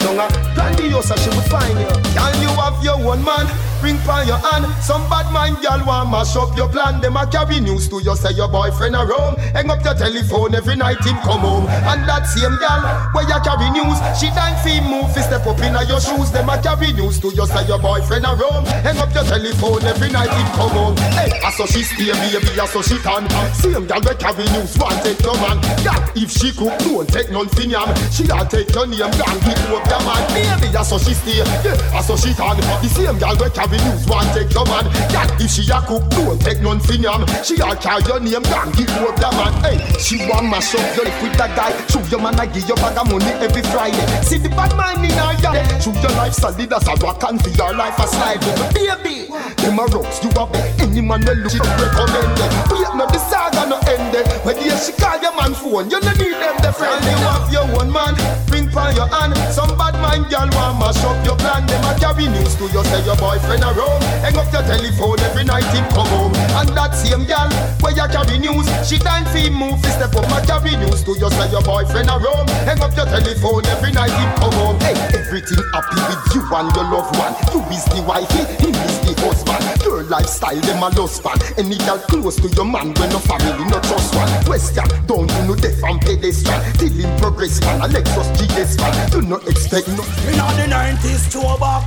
Don't 0.00 0.18
a 0.18 0.26
grandiose, 0.54 1.12
she 1.22 1.28
would 1.30 1.44
find 1.52 1.78
you. 1.78 1.86
Can 2.16 2.40
you 2.40 2.48
have 2.48 2.82
your 2.82 2.98
one 2.98 3.22
man? 3.22 3.46
Ring 3.86 3.98
by 4.02 4.26
your 4.26 4.42
hand. 4.42 4.66
Some 4.82 5.06
bad 5.06 5.30
mind 5.30 5.62
gal 5.62 5.78
want 5.86 6.10
mash 6.10 6.34
up 6.34 6.50
your 6.58 6.68
plan. 6.68 7.00
Them 7.00 7.16
a 7.16 7.24
carry 7.26 7.60
news 7.60 7.86
to 7.88 8.02
you, 8.02 8.16
say 8.18 8.34
your 8.34 8.50
boyfriend 8.50 8.98
a 8.98 9.06
roam. 9.06 9.38
Hang 9.54 9.70
up 9.70 9.84
your 9.86 9.94
telephone 9.94 10.54
every 10.54 10.74
night 10.74 10.98
him 11.06 11.16
come 11.22 11.46
home. 11.46 11.66
And 11.86 12.02
that 12.10 12.26
same 12.26 12.58
gal 12.58 12.82
where 13.14 13.22
you 13.22 13.38
carry 13.46 13.70
news, 13.70 13.98
she 14.18 14.26
dine 14.34 14.58
fee 14.66 14.82
move, 14.82 15.06
fi 15.14 15.22
step 15.22 15.46
up 15.46 15.62
in 15.62 15.78
your 15.86 16.02
shoes. 16.02 16.34
Them 16.34 16.50
a 16.50 16.58
carry 16.58 16.90
news 16.92 17.22
to 17.22 17.30
you, 17.30 17.46
say 17.46 17.62
your 17.70 17.78
boyfriend 17.78 18.26
a 18.26 18.34
roam. 18.34 18.66
Hang 18.82 18.98
up 18.98 19.14
your 19.14 19.24
telephone 19.24 19.86
every 19.86 20.10
night 20.10 20.34
him 20.34 20.48
come 20.58 20.74
home. 20.74 20.96
Hey, 21.14 21.30
I 21.46 21.50
saw 21.54 21.66
she 21.66 21.86
stay, 21.86 22.10
baby, 22.10 22.58
I 22.58 22.66
saw 22.66 22.82
she 22.82 22.98
tan. 22.98 23.30
Same 23.54 23.86
gal 23.86 24.02
where 24.02 24.18
carry 24.18 24.50
news, 24.50 24.74
want 24.82 24.98
take 25.06 25.22
no 25.22 25.38
man. 25.38 25.62
Gal, 25.86 26.02
if 26.18 26.34
she 26.34 26.50
cook, 26.50 26.74
don't 26.82 27.06
take 27.06 27.30
fin 27.54 27.70
yam. 27.70 27.86
She 28.10 28.26
a 28.26 28.42
take 28.50 28.74
your 28.74 28.86
name, 28.90 29.14
gang, 29.14 29.38
give 29.46 29.70
up 29.70 29.86
your 29.86 30.02
man. 30.02 30.22
Baby, 30.34 30.74
I 30.74 30.82
saw 30.82 30.98
she 30.98 31.14
stay, 31.14 31.38
yeah, 31.38 31.94
I 31.94 32.02
saw 32.02 32.16
she 32.16 32.34
tan. 32.34 32.58
The 32.82 32.88
same 32.90 33.18
gal 33.22 33.36
where 33.38 33.50
carry 33.50 33.75
news, 33.84 34.06
want 34.06 34.28
take 34.32 34.52
your 34.52 34.66
man. 34.66 34.86
Gal, 35.12 35.28
if 35.40 35.50
she 35.50 35.64
a 35.70 35.80
cook, 35.84 36.04
don't 36.10 36.40
take 36.40 36.60
none 36.60 36.80
fin 36.80 37.02
yam. 37.02 37.26
She 37.44 37.56
a 37.60 37.74
carry 37.76 38.02
your 38.06 38.20
name, 38.20 38.42
gang, 38.46 38.72
give 38.72 38.90
up 39.02 39.18
your 39.18 39.32
man. 39.36 39.52
Hey, 39.64 39.78
she 39.98 40.22
want 40.28 40.48
mash 40.48 40.74
up 40.74 40.84
your 40.96 41.04
lip 41.04 41.16
with 41.22 41.36
that 41.38 41.52
guy. 41.56 41.72
Show 41.88 42.02
your 42.08 42.20
man, 42.20 42.38
I 42.38 42.46
give 42.46 42.68
you 42.68 42.76
bag 42.76 42.98
of 42.98 43.10
money 43.10 43.32
every 43.42 43.62
Friday. 43.72 44.06
See 44.22 44.38
the 44.38 44.48
bad 44.50 44.74
mind 44.76 45.04
in 45.04 45.16
her 45.16 45.34
yard. 45.42 45.64
Show 45.82 45.92
your 46.00 46.14
life 46.16 46.34
solid 46.34 46.72
as 46.72 46.86
a 46.88 46.94
rock 47.02 47.22
and 47.24 47.42
for 47.42 47.50
your 47.50 47.74
life 47.74 47.98
a 47.98 48.06
slide. 48.06 48.40
Baby, 48.72 49.28
them 49.62 49.78
a 49.78 49.84
rocks, 49.90 50.22
you 50.22 50.30
a 50.30 50.44
bet. 50.46 50.80
Any 50.80 51.00
man 51.00 51.24
will 51.24 51.36
look 51.36 51.60
up 51.60 51.76
recommend 51.80 52.38
it. 52.38 52.50
Wait, 52.70 52.90
no, 52.94 53.04
the 53.06 53.18
saga 53.18 53.68
no 53.68 53.78
end 53.90 54.14
it. 54.14 54.26
When 54.44 54.56
you 54.62 54.76
she 54.78 54.92
call 54.92 55.20
your 55.20 55.34
man 55.36 55.54
phone, 55.54 55.90
you 55.90 56.00
no 56.00 56.12
need 56.14 56.36
them 56.36 56.56
the 56.62 56.72
friend. 56.72 57.02
You 57.04 57.16
have 57.26 57.52
your 57.52 57.66
one 57.74 57.90
man, 57.90 58.14
ring 58.50 58.65
by 58.76 58.92
your 58.92 59.08
hand. 59.08 59.32
Some 59.48 59.72
bad 59.80 59.96
mind 60.04 60.28
girl 60.28 60.44
want 60.52 60.76
mash 60.76 61.00
up 61.00 61.16
your 61.24 61.34
plan. 61.40 61.64
Them 61.64 61.80
a 61.88 61.96
carry 61.96 62.28
news 62.28 62.52
to 62.60 62.68
you, 62.68 62.84
say 62.92 63.00
your 63.08 63.16
boyfriend 63.16 63.64
a 63.64 63.72
roam. 63.72 63.96
Hang 64.20 64.36
up 64.36 64.52
your 64.52 64.60
telephone 64.68 65.18
every 65.24 65.48
night 65.48 65.64
him 65.72 65.88
come 65.96 66.06
home. 66.12 66.36
And 66.60 66.68
that 66.76 66.92
same 66.92 67.24
girl 67.24 67.48
where 67.80 67.96
you 67.96 68.04
carry 68.12 68.36
news, 68.36 68.68
she 68.84 69.00
time 69.00 69.24
fi 69.32 69.48
move 69.48 69.80
fi 69.80 69.96
step 69.96 70.12
up. 70.12 70.28
A 70.28 70.44
carry 70.44 70.76
news 70.76 71.00
to 71.08 71.16
you, 71.16 71.30
say 71.32 71.48
your 71.48 71.64
boyfriend 71.64 72.12
a 72.12 72.20
roam. 72.20 72.46
Hang 72.68 72.84
up 72.84 72.92
your 72.92 73.08
telephone 73.08 73.64
every 73.72 73.96
night 73.96 74.12
him 74.12 74.30
come 74.36 74.52
home. 74.60 74.78
Hey, 74.84 74.94
everything 75.16 75.64
happy 75.72 75.96
with 76.12 76.22
you 76.36 76.44
and 76.44 76.68
your 76.76 76.86
loved 76.92 77.16
one. 77.16 77.32
You 77.56 77.64
is 77.72 77.88
the 77.88 78.04
wifey, 78.04 78.44
him 78.60 78.76
is 78.76 79.00
the 79.08 79.16
husband. 79.24 79.64
Your 79.80 80.04
lifestyle, 80.04 80.60
them 80.60 80.84
a 80.84 80.92
lost 80.92 81.24
fan. 81.24 81.40
Any 81.56 81.80
girl 81.88 81.98
close 82.12 82.36
to 82.44 82.48
your 82.52 82.68
man 82.68 82.92
when 83.00 83.08
no 83.08 83.24
family 83.24 83.64
no 83.72 83.80
trust 83.88 84.12
one. 84.12 84.28
Question, 84.44 84.84
don't 85.08 85.32
do 85.32 85.40
no 85.48 85.54
deaf 85.56 85.80
and 85.80 86.00
pedestrian. 86.04 86.60
Till 86.76 86.92
him 86.92 87.10
progress 87.16 87.60
man, 87.64 87.80
a 87.80 87.88
Lexus 87.88 88.28
GS 88.66 88.76
fan. 88.76 89.10
Do 89.10 89.22
not 89.22 89.46
expect 89.48 89.88
no. 89.88 90.02
In 90.30 90.40
all 90.40 90.54
the 90.56 90.66
90s, 90.68 91.30
to 91.32 91.58
back. 91.60 91.84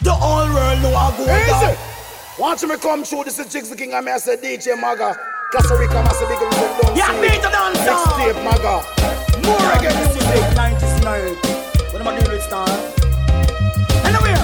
The 0.00 0.12
whole 0.12 0.48
world 0.52 0.82
know 0.82 0.94
I 0.94 1.16
go 1.16 1.24
Easy. 1.24 1.50
down. 1.50 1.76
Watch 2.38 2.62
me 2.64 2.76
come 2.76 3.04
through, 3.04 3.24
this 3.24 3.38
is 3.38 3.50
Jigs 3.52 3.70
the 3.70 3.76
King, 3.76 3.94
and 3.94 4.04
me 4.04 4.12
I 4.12 4.18
say 4.18 4.36
DJ 4.36 4.78
Maga. 4.78 5.16
Costa 5.52 5.76
Rica, 5.78 5.96
I 5.98 6.12
say 6.12 6.26
big 6.26 6.42
up 6.42 6.50
don't 6.82 6.96
Yeah, 6.96 7.06
see 7.14 7.20
beat 7.22 7.38
it. 7.38 7.42
the 7.42 7.48
dance 7.48 7.78
Next 7.78 8.04
song. 8.04 8.18
tape, 8.18 8.36
Maga. 8.42 8.82
More 9.46 9.58
reggae 9.70 9.94
music, 10.02 10.44
90s 10.58 11.04
night. 11.04 11.38
What 11.92 12.00
am 12.02 12.08
I 12.08 12.18
doing 12.18 12.32
with 12.32 12.42
star? 12.42 12.66
Anyway, 14.04 14.34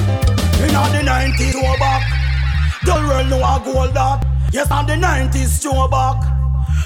in 0.69 0.75
all 0.77 0.89
the 0.93 1.03
90s, 1.03 1.53
to 1.53 1.79
back. 1.79 2.03
The 2.85 2.95
world 2.95 3.29
know 3.29 3.43
I 3.43 3.59
gold 3.65 3.95
that. 3.95 4.25
Yes, 4.53 4.71
I'm 4.71 4.87
the 4.87 4.95
90s, 4.95 5.61
to 5.63 5.89
back. 5.91 6.40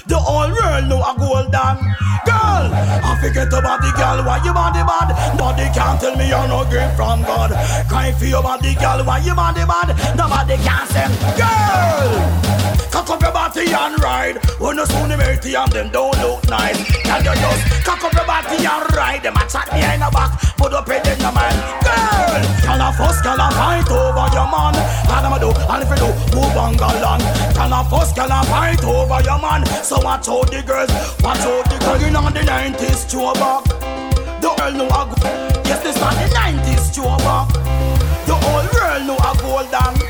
The 0.07 0.17
whole 0.17 0.49
world 0.49 0.87
know 0.89 1.01
I 1.01 1.15
gold 1.17 1.51
that. 1.51 1.77
Girl, 2.25 2.69
I 2.73 3.17
forget 3.21 3.47
about 3.47 3.81
the 3.81 3.91
girl, 3.95 4.25
why 4.25 4.41
you 4.43 4.53
body 4.53 4.81
bad? 4.81 5.13
Nobody 5.37 5.69
can 5.73 5.97
tell 5.99 6.15
me 6.15 6.29
you're 6.29 6.47
no 6.47 6.63
gift 6.69 6.95
from 6.95 7.21
God. 7.23 7.51
Cry 7.87 8.11
for 8.13 8.25
your 8.25 8.41
body, 8.43 8.75
girl, 8.75 9.03
why 9.05 9.19
you 9.19 9.35
body 9.35 9.65
bad? 9.65 9.93
Nobody 10.17 10.57
can 10.63 10.87
say, 10.87 11.07
girl. 11.37 12.64
Cock 12.95 13.09
up 13.09 13.21
your 13.23 13.33
body 13.33 13.67
and 13.73 13.99
ride. 14.01 14.39
When 14.55 14.77
you 14.77 14.85
soon 14.85 15.09
make 15.19 15.43
and 15.43 15.71
them 15.73 15.91
don't 15.91 16.15
look 16.23 16.47
nice. 16.47 16.79
Girl, 17.03 17.19
you 17.19 17.35
just 17.35 17.83
cock 17.83 18.01
up 18.01 18.13
your 18.13 18.23
body 18.23 18.55
and 18.55 18.87
ride. 18.95 19.19
Them 19.21 19.35
a 19.35 19.43
chat 19.51 19.67
behind 19.67 19.99
the 19.99 20.07
back, 20.15 20.31
put 20.55 20.71
up 20.71 20.87
it 20.87 21.03
in 21.03 21.19
the 21.19 21.27
mind. 21.27 21.59
Girl, 21.83 22.39
can 22.63 22.79
a 22.79 22.95
fuss, 22.95 23.19
can 23.19 23.35
a 23.35 23.51
fight 23.51 23.91
over 23.91 24.31
your 24.31 24.47
man. 24.47 24.79
And 25.11 25.27
I'ma 25.27 25.37
do, 25.43 25.51
and 25.51 25.83
if 25.83 25.91
you 25.91 26.07
do, 26.07 26.09
move 26.39 26.55
on 26.55 26.79
galang. 26.79 27.19
Can 27.51 27.75
a 27.75 27.83
fuss, 27.83 28.13
can 28.13 28.31
a 28.31 28.39
fight 28.47 28.81
over 28.85 29.21
your 29.27 29.43
man. 29.43 29.65
So 29.83 29.99
watch 29.99 30.29
out 30.29 30.47
the 30.47 30.63
girls, 30.63 30.87
watch 31.19 31.43
out 31.43 31.67
the 31.67 31.75
girls. 31.83 32.15
On 32.15 32.31
the 32.31 32.39
90s, 32.39 33.03
to 33.11 33.35
back. 33.35 33.65
The 34.39 34.55
world 34.55 34.75
know 34.79 34.87
I 34.87 35.03
go. 35.11 35.15
Yes, 35.67 35.83
this 35.83 36.01
on 36.01 36.15
the 36.15 36.31
90s, 36.31 36.95
to 36.95 37.03
back. 37.27 37.51
The 38.25 38.35
whole 38.39 38.63
world 38.71 39.03
know 39.05 39.17
I 39.19 39.35
gold 39.41 39.69
down. 39.69 40.04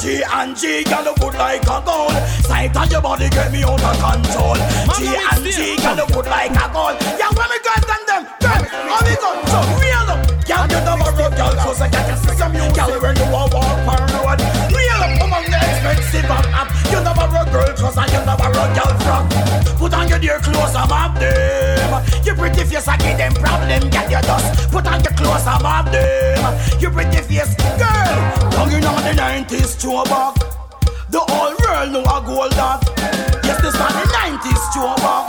Girl, 0.00 0.16
G 0.16 0.22
and 0.24 0.56
G 0.56 0.84
got 0.84 1.04
look 1.04 1.20
good 1.20 1.34
like 1.34 1.62
a 1.62 1.82
gold. 1.84 2.16
Sight 2.48 2.74
on 2.74 2.88
your 2.88 3.02
body 3.02 3.28
get 3.28 3.52
me 3.52 3.62
out 3.62 3.82
of 3.84 3.96
control. 4.00 4.56
G 4.96 5.12
and 5.12 5.44
G 5.44 5.76
got 5.76 5.96
look 5.96 6.08
good 6.08 6.26
like 6.26 6.56
a 6.56 6.66
gold. 6.72 6.96
Yeah, 7.20 7.28
when 7.36 7.48
me 7.52 7.58
girls 7.60 7.84
and 7.84 8.04
them, 8.08 8.22
girl, 8.40 8.64
how 8.64 9.04
we 9.04 9.12
go? 9.20 9.30
So 9.52 9.60
real 9.76 10.08
up. 10.08 10.24
Girl, 10.48 10.64
you 10.72 10.80
never 10.88 11.10
rock, 11.20 11.36
girl, 11.36 11.52
so 11.60 11.72
say 11.76 11.90
get 11.90 12.08
your 12.08 12.16
system. 12.16 12.52
Girl, 12.72 12.90
when 12.96 13.16
you 13.16 13.28
walk 13.28 13.52
walk 13.52 13.76
on 13.92 14.08
the 14.08 14.20
road, 14.24 14.40
real 14.72 15.04
up 15.04 15.20
among 15.20 15.44
the 15.52 15.60
expensive 15.60 16.32
and 16.32 16.48
up. 16.56 16.68
You 16.88 17.00
never 17.04 17.26
rock, 17.28 17.52
girl, 17.52 17.68
cause 17.76 17.98
I 17.98 18.09
you 18.30 18.36
never 18.36 18.58
rock, 18.58 18.74
girl, 18.74 18.98
from. 19.00 19.76
Put 19.76 19.94
on 19.94 20.08
your 20.08 20.18
dear 20.18 20.38
clothes, 20.38 20.74
I'm 20.74 20.92
up 20.92 21.18
them. 21.18 22.24
You 22.24 22.34
pretty 22.34 22.64
face, 22.64 22.88
I 22.88 22.96
give 22.96 23.18
them 23.18 23.32
problem, 23.34 23.90
get 23.90 24.10
your 24.10 24.22
dust. 24.22 24.70
Put 24.70 24.86
on 24.86 25.02
your 25.02 25.12
clothes, 25.14 25.46
I'm 25.46 25.64
up 25.64 25.90
them. 25.90 26.80
You 26.80 26.90
pretty 26.90 27.22
face, 27.22 27.54
girl. 27.56 28.50
Down 28.50 28.72
in 28.72 28.84
on 28.84 29.02
the 29.02 29.14
90s, 29.16 29.80
to 29.80 30.08
back. 30.08 30.34
The 31.10 31.20
whole 31.20 31.54
world 31.60 31.92
know 31.92 32.04
I 32.04 32.24
gold 32.24 32.52
that. 32.52 32.82
Yes, 33.44 33.60
this 33.62 33.74
on 33.74 33.92
the 33.92 34.06
90s, 34.12 34.72
to 34.74 35.02
back. 35.02 35.26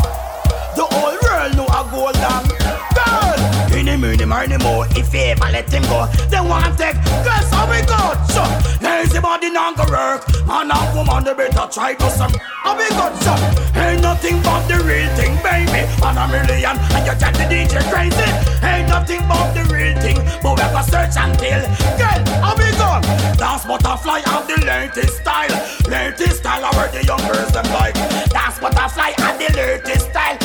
The 0.76 0.86
whole 0.86 1.18
world 1.24 1.56
know 1.56 1.68
I 1.70 1.90
gold 1.92 2.16
that 2.16 2.61
money, 4.02 4.26
money 4.26 4.58
more. 4.58 4.88
If 4.98 5.14
he 5.14 5.32
ever 5.32 5.46
let 5.54 5.72
him 5.72 5.84
go, 5.84 6.08
then 6.28 6.50
one 6.50 6.76
take, 6.76 6.98
guess 7.22 7.50
how 7.54 7.70
we 7.70 7.86
got? 7.86 8.18
So, 8.34 8.42
lazy 8.82 9.20
body 9.22 9.52
not 9.52 9.78
go 9.78 9.86
work. 9.86 10.26
Man 10.48 10.72
and 10.74 10.90
woman, 10.98 11.24
they 11.24 11.34
better 11.38 11.70
try 11.72 11.94
to 11.94 12.10
some. 12.10 12.34
How 12.66 12.76
we 12.76 12.90
got? 12.90 13.14
So, 13.22 13.34
ain't 13.80 14.02
nothing 14.02 14.42
but 14.42 14.66
the 14.68 14.82
real 14.82 15.08
thing, 15.14 15.38
baby. 15.46 15.86
And 16.02 16.18
a 16.18 16.26
million, 16.28 16.76
and 16.98 17.06
you 17.06 17.14
chat 17.22 17.38
the 17.38 17.46
DJ 17.46 17.78
crazy. 17.94 18.30
Ain't 18.66 18.90
nothing 18.90 19.22
but 19.30 19.54
the 19.54 19.64
real 19.70 19.96
thing. 20.02 20.18
But 20.42 20.58
we 20.58 20.62
have 20.66 20.74
a 20.74 20.84
search 20.90 21.16
until, 21.16 21.62
girl, 22.02 22.22
how 22.42 22.58
we 22.58 22.70
got? 22.82 23.06
Dance 23.38 23.66
butterfly 23.66 24.26
of 24.34 24.50
the 24.50 24.58
latest 24.66 25.22
style. 25.22 25.54
Latest 25.88 26.42
style, 26.42 26.66
I 26.66 26.72
wear 26.76 26.90
the 26.90 27.06
young 27.06 27.22
girls 27.30 27.54
them 27.54 27.70
like. 27.70 27.94
Dance 28.34 28.58
butterfly 28.60 29.14
of 29.22 29.38
the 29.38 29.50
latest 29.56 30.10
style. 30.10 30.38